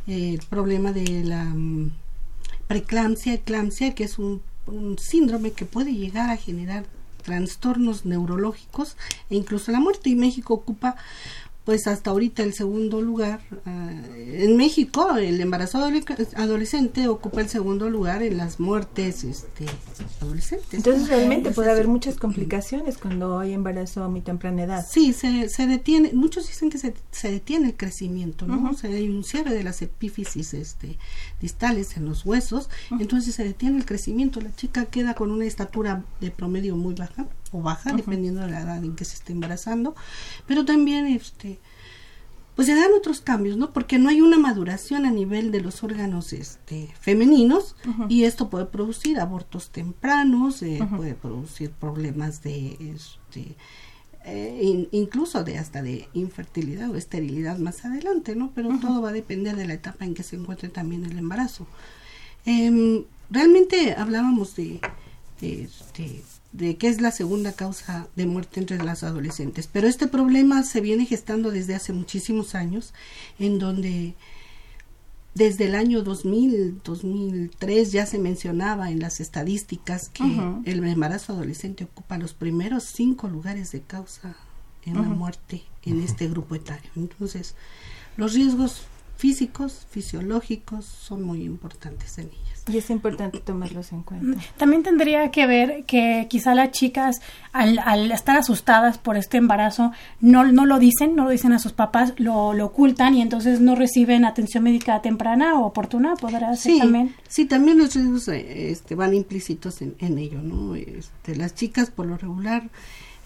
eh, 0.07 0.35
el 0.35 0.47
problema 0.49 0.93
de 0.93 1.23
la 1.25 1.43
um, 1.43 1.91
preeclampsia, 2.67 3.35
eclampsia, 3.35 3.95
que 3.95 4.05
es 4.05 4.19
un, 4.19 4.43
un, 4.67 4.99
síndrome 4.99 5.53
que 5.53 5.65
puede 5.65 5.95
llegar 5.95 6.31
a 6.31 6.37
generar 6.37 6.85
trastornos 7.23 8.05
neurológicos 8.05 8.97
e 9.31 9.37
incluso 9.37 9.73
la 9.73 9.81
muerte. 9.81 10.11
Y 10.11 10.15
México 10.15 10.55
ocupa 10.55 10.97
pues 11.67 11.89
hasta 11.89 12.13
ahorita 12.13 12.45
el 12.45 12.55
segundo 12.55 13.03
lugar. 13.03 13.41
Ah, 13.67 13.91
en 14.17 14.57
México, 14.57 15.17
el 15.17 15.41
embarazo 15.41 15.79
adolescente 16.37 17.09
ocupa 17.09 17.41
el 17.41 17.49
segundo 17.49 17.91
lugar 17.91 18.23
en 18.23 18.37
las 18.37 18.61
muertes 18.61 19.25
este, 19.25 19.67
adolescentes. 20.23 20.73
Entonces, 20.73 21.09
realmente 21.09 21.51
puede 21.51 21.73
haber 21.73 21.89
muchas 21.89 22.19
complicaciones 22.19 22.99
cuando 22.99 23.41
hay 23.41 23.53
embarazo 23.53 24.05
a 24.05 24.09
muy 24.09 24.21
temprana 24.21 24.63
edad. 24.63 24.87
Sí, 24.89 25.13
se, 25.13 25.49
se 25.49 25.67
detiene, 25.67 26.13
muchos 26.13 26.47
dicen 26.47 26.71
que 26.71 26.79
se, 26.79 26.95
se 27.11 27.33
detiene 27.33 27.67
el 27.67 27.77
crecimiento, 27.77 28.47
¿no? 28.47 28.73
Se 28.75 28.87
hay 28.87 29.09
un 29.09 29.25
cierre 29.25 29.53
de 29.53 29.65
las 29.65 29.83
epífisis 29.83 30.55
este, 30.55 30.97
distales 31.41 31.97
en 31.97 32.05
los 32.05 32.25
huesos, 32.25 32.71
entonces 33.01 33.35
se 33.35 33.43
detiene 33.43 33.79
el 33.79 33.87
crecimiento. 33.87 34.41
La 34.41 34.55
chica 34.55 34.85
queda 34.85 35.15
con 35.15 35.33
una 35.33 35.47
estatura 35.47 36.05
de 36.21 36.31
promedio 36.31 36.77
muy 36.77 36.95
baja 36.95 37.27
o 37.57 37.63
baja, 37.63 37.93
dependiendo 37.93 38.43
de 38.43 38.51
la 38.51 38.61
edad 38.61 38.85
en 38.85 38.95
que 38.95 39.05
se 39.05 39.15
esté 39.15 39.33
embarazando, 39.33 39.95
pero 40.47 40.65
también 40.65 41.07
este 41.07 41.59
pues 42.57 42.69
se 42.69 42.75
dan 42.75 42.91
otros 42.97 43.21
cambios, 43.21 43.59
¿no? 43.59 43.71
Porque 43.71 43.99
no 43.99 44.09
hay 44.09 44.23
una 44.23 44.39
maduración 44.39 45.05
a 45.05 45.11
nivel 45.11 45.53
de 45.53 45.61
los 45.61 45.85
órganos 45.85 46.33
este, 46.33 46.89
femeninos 46.99 47.77
y 48.09 48.25
esto 48.25 48.49
puede 48.49 48.65
producir 48.65 49.21
abortos 49.21 49.69
tempranos, 49.69 50.63
eh, 50.63 50.81
puede 50.97 51.13
producir 51.13 51.71
problemas 51.71 52.43
de, 52.43 52.79
este, 52.95 53.55
eh, 54.25 54.89
incluso 54.91 55.45
de 55.45 55.59
hasta 55.59 55.83
de 55.83 56.09
infertilidad 56.15 56.91
o 56.91 56.97
esterilidad 56.97 57.59
más 57.59 57.85
adelante, 57.85 58.35
¿no? 58.35 58.51
Pero 58.55 58.71
todo 58.81 59.03
va 59.03 59.11
a 59.11 59.13
depender 59.13 59.55
de 59.55 59.67
la 59.67 59.75
etapa 59.75 60.07
en 60.07 60.15
que 60.15 60.23
se 60.23 60.37
encuentre 60.37 60.71
también 60.71 61.05
el 61.05 61.19
embarazo. 61.19 61.67
Em, 62.47 63.05
realmente 63.29 63.95
hablábamos 63.99 64.57
de, 64.57 64.81
de, 64.81 64.81
este, 65.41 66.23
de 66.53 66.77
que 66.77 66.89
es 66.89 67.01
la 67.01 67.11
segunda 67.11 67.53
causa 67.53 68.09
de 68.17 68.27
muerte 68.27 68.61
entre 68.61 68.83
las 68.83 69.03
adolescentes. 69.03 69.69
Pero 69.71 69.89
este 69.89 70.07
problema 70.07 70.63
se 70.63 70.81
viene 70.81 71.07
gestando 71.07 71.51
desde 71.51 71.75
hace 71.75 71.93
muchísimos 71.93 72.55
años, 72.55 72.95
en 73.39 73.59
donde 73.59 74.15
desde 75.35 75.67
el 75.67 75.75
año 75.75 76.03
2000, 76.03 76.81
2003 76.83 77.93
ya 77.93 78.07
se 78.07 78.19
mencionaba 78.19 78.91
en 78.91 79.01
las 79.01 79.21
estadísticas 79.21 80.09
que 80.09 80.25
el 80.65 80.83
embarazo 80.83 81.35
adolescente 81.35 81.85
ocupa 81.85 82.17
los 82.17 82.33
primeros 82.33 82.85
cinco 82.85 83.29
lugares 83.29 83.71
de 83.71 83.83
causa 83.83 84.35
en 84.87 84.95
la 84.95 85.03
muerte 85.03 85.63
en 85.83 86.03
este 86.03 86.27
grupo 86.29 86.55
etario. 86.55 86.91
Entonces, 86.97 87.55
los 88.17 88.33
riesgos 88.33 88.83
físicos, 89.19 89.87
fisiológicos 89.91 90.87
son 90.87 91.23
muy 91.23 91.43
importantes 91.43 92.17
en 92.17 92.29
ellas. 92.29 92.56
Y 92.69 92.79
es 92.79 92.91
importante 92.91 93.39
tomarlos 93.39 93.93
en 93.93 94.03
cuenta. 94.03 94.41
También 94.57 94.83
tendría 94.83 95.31
que 95.31 95.47
ver 95.47 95.85
que 95.85 96.27
quizá 96.29 96.55
las 96.55 96.73
chicas, 96.73 97.21
al, 97.53 97.79
al 97.79 98.11
estar 98.11 98.37
asustadas 98.37 98.99
por 98.99 99.17
este 99.17 99.37
embarazo, 99.37 99.93
no, 100.21 100.45
no 100.45 100.67
lo 100.67 100.79
dicen, 100.81 101.15
no 101.15 101.25
lo 101.25 101.31
dicen 101.31 101.53
a 101.53 101.61
sus 101.61 101.73
papás, 101.73 102.15
lo, 102.17 102.55
lo 102.55 102.67
ocultan 102.67 103.15
y 103.15 103.23
entonces 103.23 103.61
no 103.61 103.77
reciben 103.77 104.25
atención 104.25 104.65
médica 104.65 105.01
temprana 105.01 105.61
o 105.61 105.67
oportuna, 105.67 106.15
¿podrá 106.17 106.57
ser 106.57 106.73
sí, 106.73 106.79
también? 106.81 107.15
Sí, 107.29 107.45
también 107.45 107.79
los 107.79 107.95
riesgos 107.95 108.29
eh, 108.29 108.71
este, 108.71 108.97
van 108.97 109.15
implícitos 109.15 109.81
en, 109.83 109.95
en 110.01 110.19
ello, 110.19 110.43
¿no? 110.43 110.75
Este, 110.75 111.37
las 111.37 111.55
chicas, 111.55 111.91
por 111.91 112.07
lo 112.07 112.17
regular, 112.17 112.69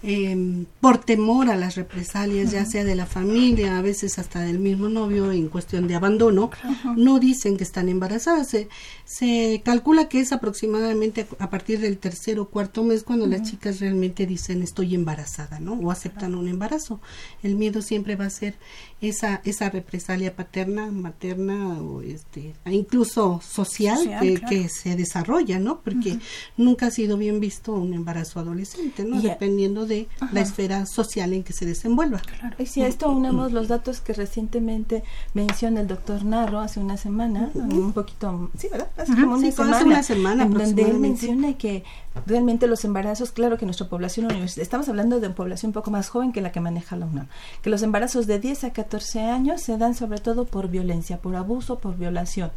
eh, 0.03 0.65
por 0.79 0.97
temor 0.97 1.49
a 1.49 1.55
las 1.55 1.75
represalias, 1.75 2.51
ya 2.51 2.65
sea 2.65 2.83
de 2.83 2.95
la 2.95 3.05
familia, 3.05 3.77
a 3.77 3.81
veces 3.81 4.17
hasta 4.17 4.39
del 4.39 4.57
mismo 4.57 4.89
novio 4.89 5.31
en 5.31 5.47
cuestión 5.47 5.87
de 5.87 5.95
abandono, 5.95 6.49
no 6.95 7.19
dicen 7.19 7.55
que 7.55 7.63
están 7.63 7.87
embarazadas. 7.87 8.47
Se, 8.47 8.67
se, 9.05 9.61
calcula 9.63 10.09
que 10.09 10.19
es 10.19 10.31
aproximadamente 10.31 11.27
a 11.37 11.49
partir 11.51 11.79
del 11.79 11.99
tercer 11.99 12.39
o 12.39 12.49
cuarto 12.49 12.83
mes 12.83 13.03
cuando 13.03 13.27
las 13.27 13.43
chicas 13.43 13.79
realmente 13.79 14.25
dicen 14.25 14.63
estoy 14.63 14.95
embarazada, 14.95 15.59
¿no? 15.59 15.73
O 15.73 15.91
aceptan 15.91 16.33
un 16.33 16.47
embarazo. 16.47 16.99
El 17.43 17.55
miedo 17.55 17.81
siempre 17.81 18.15
va 18.15 18.25
a 18.25 18.31
ser 18.31 18.55
esa, 19.01 19.41
esa 19.45 19.69
represalia 19.69 20.35
paterna, 20.35 20.91
materna 20.91 21.79
o 21.81 22.01
este, 22.01 22.53
incluso 22.65 23.41
social, 23.43 23.99
que, 24.47 24.69
se 24.69 24.95
desarrolla, 24.95 25.59
¿no? 25.59 25.81
Porque 25.81 26.19
nunca 26.57 26.87
ha 26.87 26.91
sido 26.91 27.17
bien 27.17 27.39
visto 27.39 27.73
un 27.73 27.93
embarazo 27.93 28.39
adolescente, 28.39 29.03
¿no? 29.03 29.21
Dependiendo 29.21 29.85
de 29.85 29.90
la 30.31 30.41
esfera 30.41 30.85
social 30.85 31.33
en 31.33 31.43
que 31.43 31.53
se 31.53 31.65
desenvuelva. 31.65 32.19
Claro. 32.19 32.55
Y 32.57 32.65
si 32.65 32.81
a 32.81 32.87
esto 32.87 33.09
unamos 33.09 33.51
los 33.51 33.67
datos 33.67 34.01
que 34.01 34.13
recientemente 34.13 35.03
menciona 35.33 35.81
el 35.81 35.87
doctor 35.87 36.23
Narro 36.23 36.59
hace 36.59 36.79
una 36.79 36.97
semana, 36.97 37.49
un 37.53 37.93
poquito, 37.93 38.49
sí, 38.57 38.67
¿verdad? 38.71 38.89
Hace 38.97 39.13
como 39.13 39.35
una, 39.35 39.51
semana, 39.51 39.83
una 39.83 40.03
semana, 40.03 40.43
en 40.43 40.53
donde 40.53 40.81
él 40.83 40.99
menciona 40.99 41.53
que 41.53 41.83
realmente 42.25 42.67
los 42.67 42.83
embarazos, 42.83 43.31
claro 43.31 43.57
que 43.57 43.65
nuestra 43.65 43.87
población 43.87 44.25
universitaria, 44.25 44.63
estamos 44.63 44.89
hablando 44.89 45.19
de 45.19 45.27
una 45.27 45.35
población 45.35 45.69
un 45.69 45.73
poco 45.73 45.91
más 45.91 46.09
joven 46.09 46.31
que 46.31 46.41
la 46.41 46.51
que 46.51 46.59
maneja 46.59 46.95
la 46.95 47.05
UNAM, 47.05 47.27
que 47.61 47.69
los 47.69 47.83
embarazos 47.83 48.27
de 48.27 48.39
10 48.39 48.65
a 48.65 48.73
14 48.73 49.21
años 49.21 49.61
se 49.61 49.77
dan 49.77 49.95
sobre 49.95 50.19
todo 50.19 50.45
por 50.45 50.69
violencia, 50.69 51.17
por 51.17 51.35
abuso, 51.35 51.79
por 51.79 51.97
violación. 51.97 52.51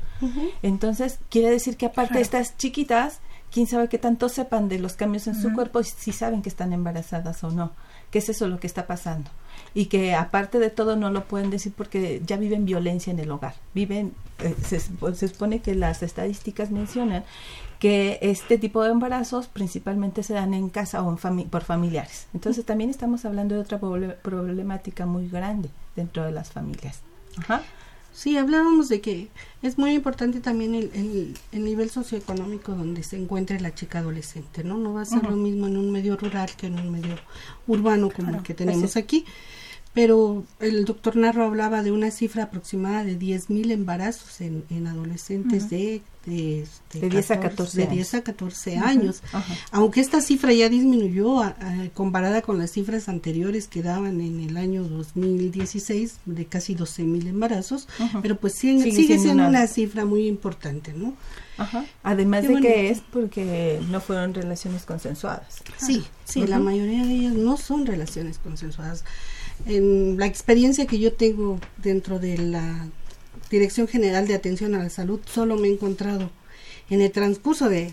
Entonces, 0.62 1.18
quiere 1.28 1.50
decir 1.50 1.76
que 1.76 1.86
aparte 1.86 2.14
de 2.14 2.22
estas 2.22 2.56
chiquitas, 2.56 3.20
quién 3.54 3.68
sabe 3.68 3.88
qué 3.88 3.98
tanto 3.98 4.28
sepan 4.28 4.68
de 4.68 4.80
los 4.80 4.94
cambios 4.94 5.28
en 5.28 5.40
su 5.40 5.52
cuerpo 5.52 5.78
y 5.78 5.84
si 5.84 6.10
saben 6.10 6.42
que 6.42 6.48
están 6.48 6.72
embarazadas 6.72 7.44
o 7.44 7.52
no, 7.52 7.70
que 8.10 8.18
es 8.18 8.28
eso 8.28 8.48
lo 8.48 8.58
que 8.58 8.66
está 8.66 8.88
pasando. 8.88 9.30
Y 9.74 9.86
que 9.86 10.16
aparte 10.16 10.58
de 10.58 10.70
todo 10.70 10.96
no 10.96 11.08
lo 11.10 11.28
pueden 11.28 11.50
decir 11.50 11.72
porque 11.72 12.20
ya 12.26 12.36
viven 12.36 12.64
violencia 12.64 13.12
en 13.12 13.20
el 13.20 13.30
hogar. 13.30 13.54
Viven, 13.72 14.12
eh, 14.40 14.56
se, 14.60 14.80
se 14.80 15.28
supone 15.28 15.60
que 15.60 15.76
las 15.76 16.02
estadísticas 16.02 16.72
mencionan 16.72 17.22
que 17.78 18.18
este 18.22 18.58
tipo 18.58 18.82
de 18.82 18.90
embarazos 18.90 19.46
principalmente 19.46 20.24
se 20.24 20.34
dan 20.34 20.52
en 20.52 20.68
casa 20.68 21.00
o 21.04 21.16
en 21.16 21.48
por 21.48 21.62
familiares. 21.62 22.26
Entonces 22.34 22.64
también 22.64 22.90
estamos 22.90 23.24
hablando 23.24 23.54
de 23.54 23.60
otra 23.60 23.78
problemática 23.78 25.06
muy 25.06 25.28
grande 25.28 25.70
dentro 25.94 26.24
de 26.24 26.32
las 26.32 26.50
familias. 26.50 27.02
Ajá. 27.38 27.62
Sí, 28.14 28.36
hablábamos 28.36 28.88
de 28.88 29.00
que 29.00 29.28
es 29.60 29.76
muy 29.76 29.92
importante 29.92 30.40
también 30.40 30.76
el, 30.76 31.34
el, 31.50 31.64
nivel 31.64 31.90
socioeconómico 31.90 32.72
donde 32.72 33.02
se 33.02 33.16
encuentre 33.16 33.58
la 33.60 33.74
chica 33.74 33.98
adolescente, 33.98 34.62
¿no? 34.62 34.78
No 34.78 34.94
va 34.94 35.02
a 35.02 35.04
ser 35.04 35.24
lo 35.24 35.34
mismo 35.34 35.66
en 35.66 35.76
un 35.76 35.90
medio 35.90 36.16
rural 36.16 36.48
que 36.56 36.68
en 36.68 36.78
un 36.78 36.92
medio 36.92 37.16
urbano 37.66 38.10
como 38.10 38.36
el 38.36 38.42
que 38.44 38.54
tenemos 38.54 38.96
aquí 38.96 39.24
pero 39.94 40.44
el 40.58 40.84
doctor 40.84 41.14
Narro 41.14 41.44
hablaba 41.44 41.84
de 41.84 41.92
una 41.92 42.10
cifra 42.10 42.44
aproximada 42.44 43.04
de 43.04 43.16
10.000 43.16 43.70
embarazos 43.70 44.40
en, 44.40 44.64
en 44.68 44.88
adolescentes 44.88 45.70
de, 45.70 46.02
de, 46.26 46.66
de, 46.92 47.08
10 47.08 47.30
a 47.30 47.40
14 47.40 47.80
de 47.82 47.86
10 47.86 48.14
a 48.14 48.22
14 48.22 48.78
años. 48.78 49.22
Aunque 49.70 50.00
esta 50.00 50.20
cifra 50.20 50.52
ya 50.52 50.68
disminuyó 50.68 51.42
comparada 51.94 52.42
con 52.42 52.58
las 52.58 52.72
cifras 52.72 53.08
anteriores 53.08 53.68
que 53.68 53.84
daban 53.84 54.20
en 54.20 54.40
el 54.40 54.56
año 54.56 54.82
2016 54.82 56.16
de 56.24 56.44
casi 56.46 56.74
12.000 56.74 57.28
embarazos, 57.28 57.86
pero 58.20 58.36
pues 58.36 58.54
sigue, 58.54 58.90
sigue, 58.90 59.20
siendo 59.20 59.46
una... 59.46 59.68
cifra 59.68 60.04
muy 60.04 60.26
importante, 60.26 60.92
¿no? 60.92 61.14
Además 62.02 62.48
de 62.48 62.60
que 62.60 62.90
es 62.90 63.00
porque 63.00 63.80
no 63.90 64.00
fueron 64.00 64.34
relaciones 64.34 64.82
consensuadas. 64.82 65.62
Sí, 65.76 66.04
sí, 66.24 66.48
la 66.48 66.58
mayoría 66.58 67.04
de 67.04 67.12
ellas 67.12 67.34
no 67.34 67.56
son 67.56 67.86
relaciones 67.86 68.38
consensuadas 68.38 69.04
en 69.66 70.18
la 70.18 70.26
experiencia 70.26 70.86
que 70.86 70.98
yo 70.98 71.12
tengo 71.12 71.58
dentro 71.78 72.18
de 72.18 72.38
la 72.38 72.88
Dirección 73.50 73.88
General 73.88 74.26
de 74.26 74.34
Atención 74.34 74.74
a 74.74 74.82
la 74.82 74.90
Salud, 74.90 75.20
solo 75.26 75.56
me 75.56 75.68
he 75.68 75.72
encontrado 75.72 76.30
en 76.90 77.00
el 77.00 77.10
transcurso 77.12 77.68
de 77.68 77.92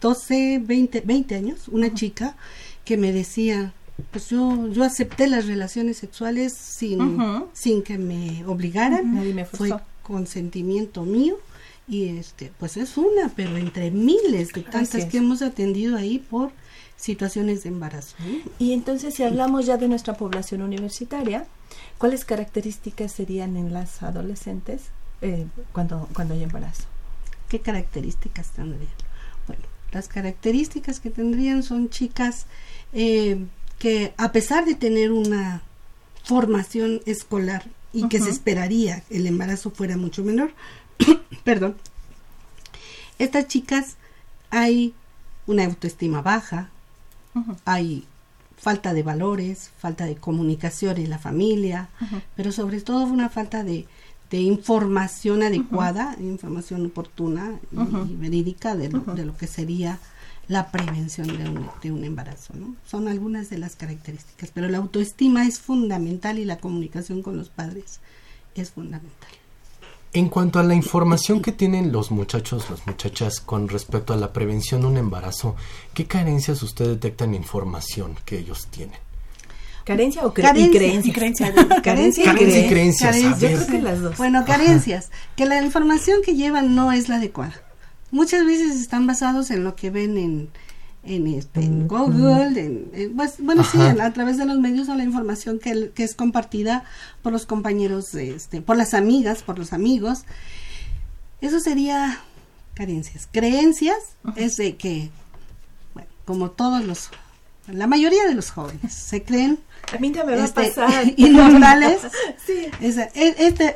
12, 0.00 0.60
20, 0.64 1.00
20 1.00 1.34
años, 1.34 1.68
una 1.68 1.92
chica 1.94 2.36
que 2.84 2.96
me 2.96 3.12
decía, 3.12 3.72
pues 4.10 4.28
yo, 4.28 4.68
yo 4.68 4.84
acepté 4.84 5.26
las 5.26 5.46
relaciones 5.46 5.96
sexuales 5.96 6.52
sin, 6.52 7.18
sin 7.52 7.82
que 7.82 7.98
me 7.98 8.44
obligaran, 8.46 9.34
me 9.34 9.44
fue 9.44 9.70
consentimiento 10.02 11.04
mío 11.04 11.38
y 11.88 12.08
este 12.08 12.52
pues 12.58 12.76
es 12.76 12.96
una 12.96 13.30
pero 13.34 13.56
entre 13.56 13.90
miles 13.90 14.52
de 14.52 14.62
tantas 14.62 15.04
que 15.06 15.18
hemos 15.18 15.42
atendido 15.42 15.96
ahí 15.96 16.18
por 16.18 16.52
situaciones 16.96 17.62
de 17.62 17.68
embarazo. 17.68 18.16
Y 18.58 18.72
entonces, 18.72 19.14
si 19.14 19.22
hablamos 19.22 19.66
ya 19.66 19.76
de 19.76 19.88
nuestra 19.88 20.14
población 20.14 20.62
universitaria, 20.62 21.46
¿cuáles 21.98 22.24
características 22.24 23.12
serían 23.12 23.56
en 23.56 23.72
las 23.72 24.02
adolescentes 24.02 24.82
eh, 25.20 25.46
cuando, 25.72 26.08
cuando 26.14 26.34
hay 26.34 26.42
embarazo? 26.42 26.84
¿Qué 27.48 27.60
características 27.60 28.50
tendrían? 28.50 28.90
Bueno, 29.46 29.62
las 29.92 30.08
características 30.08 31.00
que 31.00 31.10
tendrían 31.10 31.62
son 31.62 31.90
chicas 31.90 32.46
eh, 32.92 33.44
que 33.78 34.14
a 34.16 34.32
pesar 34.32 34.64
de 34.64 34.74
tener 34.74 35.12
una 35.12 35.62
formación 36.24 37.02
escolar 37.06 37.66
y 37.92 38.08
que 38.08 38.20
se 38.20 38.30
esperaría 38.30 39.04
el 39.10 39.26
embarazo 39.26 39.70
fuera 39.70 39.96
mucho 39.96 40.24
menor, 40.24 40.52
perdón, 41.44 41.76
estas 43.18 43.46
chicas 43.48 43.96
hay 44.50 44.94
una 45.46 45.64
autoestima 45.64 46.20
baja, 46.20 46.70
hay 47.64 48.04
falta 48.56 48.94
de 48.94 49.02
valores, 49.02 49.70
falta 49.78 50.06
de 50.06 50.16
comunicación 50.16 50.98
en 50.98 51.10
la 51.10 51.18
familia, 51.18 51.88
pero 52.34 52.52
sobre 52.52 52.80
todo 52.80 53.04
una 53.04 53.28
falta 53.28 53.64
de, 53.64 53.86
información 54.30 55.42
adecuada, 55.42 56.16
información 56.20 56.84
oportuna 56.86 57.58
y 57.72 58.14
verídica 58.16 58.76
de 58.76 58.90
lo, 58.90 59.36
que 59.36 59.46
sería 59.46 59.98
la 60.48 60.70
prevención 60.70 61.26
de 61.28 61.48
un, 61.48 61.68
de 61.82 61.92
un 61.92 62.04
embarazo. 62.04 62.54
¿no? 62.54 62.74
Son 62.86 63.08
algunas 63.08 63.50
de 63.50 63.58
las 63.58 63.76
características, 63.76 64.50
pero 64.52 64.68
la 64.68 64.78
autoestima 64.78 65.46
es 65.46 65.58
fundamental 65.58 66.38
y 66.38 66.44
la 66.44 66.58
comunicación 66.58 67.22
con 67.22 67.36
los 67.36 67.48
padres 67.48 68.00
es 68.54 68.70
fundamental. 68.70 69.30
En 70.16 70.30
cuanto 70.30 70.58
a 70.58 70.62
la 70.62 70.74
información 70.74 71.42
que 71.42 71.52
tienen 71.52 71.92
los 71.92 72.10
muchachos, 72.10 72.70
las 72.70 72.86
muchachas 72.86 73.38
con 73.38 73.68
respecto 73.68 74.14
a 74.14 74.16
la 74.16 74.32
prevención 74.32 74.80
de 74.80 74.86
un 74.86 74.96
embarazo, 74.96 75.56
¿qué 75.92 76.06
carencias 76.06 76.62
usted 76.62 76.86
detecta 76.86 77.26
en 77.26 77.34
información 77.34 78.16
que 78.24 78.38
ellos 78.38 78.68
tienen? 78.70 78.96
¿Carencia 79.84 80.24
o 80.24 80.32
creencia? 80.32 81.12
Carencia. 81.12 81.52
Carencia 81.82 82.24
y 82.24 82.66
creencias. 82.66 83.20
Yo 83.20 83.36
creo 83.36 83.66
que 83.66 83.82
las 83.82 84.00
dos. 84.00 84.16
Bueno, 84.16 84.46
carencias. 84.46 85.10
Que 85.36 85.44
la 85.44 85.60
información 85.60 86.22
que 86.24 86.34
llevan 86.34 86.74
no 86.74 86.92
es 86.92 87.10
la 87.10 87.16
adecuada. 87.16 87.62
Muchas 88.10 88.46
veces 88.46 88.80
están 88.80 89.06
basados 89.06 89.50
en 89.50 89.64
lo 89.64 89.76
que 89.76 89.90
ven 89.90 90.16
en, 90.16 90.48
en, 91.06 91.26
este, 91.28 91.60
en 91.60 91.88
Google, 91.88 92.60
en, 92.60 93.14
pues, 93.16 93.34
bueno, 93.38 93.64
sí, 93.64 93.78
a 93.78 94.12
través 94.12 94.36
de 94.36 94.44
los 94.44 94.58
medios 94.58 94.88
o 94.88 94.94
la 94.94 95.04
información 95.04 95.58
que, 95.58 95.90
que, 95.94 96.04
es 96.04 96.14
compartida 96.14 96.84
por 97.22 97.32
los 97.32 97.46
compañeros, 97.46 98.14
este, 98.14 98.60
por 98.60 98.76
las 98.76 98.94
amigas, 98.94 99.42
por 99.42 99.58
los 99.58 99.72
amigos. 99.72 100.24
Eso 101.40 101.60
sería 101.60 102.20
carencias. 102.74 103.28
Creencias 103.32 103.96
es 104.36 104.56
de 104.56 104.76
que, 104.76 105.10
bueno, 105.94 106.08
como 106.24 106.50
todos 106.50 106.84
los, 106.84 107.10
la 107.68 107.86
mayoría 107.86 108.24
de 108.26 108.34
los 108.34 108.50
jóvenes 108.50 108.92
se 108.92 109.22
creen 109.22 109.58
a 109.92 109.98
mí 109.98 110.10
me 110.10 110.36
va 110.36 110.44
a 110.44 110.48
pasar. 110.48 111.04
Inmortales. 111.16 112.00
sí. 112.46 112.66
Esa, 112.80 113.04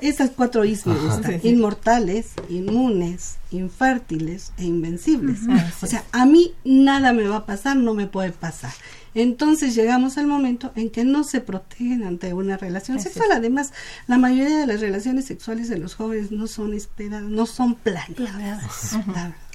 esas 0.00 0.30
cuatro 0.30 0.64
is 0.64 0.86
me 0.86 0.94
gustan. 0.94 1.40
Inmortales, 1.42 2.32
inmunes, 2.48 3.36
infértiles 3.50 4.52
e 4.58 4.64
invencibles. 4.64 5.40
o 5.80 5.86
sea, 5.86 6.04
a 6.12 6.26
mí 6.26 6.54
nada 6.64 7.12
me 7.12 7.26
va 7.28 7.36
a 7.36 7.46
pasar, 7.46 7.76
no 7.76 7.94
me 7.94 8.06
puede 8.06 8.32
pasar. 8.32 8.72
Entonces 9.14 9.74
llegamos 9.74 10.18
al 10.18 10.26
momento 10.26 10.72
en 10.76 10.90
que 10.90 11.04
no 11.04 11.24
se 11.24 11.40
protegen 11.40 12.04
ante 12.04 12.32
una 12.32 12.56
relación 12.56 13.00
sexual. 13.00 13.32
Además, 13.32 13.72
la 14.06 14.18
mayoría 14.18 14.58
de 14.58 14.66
las 14.66 14.80
relaciones 14.80 15.24
sexuales 15.24 15.68
de 15.68 15.78
los 15.78 15.94
jóvenes 15.94 16.30
no 16.30 16.46
son 16.46 16.74
esperadas, 16.74 17.28
no 17.28 17.46
son 17.46 17.74
planeadas. 17.74 18.96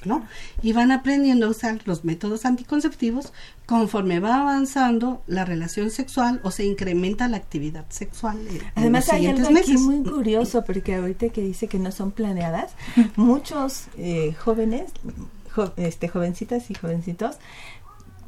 ¿No? 0.06 0.26
Y 0.62 0.74
van 0.74 0.92
aprendiendo 0.92 1.48
a 1.48 1.50
usar 1.50 1.80
los 1.86 2.06
métodos 2.06 2.46
anticonceptivos 2.46 3.34
conforme 3.66 4.20
va 4.20 4.42
avanzando 4.42 5.24
la 5.28 5.46
relación 5.46 5.90
sexual 5.90 6.40
o 6.44 6.52
se 6.52 6.66
incrementa 6.66 7.28
la 7.28 7.38
actividad 7.38 7.86
sexual. 7.90 8.38
Además 8.76 9.10
hay 9.10 9.28
algo 9.28 9.48
aquí 9.48 9.78
muy 9.78 10.04
curioso 10.04 10.64
porque 10.64 10.96
ahorita 10.96 11.30
que 11.30 11.42
dice 11.42 11.68
que 11.68 11.80
no 11.80 11.92
son 11.92 12.12
planeadas, 12.12 12.74
muchos 13.16 13.86
eh, 13.98 14.34
jóvenes, 14.34 14.92
este, 15.78 16.08
jovencitas 16.08 16.70
y 16.70 16.76
jovencitos 16.76 17.38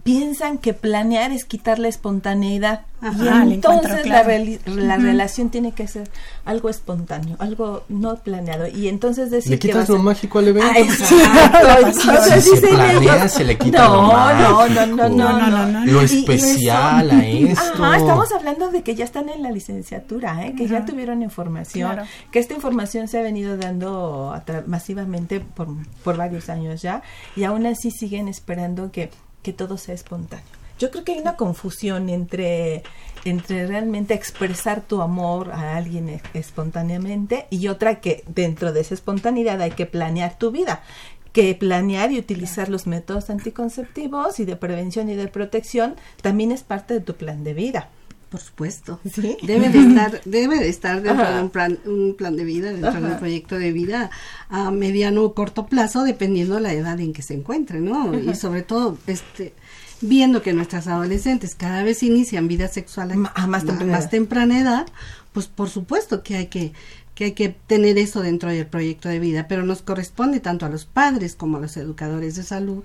piensan 0.08 0.58
que 0.58 0.74
planear 0.74 1.34
es 1.34 1.44
quitar 1.44 1.80
la 1.80 1.90
espontaneidad. 1.90 2.86
Y 3.02 3.54
entonces 3.54 4.08
la, 4.08 4.98
relación 4.98 5.50
tiene 5.50 5.74
que 5.74 5.86
ser 5.86 6.10
algo 6.46 6.70
espontáneo, 6.70 7.36
algo 7.40 7.84
no 7.90 8.16
planeado. 8.16 8.68
Y 8.70 8.88
entonces 8.88 9.30
decir 9.30 9.52
le 9.52 9.60
quitas 9.60 9.90
lo 9.90 10.00
mágico 10.00 10.40
al 10.40 10.48
evento. 10.48 10.72
Ah, 11.20 12.40
si 12.40 12.56
se 12.56 12.68
planea 12.68 13.28
se 13.28 13.44
le 13.44 13.58
quita 13.58 13.84
no, 13.86 13.96
lo 13.96 14.02
mágico, 14.04 14.68
no, 14.70 15.10
no, 15.10 15.10
no, 15.10 15.66
no, 15.68 15.86
lo 15.86 16.02
especial 16.02 17.12
a 17.12 17.26
esto. 17.28 17.84
Ajá, 17.84 17.98
estamos 17.98 18.32
hablando 18.32 18.72
de 18.72 18.84
que 18.84 18.96
ya 18.96 19.04
están 19.04 19.28
en 19.28 19.44
la 19.44 19.52
licenciatura, 19.52 20.48
¿eh? 20.48 20.56
que 20.56 20.68
ya 20.68 20.86
tuvieron 20.86 21.22
información, 21.22 22.00
que 22.32 22.40
esta 22.40 22.54
información 22.54 23.10
se 23.10 23.20
ha 23.20 23.22
venido 23.22 23.58
dando 23.58 24.34
masivamente 24.68 25.42
por, 25.42 25.68
por 26.04 26.16
varios 26.16 26.48
años 26.48 26.82
ya 26.82 27.04
y 27.36 27.44
aún 27.44 27.66
así 27.66 27.92
siguen 27.92 28.30
esperando 28.30 28.90
que 28.92 29.12
que 29.48 29.54
todo 29.54 29.78
sea 29.78 29.96
espontáneo. 29.96 30.44
Yo 30.78 30.92
creo 30.92 31.06
que 31.06 31.14
hay 31.14 31.20
una 31.20 31.38
confusión 31.38 32.10
entre, 32.10 32.84
entre 33.24 33.66
realmente 33.66 34.14
expresar 34.14 34.82
tu 34.82 35.02
amor 35.02 35.54
a 35.54 35.78
alguien 35.78 36.22
espontáneamente 36.34 37.48
y 37.50 37.70
otra 37.70 38.02
que 38.02 38.26
dentro 38.28 38.74
de 38.74 38.82
esa 38.82 38.94
espontaneidad 38.94 39.62
hay 39.62 39.72
que 39.72 39.86
planear 39.86 40.38
tu 40.38 40.52
vida 40.52 40.84
que 41.32 41.56
planear 41.56 42.12
y 42.12 42.20
utilizar 42.20 42.68
los 42.68 42.88
métodos 42.88 43.30
anticonceptivos 43.30 44.40
y 44.42 44.46
de 44.46 44.58
prevención 44.58 45.08
y 45.10 45.16
de 45.16 45.28
protección 45.28 45.96
también 46.22 46.52
es 46.52 46.64
parte 46.64 46.96
de 46.96 47.00
tu 47.00 47.14
plan 47.16 47.46
de 47.46 47.54
vida. 47.54 47.90
Por 48.30 48.42
supuesto. 48.42 49.00
Debe 49.44 49.70
de 49.70 49.80
estar, 49.80 50.22
debe 50.26 50.60
de 50.60 50.70
estar 50.70 51.02
dentro 51.02 51.34
de 51.34 51.42
un 51.42 51.50
plan, 51.50 51.80
un 51.86 52.16
plan 52.18 52.36
de 52.36 52.44
vida, 52.44 52.72
dentro 52.72 53.00
de 53.00 53.14
un 53.14 53.20
proyecto 53.20 53.58
de 53.58 53.72
vida 53.72 54.12
a 54.50 54.70
mediano 54.72 55.24
o 55.24 55.34
corto 55.34 55.68
plazo, 55.68 56.04
dependiendo 56.04 56.60
la 56.60 56.74
edad 56.74 57.00
en 57.00 57.14
que 57.14 57.22
se 57.22 57.34
encuentre, 57.34 57.80
¿no? 57.80 58.14
Y 58.18 58.36
sobre 58.36 58.64
todo, 58.64 58.98
este, 59.08 59.54
viendo 60.02 60.42
que 60.42 60.54
nuestras 60.54 60.88
adolescentes 60.88 61.56
cada 61.56 61.84
vez 61.84 62.04
inician 62.04 62.48
vida 62.48 62.68
sexual 62.68 63.12
a 63.34 63.48
más 63.48 63.66
temprana, 63.66 63.92
más 63.94 64.10
temprana 64.10 64.60
edad, 64.60 64.88
pues 65.32 65.48
por 65.48 65.70
supuesto 65.70 66.22
que 66.22 66.36
hay 66.36 66.48
que 66.48 66.74
que 67.18 67.24
hay 67.24 67.32
que 67.32 67.50
tener 67.50 67.98
eso 67.98 68.22
dentro 68.22 68.52
del 68.52 68.68
proyecto 68.68 69.10
de 69.10 69.18
vida, 69.18 69.48
pero 69.48 69.64
nos 69.64 69.82
corresponde 69.82 70.40
tanto 70.40 70.68
a 70.68 70.70
los 70.70 70.86
padres 70.86 71.36
como 71.36 71.58
a 71.58 71.60
los 71.60 71.76
educadores 71.76 72.36
de 72.36 72.44
salud 72.44 72.84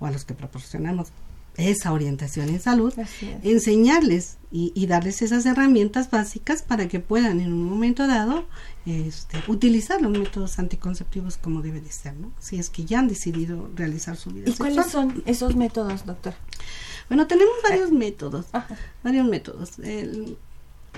o 0.00 0.04
a 0.04 0.10
los 0.10 0.26
que 0.26 0.34
proporcionamos 0.34 1.08
esa 1.56 1.92
orientación 1.92 2.48
en 2.48 2.60
salud, 2.60 2.92
enseñarles 3.42 4.36
y, 4.52 4.86
darles 4.86 5.22
esas 5.22 5.46
herramientas 5.46 6.10
básicas 6.10 6.62
para 6.62 6.88
que 6.88 6.98
puedan 6.98 7.40
en 7.40 7.52
un 7.52 7.64
momento 7.64 8.06
dado 8.06 8.46
este, 8.84 9.38
utilizar 9.46 10.00
los 10.00 10.10
métodos 10.10 10.58
anticonceptivos 10.58 11.36
como 11.36 11.62
debe 11.62 11.80
de 11.80 11.92
ser, 11.92 12.14
¿no? 12.14 12.32
Si 12.40 12.58
es 12.58 12.70
que 12.70 12.84
ya 12.84 12.98
han 12.98 13.08
decidido 13.08 13.70
realizar 13.76 14.16
su 14.16 14.30
vida. 14.30 14.50
¿Y 14.50 14.54
cuáles 14.54 14.86
son 14.86 15.22
esos 15.26 15.54
métodos, 15.54 16.04
doctor? 16.04 16.34
Bueno, 17.08 17.26
tenemos 17.26 17.54
varios 17.62 17.92
métodos, 17.92 18.46
varios 19.04 19.26
métodos. 19.28 19.72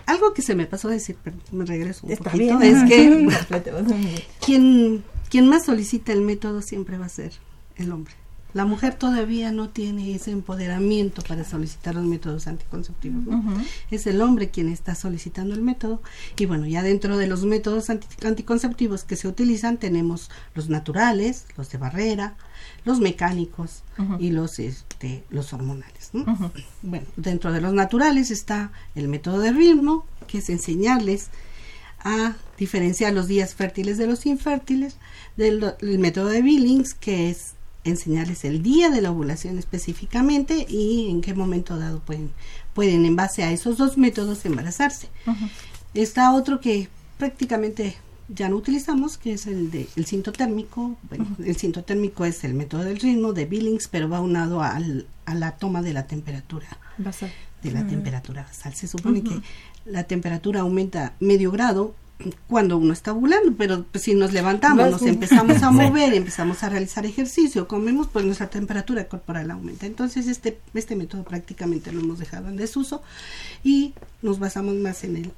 algo 0.06 0.32
que 0.32 0.42
se 0.42 0.54
me 0.54 0.66
pasó 0.66 0.88
a 0.88 0.92
decir, 0.92 1.16
pero 1.22 1.36
me 1.50 1.66
regreso 1.66 2.06
un 2.06 2.16
poquito, 2.16 2.60
es 2.60 2.82
que 2.84 3.28
quien, 4.44 5.04
quien 5.28 5.48
más 5.48 5.66
solicita 5.66 6.12
el 6.12 6.22
método 6.22 6.62
siempre 6.62 6.96
va 6.96 7.06
a 7.06 7.10
ser 7.10 7.32
el 7.76 7.92
hombre. 7.92 8.14
La 8.54 8.66
mujer 8.66 8.94
todavía 8.94 9.50
no 9.50 9.70
tiene 9.70 10.14
ese 10.14 10.30
empoderamiento 10.30 11.22
para 11.22 11.44
solicitar 11.44 11.94
los 11.94 12.04
métodos 12.04 12.46
anticonceptivos. 12.46 13.22
Es 13.90 14.06
el 14.06 14.20
hombre 14.20 14.50
quien 14.50 14.68
está 14.68 14.94
solicitando 14.94 15.54
el 15.54 15.62
método. 15.62 16.02
Y 16.36 16.46
bueno, 16.46 16.66
ya 16.66 16.82
dentro 16.82 17.16
de 17.16 17.26
los 17.26 17.44
métodos 17.44 17.88
anticonceptivos 17.90 19.04
que 19.04 19.16
se 19.16 19.28
utilizan 19.28 19.78
tenemos 19.78 20.30
los 20.54 20.68
naturales, 20.68 21.46
los 21.56 21.70
de 21.70 21.78
barrera, 21.78 22.36
los 22.84 23.00
mecánicos 23.00 23.82
y 24.18 24.30
los, 24.30 24.58
este, 24.58 25.24
los 25.30 25.52
hormonales. 25.52 26.10
Bueno, 26.82 27.06
dentro 27.16 27.52
de 27.52 27.60
los 27.60 27.72
naturales 27.72 28.30
está 28.30 28.72
el 28.94 29.08
método 29.08 29.38
de 29.38 29.52
ritmo, 29.52 30.06
que 30.26 30.38
es 30.38 30.50
enseñarles 30.50 31.30
a 32.04 32.34
diferenciar 32.58 33.12
los 33.12 33.28
días 33.28 33.54
fértiles 33.54 33.96
de 33.96 34.06
los 34.06 34.26
infértiles, 34.26 34.96
del 35.36 35.74
el 35.80 35.98
método 35.98 36.26
de 36.26 36.42
Billings, 36.42 36.94
que 36.94 37.30
es 37.30 37.54
enseñarles 37.84 38.44
el 38.44 38.62
día 38.62 38.90
de 38.90 39.00
la 39.00 39.10
ovulación 39.10 39.58
específicamente 39.58 40.66
y 40.68 41.10
en 41.10 41.20
qué 41.20 41.34
momento 41.34 41.78
dado 41.78 42.00
pueden, 42.00 42.30
pueden 42.74 43.04
en 43.04 43.16
base 43.16 43.42
a 43.42 43.52
esos 43.52 43.76
dos 43.76 43.98
métodos 43.98 44.44
embarazarse. 44.44 45.08
Está 45.94 46.32
otro 46.32 46.60
que 46.60 46.88
prácticamente 47.18 47.96
ya 48.28 48.48
no 48.48 48.56
utilizamos, 48.56 49.18
que 49.18 49.34
es 49.34 49.46
el 49.46 49.70
de 49.70 49.88
el 49.96 50.06
cinto 50.06 50.32
térmico. 50.32 50.96
Bueno, 51.08 51.26
el 51.44 51.56
cinto 51.56 51.82
térmico 51.82 52.24
es 52.24 52.44
el 52.44 52.54
método 52.54 52.84
del 52.84 52.98
ritmo 52.98 53.32
de 53.32 53.46
Billings, 53.46 53.88
pero 53.88 54.08
va 54.08 54.20
unado 54.20 54.62
al, 54.62 55.06
a 55.26 55.34
la 55.34 55.52
toma 55.52 55.82
de 55.82 55.92
la 55.92 56.06
temperatura 56.06 56.78
basal. 56.98 57.32
De 57.62 57.72
la 57.72 57.86
temperatura 57.86 58.42
basal. 58.42 58.74
Se 58.74 58.86
supone 58.86 59.22
que 59.22 59.40
la 59.84 60.04
temperatura 60.04 60.60
aumenta 60.60 61.14
medio 61.20 61.50
grado 61.50 61.94
cuando 62.46 62.76
uno 62.76 62.92
está 62.92 63.12
ovulando, 63.12 63.54
pero 63.56 63.84
pues, 63.90 64.04
si 64.04 64.14
nos 64.14 64.32
levantamos, 64.32 64.90
nos 64.90 65.02
empezamos 65.02 65.62
a 65.62 65.70
mover, 65.72 66.14
empezamos 66.14 66.62
a 66.62 66.68
realizar 66.68 67.06
ejercicio, 67.06 67.68
comemos, 67.68 68.08
pues 68.08 68.24
nuestra 68.24 68.48
temperatura 68.48 69.08
corporal 69.08 69.50
aumenta. 69.50 69.86
Entonces 69.86 70.26
este, 70.26 70.58
este 70.74 70.96
método 70.96 71.24
prácticamente 71.24 71.92
lo 71.92 72.00
hemos 72.00 72.18
dejado 72.18 72.48
en 72.48 72.56
desuso 72.56 73.02
y 73.64 73.94
nos 74.22 74.38
basamos 74.38 74.74
más 74.74 75.04
en 75.04 75.16
el 75.16 75.32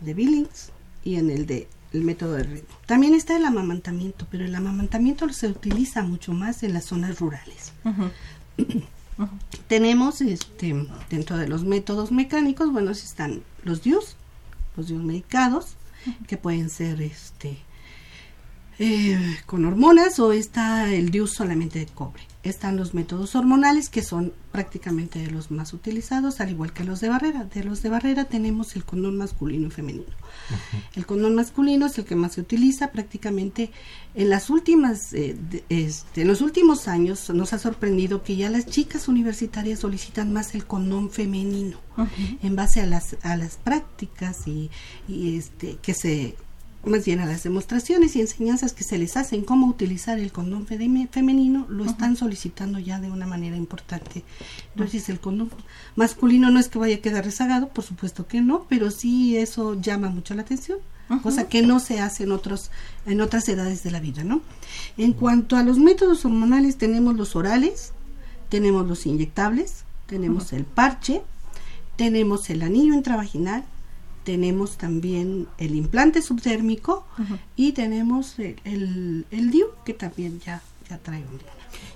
de 0.00 0.14
Billings 0.14 0.70
y 1.04 1.16
en 1.16 1.30
el 1.30 1.46
de 1.46 1.68
el 1.92 2.02
método 2.04 2.34
de 2.34 2.44
ritmo. 2.44 2.76
También 2.86 3.14
está 3.14 3.36
el 3.36 3.44
amamantamiento, 3.44 4.26
pero 4.30 4.44
el 4.44 4.54
amamantamiento 4.54 5.28
se 5.32 5.48
utiliza 5.48 6.02
mucho 6.02 6.32
más 6.32 6.62
en 6.62 6.72
las 6.72 6.84
zonas 6.84 7.18
rurales. 7.18 7.72
Tenemos 9.68 10.20
este 10.20 10.86
dentro 11.10 11.36
de 11.36 11.48
los 11.48 11.64
métodos 11.64 12.10
mecánicos, 12.12 12.72
bueno, 12.72 12.90
están 12.90 13.42
los 13.64 13.82
DIUs, 13.82 14.16
los 14.76 14.88
DIUs 14.88 15.02
medicados, 15.02 15.76
que 16.26 16.36
pueden 16.36 16.70
ser 16.70 17.00
este 17.02 17.58
eh, 18.78 19.38
con 19.46 19.64
hormonas 19.64 20.18
o 20.18 20.32
está 20.32 20.92
el 20.92 21.10
DIU 21.10 21.26
solamente 21.26 21.80
de 21.80 21.86
cobre. 21.86 22.22
Están 22.42 22.76
los 22.76 22.94
métodos 22.94 23.36
hormonales 23.36 23.90
que 23.90 24.02
son 24.02 24.32
prácticamente 24.50 25.18
de 25.18 25.30
los 25.30 25.50
más 25.50 25.74
utilizados, 25.74 26.40
al 26.40 26.50
igual 26.50 26.72
que 26.72 26.84
los 26.84 27.00
de 27.00 27.10
barrera. 27.10 27.44
De 27.44 27.62
los 27.62 27.82
de 27.82 27.90
barrera 27.90 28.24
tenemos 28.24 28.76
el 28.76 28.84
condón 28.84 29.18
masculino 29.18 29.68
y 29.68 29.70
femenino. 29.70 30.12
El 30.96 31.04
condón 31.04 31.34
masculino 31.34 31.86
es 31.86 31.98
el 31.98 32.04
que 32.06 32.16
más 32.16 32.32
se 32.32 32.40
utiliza 32.40 32.92
prácticamente 32.92 33.70
en 34.14 34.30
las 34.30 34.48
últimas, 34.48 35.12
eh, 35.12 35.36
este, 35.68 36.22
en 36.22 36.28
los 36.28 36.40
últimos 36.40 36.88
años 36.88 37.28
nos 37.30 37.52
ha 37.52 37.58
sorprendido 37.58 38.22
que 38.22 38.36
ya 38.36 38.48
las 38.48 38.66
chicas 38.66 39.08
universitarias 39.08 39.80
solicitan 39.80 40.32
más 40.32 40.54
el 40.54 40.66
condón 40.66 41.10
femenino 41.10 41.78
en 42.42 42.56
base 42.56 42.80
a 42.80 42.86
las, 42.86 43.16
a 43.22 43.36
las 43.36 43.56
prácticas 43.56 44.48
y, 44.48 44.70
y 45.06 45.36
este, 45.36 45.76
que 45.82 45.92
se 45.92 46.36
más 46.84 47.04
bien 47.04 47.20
a 47.20 47.26
las 47.26 47.42
demostraciones 47.42 48.16
y 48.16 48.20
enseñanzas 48.20 48.72
que 48.72 48.84
se 48.84 48.96
les 48.96 49.16
hacen 49.16 49.44
cómo 49.44 49.66
utilizar 49.66 50.18
el 50.18 50.32
condón 50.32 50.66
femenino, 50.66 51.66
lo 51.68 51.84
están 51.84 52.16
solicitando 52.16 52.78
ya 52.78 53.00
de 53.00 53.10
una 53.10 53.26
manera 53.26 53.56
importante. 53.56 54.24
Entonces, 54.74 55.08
el 55.08 55.20
condón 55.20 55.50
masculino 55.94 56.50
no 56.50 56.58
es 56.58 56.68
que 56.68 56.78
vaya 56.78 56.96
a 56.96 57.00
quedar 57.00 57.24
rezagado, 57.24 57.68
por 57.68 57.84
supuesto 57.84 58.26
que 58.26 58.40
no, 58.40 58.66
pero 58.68 58.90
sí 58.90 59.36
eso 59.36 59.80
llama 59.80 60.08
mucho 60.08 60.34
la 60.34 60.42
atención, 60.42 60.78
cosa 61.22 61.48
que 61.48 61.62
no 61.62 61.80
se 61.80 62.00
hace 62.00 62.22
en, 62.22 62.32
otros, 62.32 62.70
en 63.04 63.20
otras 63.20 63.48
edades 63.48 63.82
de 63.82 63.90
la 63.90 64.00
vida, 64.00 64.24
¿no? 64.24 64.40
En 64.96 65.12
cuanto 65.12 65.56
a 65.56 65.62
los 65.62 65.78
métodos 65.78 66.24
hormonales, 66.24 66.78
tenemos 66.78 67.16
los 67.16 67.36
orales, 67.36 67.92
tenemos 68.48 68.86
los 68.86 69.06
inyectables, 69.06 69.84
tenemos 70.06 70.52
el 70.52 70.64
parche, 70.64 71.22
tenemos 71.96 72.48
el 72.48 72.62
anillo 72.62 72.94
intravaginal, 72.94 73.64
tenemos 74.24 74.76
también 74.76 75.48
el 75.58 75.74
implante 75.74 76.22
subdérmico 76.22 77.04
y 77.56 77.72
tenemos 77.72 78.38
el, 78.38 79.26
el, 79.30 79.50
DIU 79.50 79.66
que 79.84 79.94
también 79.94 80.40
ya, 80.40 80.62
ya 80.88 80.98
trae 80.98 81.20
un 81.20 81.38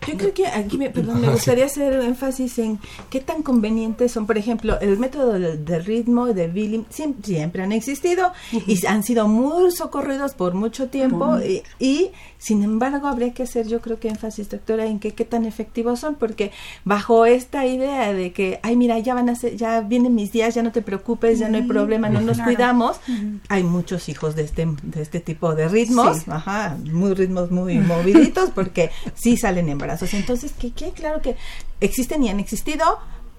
yo 0.07 0.17
creo 0.19 0.35
que 0.35 0.47
aquí 0.47 0.77
me, 0.77 0.91
perdón, 0.91 1.21
me 1.21 1.31
gustaría 1.31 1.65
hacer 1.65 1.95
énfasis 1.95 2.59
en 2.59 2.79
qué 3.09 3.21
tan 3.21 3.43
convenientes 3.43 4.13
son, 4.13 4.27
por 4.27 4.37
ejemplo, 4.37 4.79
el 4.81 4.99
método 4.99 5.33
del, 5.33 5.85
ritmo 5.85 6.27
de 6.27 6.49
Billing 6.49 6.87
siempre, 6.91 7.63
han 7.63 7.73
existido 7.73 8.33
y 8.67 8.87
han 8.87 9.03
sido 9.03 9.29
muy 9.29 9.71
socorridos 9.71 10.35
por 10.35 10.55
mucho 10.55 10.89
tiempo 10.89 11.39
y, 11.79 12.11
sin 12.45 12.63
embargo 12.63 13.09
habría 13.09 13.33
que 13.33 13.45
hacer 13.45 13.67
yo 13.69 13.81
creo 13.81 13.99
que 13.99 14.09
énfasis, 14.09 14.51
doctora, 14.51 14.85
en 14.85 14.99
que 14.99 15.13
qué 15.13 15.25
tan 15.25 15.47
efectivos 15.47 16.01
son, 16.01 16.17
porque 16.17 16.53
bajo 16.85 17.25
esta 17.25 17.65
idea 17.65 18.13
de 18.13 18.33
que, 18.33 18.61
ay, 18.63 18.77
mira, 18.77 18.99
ya 18.99 19.15
van 19.15 19.31
a 19.31 19.35
ser, 19.35 19.57
ya 19.57 19.81
vienen 19.81 20.15
mis 20.15 20.31
días, 20.31 20.55
ya 20.55 20.63
no 20.63 20.71
te 20.71 20.83
preocupes, 20.83 21.39
ya 21.39 21.49
no 21.49 21.57
hay 21.57 21.63
problema, 21.63 22.11
no 22.11 22.21
nos 22.21 22.39
cuidamos, 22.41 23.01
hay 23.49 23.63
muchos 23.63 24.11
hijos 24.11 24.37
de 24.37 24.43
este, 24.43 24.69
de 24.83 25.01
este 25.01 25.21
tipo 25.21 25.55
de 25.55 25.69
ritmos, 25.69 26.29
ajá, 26.29 26.77
muy 26.85 27.15
ritmos 27.15 27.51
muy 27.51 27.79
moviditos, 27.79 28.51
porque 28.51 28.91
sí 29.15 29.39
salen 29.39 29.71
embarazos. 29.71 30.13
Entonces, 30.13 30.53
que 30.53 30.71
quede 30.73 30.93
claro 30.93 31.23
que 31.23 31.37
existen 31.81 32.23
y 32.25 32.29
han 32.29 32.41
existido, 32.41 32.85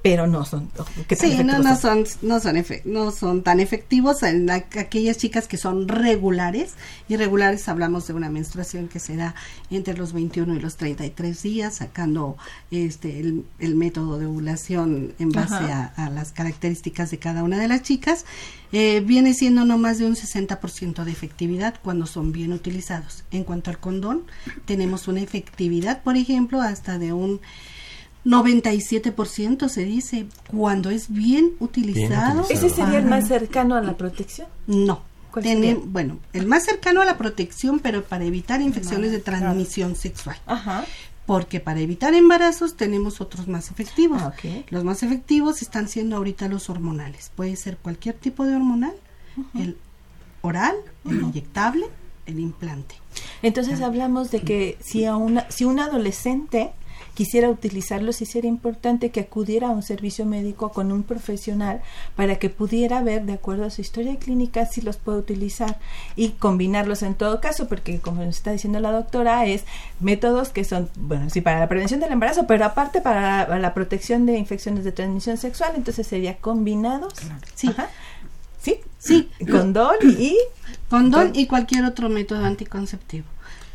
pero 0.05 0.27
no 0.27 0.45
son 0.45 0.69
sí 1.17 1.43
no, 1.43 1.57
no 1.57 1.75
son 1.75 2.05
no 2.21 2.39
son 2.39 2.63
no 2.85 3.09
son 3.09 3.41
tan 3.41 3.59
efectivos 3.59 4.21
en 4.21 4.47
aquellas 4.51 5.17
chicas 5.17 5.47
que 5.47 5.57
son 5.57 5.87
regulares 5.87 6.75
irregulares 7.09 7.67
hablamos 7.67 8.05
de 8.05 8.13
una 8.13 8.29
menstruación 8.29 8.87
que 8.87 8.99
se 8.99 9.15
da 9.15 9.33
entre 9.71 9.97
los 9.97 10.13
21 10.13 10.57
y 10.57 10.59
los 10.59 10.77
33 10.77 11.41
días 11.41 11.77
sacando 11.77 12.37
este 12.69 13.17
el, 13.19 13.75
método 13.75 14.19
de 14.19 14.27
ovulación 14.27 15.15
en 15.17 15.31
base 15.31 15.55
a, 15.55 16.11
las 16.13 16.31
características 16.33 17.09
de 17.09 17.17
cada 17.17 17.41
una 17.41 17.57
de 17.57 17.67
las 17.67 17.81
chicas 17.81 18.25
eh, 18.73 19.01
viene 19.03 19.33
siendo 19.33 19.65
no 19.65 19.79
más 19.79 19.97
de 19.97 20.05
un 20.05 20.15
60% 20.15 21.03
de 21.03 21.11
efectividad 21.11 21.75
cuando 21.81 22.05
son 22.05 22.31
bien 22.31 22.51
utilizados. 22.51 23.23
En 23.31 23.43
cuanto 23.43 23.69
al 23.69 23.79
condón 23.79 24.23
tenemos 24.65 25.07
una 25.07 25.21
efectividad 25.21 26.03
por 26.03 26.15
ejemplo 26.15 26.61
hasta 26.61 26.99
de 26.99 27.11
un 27.11 27.41
97% 28.25 29.69
se 29.69 29.85
dice 29.85 30.25
cuando 30.49 30.89
es 30.89 31.09
bien 31.09 31.53
utilizado. 31.59 32.45
¿Ese 32.49 32.69
sería 32.69 32.97
el 32.97 33.05
más 33.05 33.27
cercano 33.27 33.75
a 33.75 33.81
la 33.81 33.95
protección? 33.95 34.47
No. 34.67 35.03
bueno, 35.85 36.17
el 36.33 36.47
más 36.47 36.65
cercano 36.65 37.01
a 37.01 37.05
la 37.05 37.17
protección, 37.17 37.79
pero 37.79 38.03
para 38.03 38.25
evitar 38.25 38.61
infecciones 38.61 39.11
de 39.11 39.19
transmisión 39.19 39.95
sexual. 39.95 40.37
Ajá. 40.47 40.85
Porque 41.27 41.59
para 41.59 41.79
evitar 41.79 42.13
embarazos 42.13 42.75
tenemos 42.75 43.19
otros 43.21 43.47
más 43.47 43.71
efectivos. 43.71 44.21
Ah, 44.21 44.33
los 44.69 44.83
más 44.83 45.01
efectivos 45.01 45.61
están 45.61 45.87
siendo 45.87 46.17
ahorita 46.17 46.47
los 46.47 46.69
hormonales. 46.69 47.31
Puede 47.35 47.55
ser 47.55 47.77
cualquier 47.77 48.15
tipo 48.15 48.45
de 48.45 48.55
hormonal, 48.55 48.93
el 49.55 49.77
oral, 50.41 50.75
el 51.05 51.21
inyectable, 51.21 51.87
el 52.25 52.39
implante. 52.39 52.95
Entonces 53.41 53.81
hablamos 53.81 54.31
de 54.31 54.41
que 54.41 54.77
si 54.83 55.05
a 55.05 55.15
una 55.15 55.49
si 55.49 55.65
un 55.65 55.79
adolescente 55.79 56.73
quisiera 57.13 57.49
utilizarlos 57.49 58.21
y 58.21 58.25
sería 58.25 58.49
importante 58.49 59.09
que 59.09 59.21
acudiera 59.21 59.67
a 59.67 59.71
un 59.71 59.83
servicio 59.83 60.25
médico 60.25 60.71
con 60.71 60.91
un 60.91 61.03
profesional 61.03 61.81
para 62.15 62.37
que 62.37 62.49
pudiera 62.49 63.01
ver, 63.01 63.25
de 63.25 63.33
acuerdo 63.33 63.65
a 63.65 63.69
su 63.69 63.81
historia 63.81 64.17
clínica, 64.17 64.65
si 64.65 64.81
los 64.81 64.97
puede 64.97 65.19
utilizar 65.19 65.79
y 66.15 66.31
combinarlos 66.31 67.03
en 67.03 67.15
todo 67.15 67.41
caso, 67.41 67.67
porque 67.67 67.99
como 67.99 68.23
nos 68.23 68.37
está 68.37 68.51
diciendo 68.51 68.79
la 68.79 68.91
doctora, 68.91 69.45
es 69.45 69.63
métodos 69.99 70.49
que 70.49 70.63
son, 70.63 70.89
bueno, 70.95 71.29
sí, 71.29 71.41
para 71.41 71.59
la 71.59 71.69
prevención 71.69 71.99
del 71.99 72.11
embarazo, 72.11 72.47
pero 72.47 72.65
aparte 72.65 73.01
para 73.01 73.57
la 73.57 73.73
protección 73.73 74.25
de 74.25 74.37
infecciones 74.37 74.83
de 74.83 74.91
transmisión 74.91 75.37
sexual, 75.37 75.73
entonces 75.75 76.05
sería 76.05 76.37
combinados. 76.37 77.13
Sí. 77.55 77.71
¿Sí? 78.61 78.79
Sí. 78.97 79.29
Condón 79.49 79.95
y... 80.17 80.37
Condón 80.89 81.31
y 81.33 81.47
cualquier 81.47 81.85
otro 81.85 82.09
método 82.09 82.43
anticonceptivo. 82.45 83.25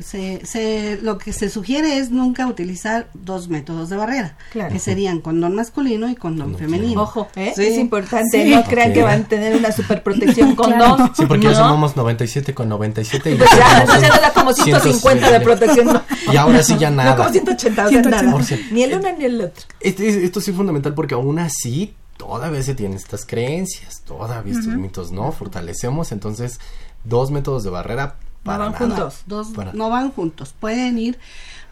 Se, 0.01 0.45
se, 0.47 0.99
lo 1.03 1.19
que 1.19 1.33
se 1.33 1.51
sugiere 1.51 1.99
es 1.99 2.11
nunca 2.11 2.47
utilizar 2.47 3.09
dos 3.15 3.49
métodos 3.49 3.91
de 3.91 3.97
barrera, 3.97 4.37
Claro. 4.53 4.73
que 4.73 4.79
serían 4.79 5.21
condón 5.21 5.55
masculino 5.55 6.09
y 6.09 6.15
condón 6.17 6.57
femenino. 6.57 7.03
Ojo, 7.03 7.29
¿eh? 7.37 7.53
Sí. 7.55 7.65
es 7.67 7.79
importante, 7.79 8.45
Sí. 8.45 8.51
no 8.55 8.65
crean 8.65 8.93
que 8.93 9.03
van 9.03 9.23
a 9.23 9.29
tener 9.29 9.57
una 9.57 9.71
superprotección 9.73 10.55
con 10.57 10.79
dos. 10.79 11.11
Sí, 11.17 11.27
porque 11.27 11.47
no. 11.47 11.53
ya 11.53 11.59
somos 11.59 11.97
97 11.97 12.55
con 12.55 12.69
97 12.69 13.33
y 13.33 13.37
Ya, 13.39 13.47
ya 13.87 14.09
nos 14.09 14.21
da 14.21 14.33
como 14.33 14.53
150 14.53 15.31
de 15.31 15.41
protección. 15.41 15.87
¿no? 15.87 16.03
Y 16.33 16.37
ahora 16.37 16.63
sí 16.63 16.77
ya 16.79 16.91
nada. 16.91 17.11
No, 17.11 17.17
como 17.17 17.31
180, 17.31 17.87
o 17.87 17.89
sea, 17.91 18.03
180. 18.03 18.23
nada. 18.23 18.59
Ni 18.73 18.83
el 18.83 18.95
uno 18.99 19.09
ni 19.19 19.25
el 19.27 19.41
otro. 19.43 19.65
Este- 19.81 20.25
esto 20.25 20.41
sí 20.41 20.51
es 20.51 20.57
fundamental 20.57 20.95
porque 20.95 21.15
aún 21.15 21.39
así 21.39 21.95
todavía 22.17 22.63
se 22.63 22.75
tienen 22.75 22.97
estas 22.97 23.25
creencias, 23.27 24.03
todavía 24.07 24.53
estos 24.53 24.69
Ujú. 24.69 24.79
mitos, 24.81 25.11
¿no? 25.13 25.31
Fortalecemos 25.33 26.13
entonces 26.13 26.59
dos 27.05 27.31
métodos 27.31 27.65
de 27.65 27.71
barrera 27.71 28.17
para 28.43 28.59
van 28.71 28.73
nada. 28.73 28.87
juntos. 28.87 29.23
Dos 29.27 29.49
Para- 29.49 29.73
no 29.73 29.91
van 29.91 30.11
juntos. 30.11 30.55
Pueden 30.59 30.99
ir 30.99 31.19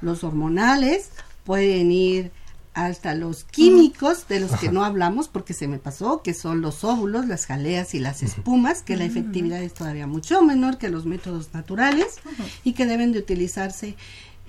los 0.00 0.22
hormonales, 0.24 1.10
pueden 1.44 1.90
ir 1.92 2.30
hasta 2.74 3.14
los 3.16 3.42
químicos 3.42 4.28
de 4.28 4.38
los 4.38 4.52
que 4.52 4.70
no 4.70 4.84
hablamos 4.84 5.26
porque 5.26 5.52
se 5.52 5.66
me 5.66 5.78
pasó, 5.80 6.22
que 6.22 6.32
son 6.32 6.60
los 6.60 6.84
óvulos, 6.84 7.26
las 7.26 7.46
jaleas 7.46 7.92
y 7.94 7.98
las 7.98 8.22
espumas, 8.22 8.82
que 8.82 8.96
la 8.96 9.04
efectividad 9.04 9.60
es 9.60 9.74
todavía 9.74 10.06
mucho 10.06 10.42
menor 10.42 10.78
que 10.78 10.88
los 10.88 11.04
métodos 11.04 11.52
naturales 11.54 12.18
y 12.62 12.74
que 12.74 12.86
deben 12.86 13.10
de 13.12 13.18
utilizarse 13.18 13.96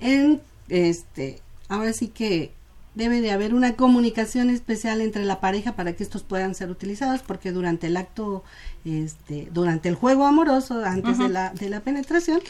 en 0.00 0.40
este, 0.68 1.40
ahora 1.68 1.92
sí 1.92 2.06
que 2.08 2.52
debe 3.00 3.22
de 3.22 3.32
haber 3.32 3.54
una 3.54 3.76
comunicación 3.76 4.50
especial 4.50 5.00
entre 5.00 5.24
la 5.24 5.40
pareja 5.40 5.74
para 5.74 5.94
que 5.94 6.02
estos 6.02 6.22
puedan 6.22 6.54
ser 6.54 6.70
utilizados 6.70 7.22
porque 7.22 7.50
durante 7.50 7.86
el 7.86 7.96
acto 7.96 8.44
este 8.84 9.48
durante 9.52 9.88
el 9.88 9.94
juego 9.94 10.26
amoroso 10.26 10.84
antes 10.84 11.18
de 11.18 11.30
la 11.30 11.50
de 11.54 11.70
la 11.70 11.80
penetración 11.80 12.40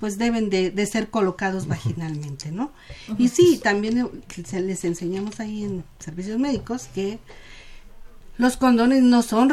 pues 0.00 0.18
deben 0.18 0.50
de, 0.50 0.72
de 0.72 0.86
ser 0.86 1.10
colocados 1.10 1.68
vaginalmente 1.68 2.50
no 2.50 2.72
y 3.18 3.28
sí 3.28 3.60
también 3.62 4.10
se 4.44 4.60
les 4.60 4.84
enseñamos 4.84 5.38
ahí 5.38 5.62
en 5.62 5.84
servicios 6.00 6.40
médicos 6.40 6.88
que 6.92 7.20
los 8.40 8.56
condones 8.56 9.02
no 9.02 9.22
son 9.22 9.50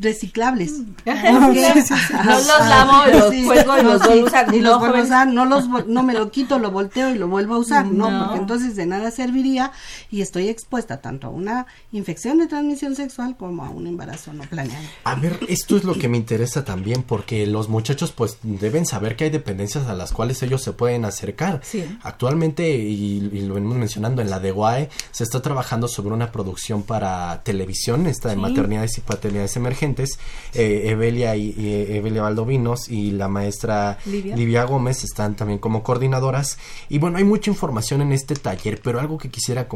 reciclables. 0.00 0.72
No 1.04 1.52
los 1.52 2.46
lavo, 2.46 3.06
los 3.12 3.34
cuelgo 3.46 3.78
y 3.78 3.82
los 3.82 4.02
vuelvo 4.02 4.24
a 4.24 4.26
usar. 4.26 4.54
Y 4.54 4.60
No, 4.60 4.70
los 4.70 4.78
vuelvo 4.80 4.94
a 4.96 4.98
joven. 4.98 5.04
usar, 5.04 5.26
no 5.28 5.44
los 5.44 5.68
vol- 5.68 5.86
no 5.86 6.02
me 6.02 6.14
lo 6.14 6.30
quito, 6.30 6.58
lo 6.58 6.70
volteo 6.70 7.14
y 7.14 7.18
lo 7.18 7.28
vuelvo 7.28 7.54
a 7.54 7.58
usar, 7.58 7.86
no, 7.86 8.10
No. 8.10 8.24
porque 8.26 8.40
entonces 8.40 8.76
de 8.76 8.86
nada 8.86 9.10
serviría 9.10 9.72
y 10.10 10.20
estoy 10.22 10.48
expuesta 10.48 10.98
tanto 11.00 11.26
a 11.28 11.30
una 11.30 11.66
infección 11.92 12.38
de 12.38 12.46
transmisión 12.46 12.94
sexual 12.96 13.36
como 13.36 13.64
a 13.64 13.70
un 13.70 13.86
embarazo 13.86 14.32
no 14.32 14.44
planeado. 14.44 14.84
A 15.04 15.14
ver, 15.14 15.38
esto 15.48 15.76
es 15.76 15.84
lo 15.84 15.94
que 15.94 16.08
me 16.08 16.16
interesa 16.16 16.64
también 16.64 17.02
porque 17.02 17.46
los 17.46 17.68
muchachos 17.68 18.12
pues 18.12 18.38
deben 18.42 18.86
saber 18.86 19.16
que 19.16 19.24
hay 19.24 19.30
dependencias 19.30 19.86
a 19.88 19.94
las 19.94 20.12
cuales 20.12 20.42
ellos 20.42 20.62
se 20.62 20.72
pueden 20.72 21.04
acercar. 21.04 21.60
Sí. 21.64 21.84
Actualmente, 22.02 22.68
y, 22.76 23.28
y 23.32 23.40
lo 23.42 23.54
venimos 23.54 23.76
mencionando 23.76 24.22
en 24.22 24.30
la 24.30 24.40
de 24.40 24.52
UAE, 24.52 24.88
se 25.10 25.24
está 25.24 25.40
trabajando 25.42 25.88
sobre 25.88 26.14
una 26.14 26.30
producción 26.32 26.82
para 26.82 27.42
televisión, 27.42 27.87
esta 28.06 28.28
de 28.28 28.34
Sí. 28.34 28.40
maternidades 28.40 28.98
y 28.98 29.00
paternidades 29.00 29.56
emergentes. 29.56 30.18
Eh, 30.54 30.82
Evelia 30.90 31.34
y, 31.36 31.54
y, 31.56 31.68
eh, 31.74 31.96
Evelia 31.98 32.22
Valdovinos 32.22 32.88
y 32.88 33.10
la 33.12 33.28
maestra 33.28 33.98
Livia. 34.06 34.36
Livia 34.36 34.64
Gómez 34.64 35.04
están 35.04 35.36
también 35.36 35.58
como 35.58 35.82
coordinadoras. 35.82 36.58
Y 36.88 36.98
bueno, 36.98 37.18
hay 37.18 37.24
mucha 37.24 37.50
información 37.50 38.02
en 38.02 38.12
este 38.12 38.34
taller, 38.36 38.80
pero 38.82 39.00
algo 39.00 39.18
que 39.18 39.30
quisiera, 39.30 39.66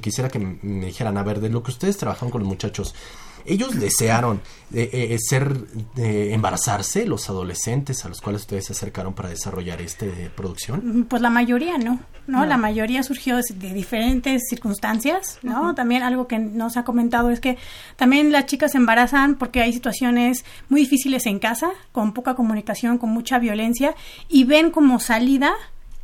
quisiera 0.00 0.28
que 0.28 0.38
me 0.38 0.86
dijeran, 0.86 1.16
a 1.18 1.22
ver, 1.22 1.40
de 1.40 1.48
lo 1.48 1.62
que 1.62 1.70
ustedes 1.70 1.96
trabajan 1.96 2.30
con 2.30 2.40
los 2.40 2.48
muchachos, 2.48 2.94
ellos 3.46 3.78
desearon 3.78 4.40
eh, 4.74 4.90
eh, 4.92 5.16
ser, 5.18 5.56
eh, 5.96 6.30
embarazarse, 6.32 7.06
los 7.06 7.30
adolescentes 7.30 8.04
a 8.04 8.08
los 8.08 8.20
cuales 8.20 8.42
ustedes 8.42 8.66
se 8.66 8.72
acercaron 8.72 9.14
para 9.14 9.28
desarrollar 9.28 9.80
este 9.80 10.30
producción. 10.34 11.06
Pues 11.08 11.22
la 11.22 11.30
mayoría 11.30 11.78
no, 11.78 12.00
¿no? 12.26 12.40
No. 12.40 12.46
La 12.46 12.56
mayoría 12.56 13.02
surgió 13.02 13.36
de, 13.36 13.42
de 13.54 13.72
diferentes 13.72 14.42
circunstancias, 14.48 15.38
¿no? 15.42 15.74
También 15.74 16.02
algo 16.02 16.26
que 16.26 16.38
no 16.38 16.70
se 16.70 16.80
ha 16.80 16.84
comentado 16.84 17.30
es 17.30 17.40
que 17.40 17.58
también 17.94 18.32
las 18.32 18.46
chicas 18.46 18.72
se 18.72 18.78
embarazan 18.78 19.36
porque 19.36 19.62
hay 19.62 19.72
situaciones 19.72 20.44
muy 20.68 20.80
difíciles 20.80 21.26
en 21.26 21.38
casa, 21.38 21.70
con 21.92 22.12
poca 22.12 22.34
comunicación, 22.34 22.98
con 22.98 23.10
mucha 23.10 23.38
violencia, 23.38 23.94
y 24.28 24.44
ven 24.44 24.70
como 24.72 24.98
salida 24.98 25.52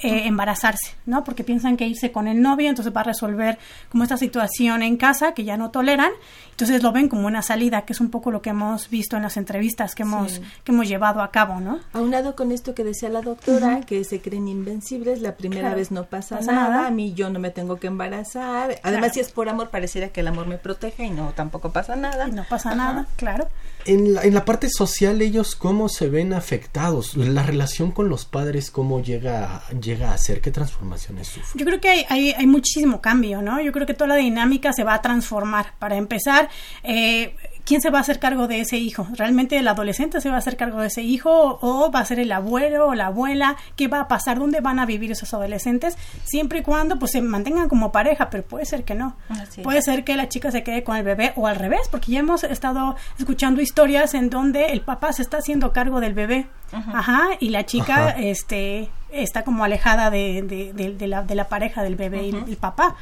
eh, 0.03 0.27
embarazarse, 0.27 0.95
¿no? 1.07 1.25
Porque 1.25 1.45
piensan 1.45 1.77
que 1.77 1.87
irse 1.87 2.11
con 2.13 2.27
el 2.29 2.41
novio, 2.43 2.69
entonces 2.69 2.93
va 2.95 3.03
a 3.03 3.05
resolver 3.05 3.59
como 3.91 4.03
esta 4.05 4.17
situación 4.17 4.83
en 4.83 4.97
casa 4.97 5.33
que 5.33 5.45
ya 5.45 5.57
no 5.57 5.71
toleran, 5.71 6.11
entonces 6.51 6.83
lo 6.83 6.93
ven 6.93 7.09
como 7.09 7.27
una 7.27 7.43
salida, 7.43 7.83
que 7.83 7.93
es 7.93 8.01
un 8.01 8.11
poco 8.11 8.31
lo 8.31 8.43
que 8.43 8.51
hemos 8.51 8.91
visto 8.91 9.17
en 9.17 9.23
las 9.23 9.37
entrevistas 9.37 9.95
que 9.95 10.03
hemos, 10.03 10.33
Sí. 10.33 10.43
que 10.65 10.73
hemos 10.73 10.89
llevado 10.89 11.23
a 11.23 11.31
cabo, 11.31 11.61
¿no? 11.61 11.79
Aunado 11.93 12.35
con 12.37 12.53
esto 12.53 12.75
que 12.75 12.85
decía 12.85 13.09
la 13.09 13.21
doctora, 13.23 13.81
que 13.81 14.05
se 14.05 14.21
creen 14.21 14.49
invencibles, 14.49 15.21
la 15.23 15.37
primera 15.37 15.63
Claro. 15.63 15.77
vez 15.77 15.91
no 15.91 16.05
pasa, 16.05 16.41
nada, 16.41 16.53
nada. 16.69 16.87
a 16.87 16.91
mí 16.91 17.15
yo 17.15 17.31
no 17.31 17.39
me 17.39 17.51
tengo 17.51 17.77
que 17.77 17.87
embarazar. 17.87 18.67
Claro. 18.69 18.81
Además, 18.83 19.13
si 19.15 19.21
es 19.21 19.31
por 19.33 19.49
amor, 19.49 19.71
pareciera 19.71 20.09
que 20.09 20.21
el 20.21 20.29
amor 20.29 20.47
me 20.47 20.59
protege 20.59 21.05
y 21.05 21.11
no, 21.11 21.33
tampoco 21.35 21.71
pasa 21.73 21.97
nada. 21.97 22.29
Y 22.29 22.33
no 22.33 22.45
pasa 22.49 22.71
Ajá. 22.71 22.77
nada, 22.77 23.07
claro. 23.17 23.49
En 23.85 24.14
la, 24.14 24.22
en 24.22 24.35
la 24.35 24.45
parte 24.45 24.68
social, 24.70 25.20
ellos 25.22 25.57
cómo 25.57 25.89
se 25.89 26.09
ven 26.09 26.33
afectados, 26.33 27.16
la 27.16 27.43
relación 27.43 27.91
con 27.91 28.09
los 28.09 28.24
padres, 28.24 28.70
cómo 28.70 29.03
llega, 29.03 29.62
llega 29.80 30.12
a 30.12 30.18
ser, 30.18 30.41
qué 30.41 30.51
transformaciones 30.51 31.28
sufren. 31.28 31.59
Yo 31.59 31.64
creo 31.66 31.80
que 31.80 31.89
hay, 31.89 32.07
hay, 32.09 32.33
hay 32.33 32.47
muchísimo 32.47 33.01
cambio, 33.01 33.43
¿no? 33.43 33.61
Yo 33.61 33.72
creo 33.72 33.87
que 33.87 33.95
toda 33.95 34.09
la 34.09 34.16
dinámica 34.16 34.72
se 34.72 34.85
va 34.85 34.95
a 34.95 35.03
transformar. 35.03 35.74
Para 35.78 35.97
empezar, 35.97 36.49
eh, 36.83 37.35
¿quién 37.65 37.81
se 37.81 37.91
va 37.91 37.99
a 37.99 38.01
hacer 38.01 38.19
cargo 38.19 38.49
de 38.49 38.61
ese 38.61 38.77
hijo? 38.79 39.07
¿Realmente 39.17 39.57
el 39.59 39.69
adolescente 39.69 40.21
se 40.21 40.29
va 40.29 40.37
a 40.37 40.39
hacer 40.39 40.57
cargo 40.57 40.81
de 40.81 40.89
ese 40.89 41.03
hijo 41.03 41.59
o 41.61 41.91
va 41.91 42.01
a 42.01 42.05
ser 42.05 42.19
el 42.19 42.33
abuelo 42.33 42.89
o 42.89 42.95
la 42.95 43.07
abuela? 43.07 43.57
¿Qué 43.77 43.89
va 43.89 44.01
a 44.01 44.09
pasar? 44.09 44.39
¿Dónde 44.39 44.61
van 44.61 44.79
a 44.79 44.87
vivir 44.87 45.13
esos 45.13 45.33
adolescentes? 45.35 45.97
Siempre 46.25 46.61
y 46.61 46.63
cuando 46.63 46.99
pues 46.99 47.13
se 47.13 47.23
mantengan 47.23 47.69
como 47.69 47.93
pareja, 47.93 48.31
pero 48.31 48.43
puede 48.43 48.65
ser 48.67 48.85
que 48.85 48.95
no. 48.95 49.17
Puede 49.63 49.83
ser 49.83 50.05
que 50.05 50.17
la 50.17 50.29
chica 50.29 50.51
se 50.51 50.63
quede 50.63 50.83
con 50.85 50.97
el 50.97 51.05
bebé 51.05 51.33
o 51.37 51.47
al 51.47 51.57
revés, 51.57 51.89
porque 51.91 52.13
ya 52.13 52.21
hemos 52.21 52.45
estado 52.45 52.97
escuchando 53.19 53.61
historias 53.61 54.15
en 54.15 54.31
donde 54.31 54.67
el 54.67 54.81
papá 54.81 55.13
se 55.13 55.23
está 55.23 55.39
haciendo 55.39 55.73
cargo 55.73 56.01
del 56.01 56.15
bebé. 56.15 56.47
Ajá. 56.73 56.99
Ajá, 56.99 57.29
y 57.39 57.51
la 57.51 57.65
chica 57.67 58.09
Ajá. 58.09 58.19
este 58.21 58.89
está 59.11 59.43
como 59.45 59.63
alejada 59.63 60.11
de, 60.11 60.41
de, 60.43 60.73
de- 60.73 60.95
de 60.95 61.07
la, 61.07 61.23
de 61.23 61.35
la 61.35 61.49
pareja 61.49 61.83
del 61.83 61.97
bebé 61.97 62.23
y 62.29 62.31
el 62.51 62.57
papá. 62.57 62.97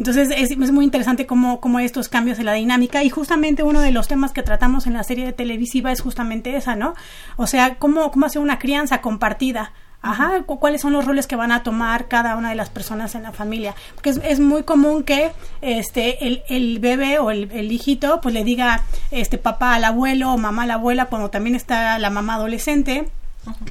Entonces 0.00 0.30
es, 0.34 0.56
muy 0.72 0.86
interesante 0.86 1.26
cómo, 1.26 1.60
cómo 1.60 1.78
estos 1.78 2.08
cambios 2.08 2.38
en 2.38 2.46
la 2.46 2.54
dinámica 2.54 3.04
y 3.04 3.10
justamente 3.10 3.62
uno 3.62 3.80
de 3.82 3.90
los 3.90 4.08
temas 4.08 4.32
que 4.32 4.42
tratamos 4.42 4.86
en 4.86 4.94
la 4.94 5.04
serie 5.04 5.26
de 5.26 5.34
televisiva 5.34 5.92
es 5.92 6.00
justamente 6.00 6.56
esa, 6.56 6.74
¿no? 6.74 6.94
O 7.36 7.46
sea, 7.46 7.74
cómo, 7.74 8.10
cómo 8.10 8.24
hacer 8.24 8.40
una 8.40 8.58
crianza 8.58 9.02
compartida. 9.02 9.74
Ajá, 10.00 10.42
cu- 10.46 10.58
cuáles 10.58 10.80
son 10.80 10.94
los 10.94 11.04
roles 11.04 11.26
que 11.26 11.36
van 11.36 11.52
a 11.52 11.62
tomar 11.62 12.08
cada 12.08 12.36
una 12.38 12.48
de 12.48 12.54
las 12.54 12.70
personas 12.70 13.14
en 13.14 13.24
la 13.24 13.32
familia. 13.32 13.74
Porque 13.94 14.08
es, 14.08 14.20
es 14.24 14.40
muy 14.40 14.62
común 14.62 15.02
que 15.02 15.32
este 15.60 16.42
el, 16.48 16.78
bebé 16.78 17.18
o 17.18 17.30
el, 17.30 17.50
el 17.52 17.70
hijito 17.70 18.22
pues 18.22 18.32
le 18.34 18.42
diga 18.42 18.80
este 19.10 19.36
papá 19.36 19.74
al 19.74 19.84
abuelo 19.84 20.32
o 20.32 20.38
mamá 20.38 20.62
a 20.62 20.66
la 20.66 20.74
abuela 20.74 21.06
cuando 21.06 21.28
también 21.28 21.54
está 21.54 21.98
la 21.98 22.08
mamá 22.08 22.36
adolescente. 22.36 23.10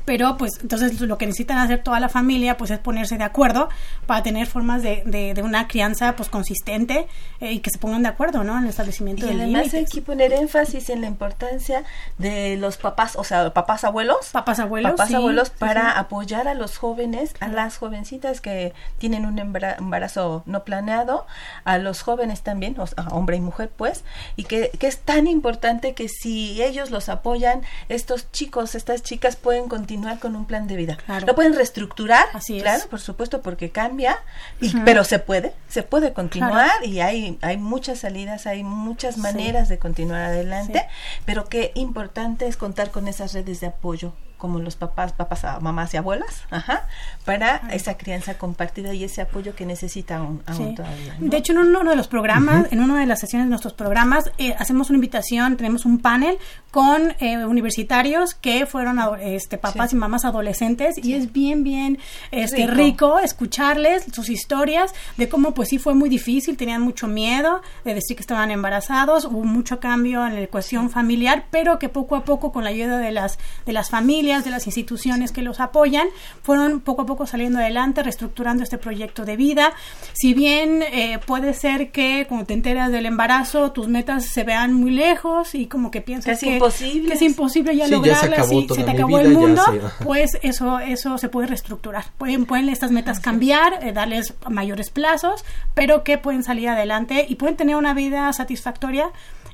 Pero 0.05 0.35
pues 0.37 0.53
entonces 0.61 0.99
lo 1.01 1.17
que 1.19 1.27
necesitan 1.27 1.59
hacer 1.59 1.83
toda 1.83 1.99
la 1.99 2.09
familia 2.09 2.57
pues 2.57 2.71
es 2.71 2.79
ponerse 2.79 3.17
de 3.17 3.23
acuerdo 3.23 3.69
para 4.07 4.23
tener 4.23 4.47
formas 4.47 4.81
de, 4.81 5.03
de, 5.05 5.33
de 5.35 5.43
una 5.43 5.67
crianza 5.67 6.15
pues 6.15 6.27
consistente 6.27 7.07
eh, 7.39 7.51
y 7.53 7.59
que 7.59 7.69
se 7.69 7.77
pongan 7.77 8.01
de 8.01 8.09
acuerdo, 8.09 8.43
¿no? 8.43 8.57
En 8.57 8.63
el 8.63 8.69
establecimiento 8.71 9.27
Y 9.27 9.29
de 9.35 9.43
además 9.43 9.73
hay 9.73 9.85
que 9.85 10.01
poner 10.01 10.33
énfasis 10.33 10.89
en 10.89 11.01
la 11.01 11.07
importancia 11.07 11.83
de 12.17 12.57
los 12.57 12.77
papás, 12.77 13.15
o 13.15 13.23
sea, 13.23 13.53
papás 13.53 13.83
abuelos. 13.83 14.29
Papás 14.31 14.59
abuelos, 14.59 14.91
Papás 14.93 15.09
sí, 15.09 15.13
abuelos 15.15 15.51
para 15.51 15.93
sí. 15.93 15.97
apoyar 15.97 16.47
a 16.47 16.55
los 16.55 16.77
jóvenes, 16.77 17.33
a 17.39 17.47
las 17.47 17.77
jovencitas 17.77 18.41
que 18.41 18.73
tienen 18.97 19.25
un 19.25 19.37
embara- 19.37 19.77
embarazo 19.77 20.41
no 20.47 20.63
planeado, 20.63 21.27
a 21.63 21.77
los 21.77 22.01
jóvenes 22.01 22.41
también, 22.41 22.79
o 22.79 22.87
sea, 22.87 23.03
hombre 23.11 23.37
y 23.37 23.41
mujer 23.41 23.69
pues, 23.75 24.03
y 24.35 24.45
que, 24.45 24.71
que 24.79 24.87
es 24.87 24.97
tan 24.99 25.27
importante 25.27 25.93
que 25.93 26.09
si 26.09 26.61
ellos 26.63 26.89
los 26.89 27.07
apoyan, 27.07 27.61
estos 27.87 28.31
chicos, 28.31 28.73
estas 28.75 29.03
chicas 29.03 29.35
pueden 29.35 29.68
continuar 29.69 30.19
con 30.19 30.35
un 30.35 30.45
plan 30.45 30.67
de 30.67 30.75
vida. 30.75 30.97
Claro. 31.05 31.25
Lo 31.25 31.35
pueden 31.35 31.55
reestructurar, 31.55 32.25
Así 32.33 32.57
es. 32.57 32.63
claro, 32.63 32.83
por 32.89 32.99
supuesto, 32.99 33.41
porque 33.41 33.71
cambia, 33.71 34.17
y, 34.59 34.75
pero 34.81 35.03
se 35.05 35.19
puede, 35.19 35.53
se 35.69 35.83
puede 35.83 36.11
continuar 36.11 36.51
Claro. 36.51 36.85
y 36.85 36.99
hay, 36.99 37.37
hay 37.41 37.57
muchas 37.57 37.99
salidas, 37.99 38.45
hay 38.47 38.63
muchas 38.63 39.15
Sí. 39.15 39.21
maneras 39.21 39.69
de 39.69 39.79
continuar 39.79 40.23
adelante, 40.23 40.79
Sí. 40.79 41.21
pero 41.25 41.45
qué 41.45 41.71
importante 41.75 42.47
es 42.47 42.57
contar 42.57 42.91
con 42.91 43.07
esas 43.07 43.33
redes 43.33 43.61
de 43.61 43.67
apoyo 43.67 44.13
como 44.39 44.57
los 44.59 44.75
papás, 44.75 45.13
papás, 45.13 45.43
a- 45.45 45.59
mamás 45.59 45.93
y 45.93 45.97
abuelas, 45.97 46.41
ajá, 46.49 46.87
para 47.25 47.61
esa 47.71 47.95
crianza 47.97 48.37
compartida 48.39 48.91
y 48.95 49.03
ese 49.03 49.21
apoyo 49.21 49.53
que 49.55 49.67
necesitan 49.67 50.21
aún, 50.21 50.43
aún 50.47 50.73
todavía. 50.75 51.15
De 51.19 51.37
hecho, 51.37 51.51
en 51.51 51.59
uno 51.59 51.83
de 51.87 51.95
los 51.95 52.07
programas, 52.07 52.71
en 52.71 52.79
una 52.81 52.99
de 52.99 53.05
las 53.05 53.19
sesiones 53.19 53.45
de 53.45 53.49
nuestros 53.51 53.73
programas, 53.73 54.31
eh, 54.39 54.55
hacemos 54.57 54.89
una 54.89 54.97
invitación, 54.97 55.57
tenemos 55.57 55.85
un 55.85 55.99
panel 55.99 56.37
con 56.71 57.13
eh, 57.19 57.45
universitarios 57.45 58.33
que 58.33 58.65
fueron 58.65 58.99
este, 59.21 59.57
papás 59.57 59.93
y 59.93 59.95
mamás 59.97 60.23
adolescentes 60.25 60.95
y 61.03 61.13
es 61.13 61.31
bien, 61.33 61.63
bien 61.63 61.99
este, 62.31 62.65
rico. 62.67 63.19
escucharles 63.19 64.05
sus 64.13 64.29
historias 64.29 64.93
de 65.17 65.27
cómo 65.29 65.53
pues 65.53 65.69
sí 65.69 65.77
fue 65.79 65.93
muy 65.93 66.09
difícil, 66.09 66.55
tenían 66.57 66.81
mucho 66.81 67.07
miedo 67.07 67.61
de 67.83 67.93
decir 67.93 68.15
que 68.15 68.21
estaban 68.21 68.51
embarazados, 68.51 69.25
hubo 69.25 69.43
mucho 69.43 69.79
cambio 69.79 70.25
en 70.25 70.39
la 70.39 70.47
cuestión 70.47 70.89
familiar, 70.89 71.45
pero 71.51 71.77
que 71.79 71.89
poco 71.89 72.15
a 72.15 72.23
poco 72.23 72.51
con 72.51 72.63
la 72.63 72.69
ayuda 72.69 72.97
de 72.99 73.11
las, 73.11 73.37
de 73.65 73.73
las 73.73 73.89
familias, 73.89 74.28
de 74.29 74.51
las 74.51 74.67
instituciones 74.67 75.31
que 75.31 75.41
los 75.41 75.59
apoyan, 75.59 76.07
fueron 76.43 76.81
poco 76.81 77.01
a 77.01 77.05
poco 77.05 77.25
saliendo 77.25 77.59
adelante, 77.59 78.03
reestructurando 78.03 78.63
este 78.63 78.77
proyecto 78.77 79.25
de 79.25 79.35
vida. 79.35 79.73
Si 80.13 80.33
bien 80.33 80.83
eh, 80.83 81.19
puede 81.25 81.53
ser 81.53 81.91
que 81.91 82.25
cuando 82.27 82.45
te 82.45 82.53
enteras 82.53 82.91
del 82.91 83.07
embarazo, 83.07 83.71
tus 83.71 83.87
metas 83.87 84.25
se 84.25 84.43
vean 84.43 84.73
muy 84.73 84.91
lejos 84.91 85.55
y 85.55 85.65
como 85.65 85.89
que 85.89 86.01
piensas 86.01 86.39
que 86.39 86.59
que 86.59 87.13
es 87.13 87.21
imposible 87.21 87.75
ya 87.75 87.87
lograrlas 87.87 88.51
y 88.51 88.67
se 88.67 88.83
te 88.83 88.91
acabó 88.91 89.19
el 89.19 89.29
mundo, 89.29 89.63
pues 90.03 90.37
eso 90.43 90.79
eso 90.79 91.17
se 91.17 91.29
puede 91.29 91.47
reestructurar. 91.47 92.05
Pueden, 92.17 92.45
pueden 92.45 92.69
estas 92.69 92.91
metas 92.91 93.19
cambiar, 93.19 93.83
eh, 93.83 93.91
darles 93.91 94.33
mayores 94.49 94.89
plazos, 94.89 95.43
pero 95.73 96.03
que 96.03 96.17
pueden 96.17 96.43
salir 96.43 96.69
adelante 96.69 97.25
y 97.27 97.35
pueden 97.35 97.55
tener 97.55 97.75
una 97.75 97.93
vida 97.93 98.31
satisfactoria 98.33 99.09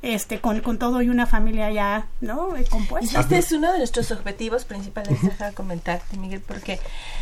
este 0.05 0.39
con, 0.39 0.61
con 0.61 0.77
todo 0.77 1.01
y 1.01 1.09
una 1.09 1.25
familia 1.25 1.71
ya 1.71 2.07
no 2.21 2.53
compuesta. 2.69 3.19
Este 3.19 3.37
es 3.37 3.51
uno 3.51 3.71
de 3.71 3.79
nuestros 3.79 4.11
objetivos 4.11 4.65
principales, 4.65 5.21
deja 5.21 5.51
comentarte, 5.51 6.17
Miguel, 6.17 6.41
porque 6.41 6.79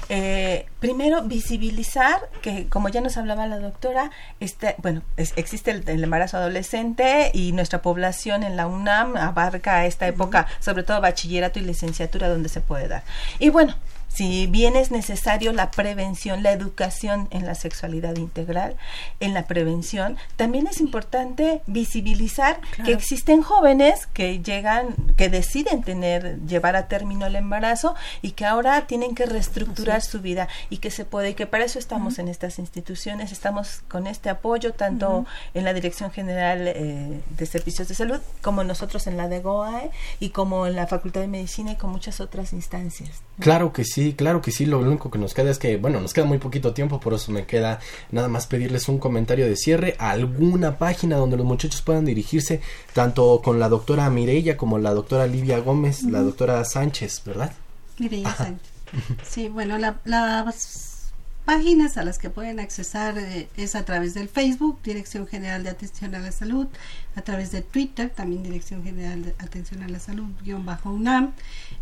eh, 0.09 0.65
primero 0.79 1.23
visibilizar 1.23 2.29
que, 2.41 2.67
como 2.67 2.89
ya 2.89 3.01
nos 3.01 3.17
hablaba 3.17 3.47
la 3.47 3.59
doctora, 3.59 4.11
este, 4.39 4.75
bueno, 4.79 5.01
existe 5.17 5.71
el, 5.71 6.03
embarazo 6.03 6.38
adolescente 6.38 7.31
y 7.34 7.53
nuestra 7.53 7.81
población 7.81 8.43
en 8.43 8.57
la 8.57 8.67
UNAM 8.67 9.15
abarca 9.15 9.86
esta 9.86 10.07
época, 10.07 10.47
sobre 10.59 10.84
todo 10.84 10.99
bachillerato 10.99 11.59
y 11.59 11.63
licenciatura, 11.63 12.27
donde 12.27 12.49
se 12.49 12.61
puede 12.61 12.88
dar. 12.88 13.03
Y 13.39 13.49
bueno, 13.49 13.75
si 14.14 14.45
bien 14.47 14.76
es 14.76 14.91
necesario 14.91 15.53
la 15.53 15.72
prevención, 15.72 16.43
la 16.43 16.51
educación 16.51 17.28
en 17.32 17.45
la 17.45 17.55
sexualidad 17.55 18.16
integral, 18.18 18.76
en 19.20 19.34
la 19.34 19.47
prevención, 19.47 20.18
también 20.36 20.68
es 20.68 20.80
importante 20.82 21.61
visibilizar 21.66 22.59
que 22.86 22.93
existen 22.93 23.41
jóvenes 23.41 24.05
que 24.07 24.41
llegan, 24.41 24.95
que 25.18 25.30
deciden 25.30 25.82
tener, 25.82 26.39
llevar 26.45 26.76
a 26.76 26.88
término 26.88 27.26
el 27.26 27.36
embarazo 27.36 27.95
y 28.22 28.32
que 28.32 28.45
ahora 28.45 28.86
tienen 28.86 29.16
que 29.16 29.26
reestructurar 29.26 30.01
su 30.03 30.22
vida 30.22 30.47
y 30.70 30.78
que 30.78 30.91
se 30.91 31.05
puede, 31.05 31.32
y 31.32 31.34
que 31.34 31.47
para 31.47 31.66
eso 31.66 31.80
estamos 31.80 32.20
en 32.20 32.28
estas 32.28 32.59
instituciones, 32.59 33.32
estamos 33.32 33.82
con 33.88 34.05
este 34.05 34.30
apoyo 34.30 34.74
tanto 34.74 35.26
en 35.53 35.64
la 35.64 35.74
Dirección 35.74 36.11
General 36.11 36.68
eh, 36.68 37.22
de 37.38 37.45
Servicios 37.45 37.88
de 37.88 37.95
Salud 37.95 38.20
como 38.41 38.64
nosotros 38.64 39.07
en 39.07 39.18
la 39.18 39.28
de 39.28 39.39
GOAE 39.39 39.89
y 40.20 40.30
como 40.30 40.68
en 40.68 40.76
la 40.76 40.86
Facultad 40.86 41.22
de 41.22 41.28
Medicina 41.28 41.72
y 41.72 41.76
con 41.78 41.89
muchas 41.91 42.20
otras 42.20 42.53
instancias. 42.53 43.24
Claro 43.39 43.74
que 43.74 43.84
sí 43.84 44.03
Sí, 44.04 44.12
claro 44.12 44.41
que 44.41 44.51
sí. 44.51 44.66
Lo 44.66 44.80
único 44.80 45.10
que 45.10 45.18
nos 45.18 45.34
queda 45.34 45.49
es 45.49 45.58
que, 45.60 45.78
bueno, 45.78 46.01
nos 46.01 46.14
queda 46.14 46.26
muy 46.26 46.38
poquito 46.38 46.74
tiempo, 46.74 46.99
por 46.99 47.14
eso 47.14 47.32
me 47.32 47.45
queda 47.45 47.80
nada 48.12 48.28
más 48.28 48.47
pedirles 48.47 48.89
un 48.89 48.97
comentario 48.97 49.45
de 49.45 49.56
cierre, 49.56 49.95
alguna 49.97 50.78
página 50.78 51.16
donde 51.16 51.38
los 51.38 51.45
muchachos 51.45 51.82
puedan 51.82 52.04
dirigirse, 52.04 52.60
tanto 52.91 53.41
con 53.41 53.62
la 53.62 53.70
doctora 53.70 54.10
Mireya 54.10 54.58
como 54.58 54.78
la 54.78 54.93
doctora 54.93 55.26
Livia 55.26 55.60
Gómez, 55.60 56.04
la 56.04 56.22
doctora 56.22 56.66
Sánchez, 56.66 57.24
¿verdad? 57.26 57.54
Mireya 57.97 58.36
Sánchez. 58.36 58.74
Sí, 59.24 59.47
bueno, 59.47 59.78
las 59.78 61.06
páginas 61.45 61.95
a 61.95 62.04
las 62.04 62.20
que 62.20 62.30
pueden 62.30 62.60
accesar 62.60 63.18
eh, 63.18 63.47
es 63.56 63.76
a 63.76 63.86
través 63.86 64.14
del 64.14 64.28
Facebook, 64.28 64.80
Dirección 64.84 65.28
General 65.28 65.64
de 65.64 65.70
Atención 65.70 66.14
a 66.14 66.20
la 66.20 66.34
Salud, 66.34 66.68
a 67.16 67.22
través 67.22 67.51
de 67.54 67.62
Twitter, 67.62 68.10
también 68.10 68.43
Dirección 68.43 68.84
General 68.84 69.24
de 69.24 69.34
Atención 69.39 69.82
a 69.82 69.88
la 69.88 69.99
Salud, 69.99 70.28
guion 70.43 70.66
bajo 70.66 70.91
UNAM. 70.91 71.32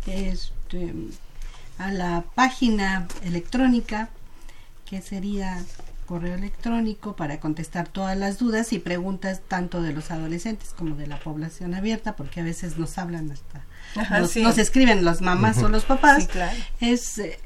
Este, 0.06 0.94
a 1.84 1.90
la 1.90 2.24
página 2.34 3.08
electrónica 3.24 4.08
que 4.84 5.02
sería 5.02 5.62
correo 6.06 6.34
electrónico 6.34 7.14
para 7.16 7.40
contestar 7.40 7.88
todas 7.88 8.16
las 8.16 8.38
dudas 8.38 8.72
y 8.72 8.78
preguntas 8.78 9.42
tanto 9.48 9.82
de 9.82 9.92
los 9.92 10.10
adolescentes 10.10 10.70
como 10.76 10.96
de 10.96 11.06
la 11.06 11.18
población 11.18 11.74
abierta 11.74 12.16
porque 12.16 12.40
a 12.40 12.44
veces 12.44 12.76
nos 12.76 12.98
hablan 12.98 13.30
hasta 13.30 13.64
nos, 14.18 14.36
escriben 14.58 15.04
las 15.04 15.22
mamás 15.22 15.62
o 15.62 15.68
los 15.68 15.84
papás. 15.86 16.28
es 16.80 17.18
eh, 17.18 17.38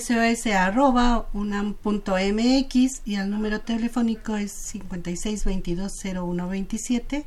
sos 0.00 0.46
arroba 0.46 1.26
unam.mx 1.34 3.02
y 3.04 3.16
el 3.16 3.28
número 3.30 3.60
telefónico 3.60 4.36
es 4.36 4.74
56220127 4.74 7.24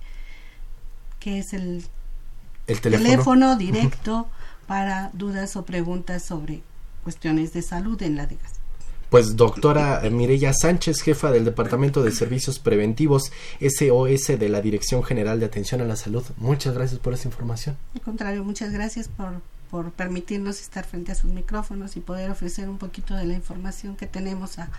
que 1.20 1.40
es 1.40 1.54
el, 1.54 1.84
el 2.66 2.82
teléfono 2.82 3.56
directo 3.56 4.28
para 4.68 5.10
dudas 5.14 5.56
o 5.56 5.66
preguntas 5.66 6.24
sobre 6.24 6.62
cuestiones 7.04 7.54
de 7.54 7.62
salud 7.62 8.02
en 8.02 8.16
la 8.18 8.28
DEGAS. 8.28 8.54
Pues 9.10 9.38
doctora 9.38 10.02
Mireya 10.12 10.52
Sánchez, 10.54 11.02
jefa 11.02 11.32
del 11.32 11.46
Departamento 11.46 12.04
de 12.04 12.12
Servicios 12.12 12.60
Preventivos 12.60 13.32
SOS 13.62 14.38
de 14.38 14.50
la 14.50 14.60
Dirección 14.60 15.02
General 15.02 15.40
de 15.40 15.46
Atención 15.46 15.80
a 15.80 15.86
la 15.86 15.96
Salud, 15.96 16.24
muchas 16.36 16.74
gracias 16.74 17.00
por 17.00 17.14
esa 17.14 17.30
información. 17.30 17.78
Al 17.96 18.02
contrario, 18.02 18.44
muchas 18.44 18.74
gracias 18.74 19.08
por, 19.08 19.42
por 19.70 19.92
permitirnos 19.92 20.62
estar 20.62 20.86
frente 20.86 21.12
a 21.12 21.16
sus 21.16 21.32
micrófonos 21.32 21.98
y 21.98 22.00
poder 22.00 22.32
ofrecer 22.32 22.70
un 22.70 22.78
poquito 22.78 23.16
de 23.16 23.26
la 23.26 23.34
información 23.34 23.96
que 23.96 24.08
tenemos 24.08 24.60
a, 24.60 24.70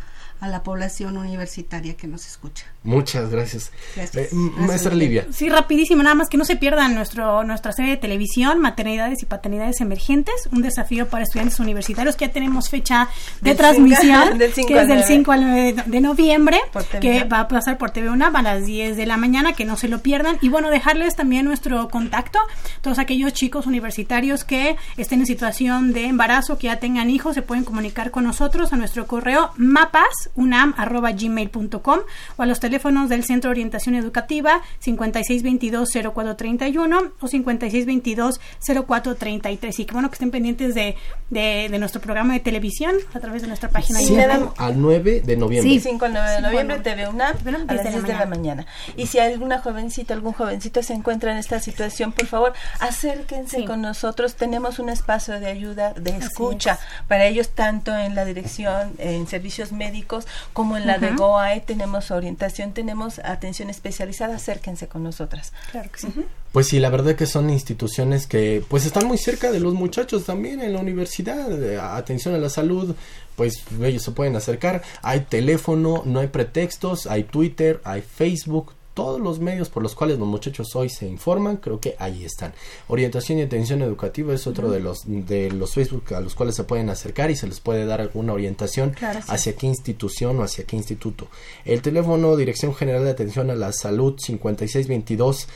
a 0.41 0.49
la 0.49 0.63
población 0.63 1.17
universitaria 1.17 1.97
que 1.97 2.07
nos 2.07 2.27
escucha. 2.27 2.67
Muchas 2.85 3.31
gracias. 3.31 3.73
Gracias. 3.95 4.33
Eh, 4.33 4.37
maestra 4.57 4.95
Livia. 4.95 5.27
Sí, 5.31 5.49
rapidísimo, 5.49 6.03
nada 6.03 6.15
más 6.15 6.29
que 6.29 6.39
no 6.39 6.45
se 6.45 6.57
pierdan 6.57 6.95
nuestro, 6.95 7.45
nuestra 7.45 7.73
serie 7.73 7.93
de 7.93 7.97
televisión, 7.99 8.61
Maternidades 8.61 9.23
y 9.23 9.27
Paternidades 9.27 9.81
Emergentes, 9.81 10.49
un 10.53 10.63
desafío 10.63 11.09
para 11.09 11.25
estudiantes 11.25 11.61
universitarios, 11.61 12.17
que 12.17 12.27
ya 12.27 12.33
tenemos 12.33 12.71
fecha 12.71 13.09
de 13.41 13.55
transmisión, 13.55 14.39
que 14.67 14.81
es 14.81 14.89
del 14.89 15.05
5 15.05 15.33
al 15.33 15.41
9 15.43 15.85
de 15.87 16.01
noviembre, 16.01 16.61
que 17.01 17.25
va 17.25 17.41
a 17.41 17.49
pasar 17.49 17.77
por 17.77 17.91
TV 17.91 18.09
UNAM 18.09 18.37
a 18.37 18.43
las 18.43 18.65
10 18.65 18.97
de 18.97 19.07
la 19.07 19.17
mañana, 19.17 19.53
que 19.53 19.65
no 19.65 19.77
se 19.77 19.89
lo 19.89 20.01
pierdan. 20.01 20.39
Y 20.41 20.49
bueno, 20.49 20.71
dejarles 20.71 21.17
también 21.17 21.45
nuestro 21.45 21.89
contacto, 21.89 22.39
todos 22.81 22.99
aquellos 22.99 23.33
chicos 23.33 23.67
universitarios 23.67 24.45
que 24.45 24.77
estén 24.97 25.21
en 25.21 25.27
situación 25.27 25.93
de 25.93 26.07
embarazo, 26.07 26.57
que 26.59 26.69
ya 26.69 26.79
tengan 26.79 27.11
hijos, 27.11 27.35
se 27.35 27.43
pueden 27.43 27.65
comunicar 27.65 28.11
con 28.11 28.25
nosotros 28.25 28.73
a 28.73 28.77
nuestro 28.77 29.07
correo 29.07 29.51
mapas 29.57 30.31
unam.gmail.com 30.35 31.99
o 32.37 32.43
a 32.43 32.47
los 32.47 32.61
teléfonos 32.61 33.09
del 33.09 33.25
Centro 33.25 33.49
de 33.51 33.53
Orientación 33.53 33.95
Educativa 33.95 34.61
5622-0431 34.85 37.13
o 37.21 37.27
5622-0433. 37.27 39.79
Y 39.79 39.85
qué 39.85 39.93
bueno 39.93 40.09
que 40.09 40.15
estén 40.15 40.31
pendientes 40.31 40.75
de, 40.75 40.97
de, 41.31 41.79
nuestro 41.79 42.01
programa 42.01 42.33
de 42.35 42.41
televisión 42.41 42.97
a 43.15 43.21
través 43.21 43.43
de 43.43 43.49
nuestra 43.49 43.69
página. 43.69 44.01
Sí, 44.01 44.17
al 44.19 44.81
9 44.81 45.23
de 45.25 45.37
noviembre. 45.37 45.71
Sí, 45.71 45.79
5 45.81 46.05
al 46.05 46.13
9 46.13 46.31
de 46.31 46.41
noviembre, 46.41 46.79
TV 46.79 47.09
UNAM, 47.09 47.37
a 47.69 47.75
las 47.75 47.93
10 47.93 48.03
de 48.03 48.13
la 48.13 48.27
mañana. 48.27 48.67
Y 48.97 49.07
si 49.07 49.19
alguna 49.19 49.61
jovencita, 49.61 50.15
algún 50.15 50.33
jovencito 50.33 50.83
se 50.83 50.95
encuentra 50.95 51.33
en 51.33 51.39
esta 51.39 51.61
situación, 51.61 52.13
por 52.13 52.27
favor, 52.27 52.53
acérquense 52.81 53.65
con 53.65 53.83
nosotros. 53.83 54.35
Tenemos 54.35 54.68
un 54.79 54.89
espacio 54.91 55.41
de 55.41 55.47
ayuda, 55.47 55.95
de 55.95 56.11
escucha 56.17 56.79
para 57.09 57.27
ellos, 57.27 57.49
tanto 57.51 57.97
en 57.97 58.15
la 58.15 58.25
dirección, 58.25 58.93
en 58.99 59.27
servicios 59.27 59.73
médicos, 59.73 60.27
como 60.53 60.77
en 60.77 60.87
la 60.87 60.99
de 60.99 61.13
GOAE 61.13 61.61
tenemos 61.61 62.11
orientación, 62.11 62.73
tenemos 62.73 63.19
atención 63.21 63.71
especializada, 63.71 64.37
acérquense 64.37 64.89
con 64.89 65.03
nosotras. 65.03 65.53
Claro 65.71 65.91
que 65.91 66.01
sí. 66.01 66.09
Pues 66.53 66.69
sí, 66.69 66.81
la 66.81 66.89
verdad 66.89 67.15
que 67.15 67.27
son 67.27 67.51
instituciones 67.51 68.27
que 68.27 68.65
pues 68.69 68.87
están 68.87 69.07
muy 69.07 69.19
cerca 69.19 69.53
de 69.53 69.61
los 69.61 69.75
muchachos 69.75 70.25
también 70.25 70.61
en 70.61 70.73
la 70.73 70.81
universidad, 70.81 71.47
atención 71.95 72.35
a 72.35 72.39
la 72.39 72.49
salud, 72.49 72.95
pues 73.37 73.65
ellos 73.83 74.03
se 74.03 74.11
pueden 74.11 74.35
acercar, 74.35 74.83
hay 75.03 75.21
teléfono, 75.21 76.03
no 76.05 76.21
hay 76.21 76.29
pretextos, 76.29 77.07
hay 77.07 77.25
Twitter, 77.25 77.81
hay 77.85 78.03
Facebook, 78.03 78.73
todos 78.99 79.21
los 79.21 79.39
medios 79.39 79.69
por 79.69 79.85
los 79.85 79.95
cuales 79.95 80.19
los 80.19 80.27
muchachos 80.27 80.75
hoy 80.75 80.89
se 80.89 81.07
informan, 81.07 81.59
creo 81.59 81.79
que 81.79 81.95
ahí 82.01 82.25
están. 82.25 82.53
Orientación 82.89 83.39
y 83.39 83.43
atención 83.43 83.81
educativa 83.81 84.35
es 84.35 84.49
otro 84.49 84.73
de 84.73 84.81
los 84.81 85.03
de 85.07 85.53
los 85.53 85.75
Facebook 85.75 86.15
a 86.17 86.21
los 86.21 86.35
cuales 86.35 86.57
se 86.57 86.65
pueden 86.65 86.91
acercar 86.91 87.31
y 87.31 87.37
se 87.37 87.47
les 87.47 87.61
puede 87.61 87.87
dar 87.87 88.01
alguna 88.01 88.33
orientación 88.33 88.97
hacia 89.29 89.55
qué 89.55 89.69
institución 89.69 90.41
o 90.41 90.43
hacia 90.43 90.65
qué 90.65 90.75
instituto. 90.75 91.29
El 91.65 91.81
teléfono 91.81 92.35
Dirección 92.35 92.75
General 92.75 93.05
de 93.05 93.11
Atención 93.11 93.51
a 93.51 93.55
la 93.55 93.73
Salud 93.73 94.17
5622 94.19 95.47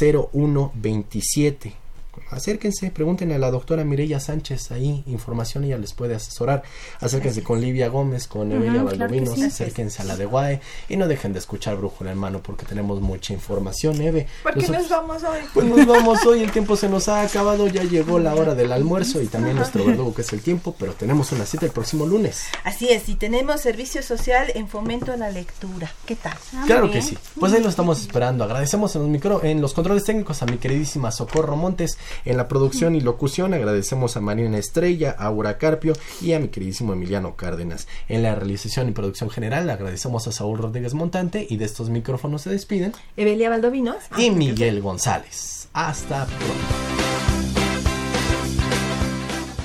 0127 0.00 1.85
acérquense, 2.30 2.90
pregúntenle 2.90 3.34
a 3.34 3.38
la 3.38 3.50
doctora 3.50 3.84
Mireya 3.84 4.20
Sánchez 4.20 4.70
ahí, 4.72 5.02
información 5.06 5.64
ella 5.64 5.78
les 5.78 5.92
puede 5.92 6.14
asesorar. 6.14 6.62
Acérquense 7.00 7.42
con 7.42 7.60
Livia 7.60 7.88
Gómez, 7.88 8.26
con 8.26 8.50
Evelia 8.52 8.82
Valdovinos, 8.82 9.40
acérquense 9.40 10.02
a 10.02 10.04
la 10.04 10.16
de 10.16 10.26
Guae 10.26 10.60
y 10.88 10.96
no 10.96 11.08
dejen 11.08 11.32
de 11.32 11.38
escuchar 11.38 11.76
Brújula 11.76 12.12
en 12.12 12.18
mano 12.18 12.42
porque 12.42 12.66
tenemos 12.66 13.00
mucha 13.00 13.32
información, 13.32 14.00
Eve. 14.00 14.26
¿Por 14.42 14.54
qué 14.54 14.68
nos 14.68 14.88
vamos 14.88 15.22
hoy? 15.22 15.40
Pues 15.54 15.66
nos 15.66 15.86
vamos 15.86 16.24
hoy, 16.26 16.42
el 16.42 16.52
tiempo 16.52 16.76
se 16.76 16.88
nos 16.88 17.08
ha 17.08 17.22
acabado, 17.22 17.66
ya 17.68 17.82
llegó 17.82 18.18
la 18.18 18.34
hora 18.34 18.54
del 18.54 18.72
almuerzo 18.72 19.22
y 19.22 19.26
también 19.26 19.56
nuestro 19.56 19.84
verdugo 19.84 20.14
que 20.14 20.22
es 20.22 20.32
el 20.32 20.40
tiempo, 20.40 20.74
pero 20.78 20.92
tenemos 20.94 21.32
una 21.32 21.46
cita 21.46 21.66
el 21.66 21.72
próximo 21.72 22.06
lunes. 22.06 22.44
Así 22.64 22.88
es, 22.88 23.08
y 23.08 23.14
tenemos 23.14 23.60
servicio 23.60 24.02
social 24.02 24.50
en 24.54 24.68
fomento 24.68 25.12
a 25.12 25.16
la 25.16 25.30
lectura. 25.30 25.90
¿Qué 26.04 26.16
tal? 26.16 26.34
claro 26.66 26.90
que 26.90 27.02
sí. 27.02 27.16
Pues 27.38 27.52
ahí 27.52 27.62
lo 27.62 27.68
estamos 27.68 28.00
esperando. 28.00 28.44
Agradecemos 28.44 28.94
en 28.96 29.02
los 29.02 29.10
micro, 29.10 29.42
en 29.44 29.60
los 29.60 29.74
controles 29.74 30.04
técnicos 30.04 30.42
a 30.42 30.46
mi 30.46 30.58
queridísima 30.58 31.10
Socorro 31.10 31.56
Montes, 31.56 31.98
en 32.24 32.36
la 32.36 32.48
producción 32.48 32.94
y 32.94 33.00
locución 33.00 33.54
agradecemos 33.54 34.16
a 34.16 34.20
Marina 34.20 34.58
Estrella, 34.58 35.14
a 35.18 35.26
Aura 35.26 35.58
Carpio 35.58 35.92
y 36.20 36.32
a 36.32 36.40
mi 36.40 36.48
queridísimo 36.48 36.92
Emiliano 36.92 37.36
Cárdenas. 37.36 37.86
En 38.08 38.22
la 38.22 38.34
realización 38.34 38.88
y 38.88 38.92
producción 38.92 39.30
general 39.30 39.68
agradecemos 39.70 40.26
a 40.26 40.32
Saúl 40.32 40.58
Rodríguez 40.58 40.94
Montante 40.94 41.46
y 41.48 41.56
de 41.56 41.64
estos 41.64 41.90
micrófonos 41.90 42.42
se 42.42 42.50
despiden 42.50 42.92
Evelia 43.16 43.50
Valdovinos 43.50 43.96
y 44.16 44.30
Miguel 44.30 44.80
González. 44.80 45.68
Hasta 45.72 46.26
pronto. 46.26 46.96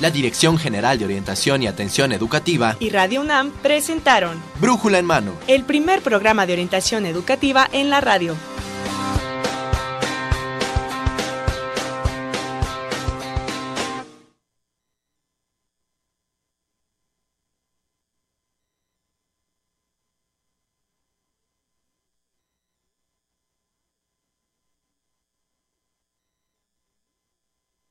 La 0.02 0.10
Dirección 0.10 0.58
General 0.58 0.98
de 0.98 1.06
Orientación 1.06 1.62
y 1.62 1.68
Atención 1.68 2.12
Educativa 2.12 2.76
y 2.80 2.90
Radio 2.90 3.22
UNAM 3.22 3.52
presentaron 3.62 4.42
Brújula 4.60 4.98
en 4.98 5.06
Mano, 5.06 5.34
el 5.46 5.64
primer 5.64 6.02
programa 6.02 6.48
de 6.48 6.54
orientación 6.54 7.06
educativa 7.06 7.70
en 7.72 7.92
la 7.92 8.02
radio. 8.02 8.36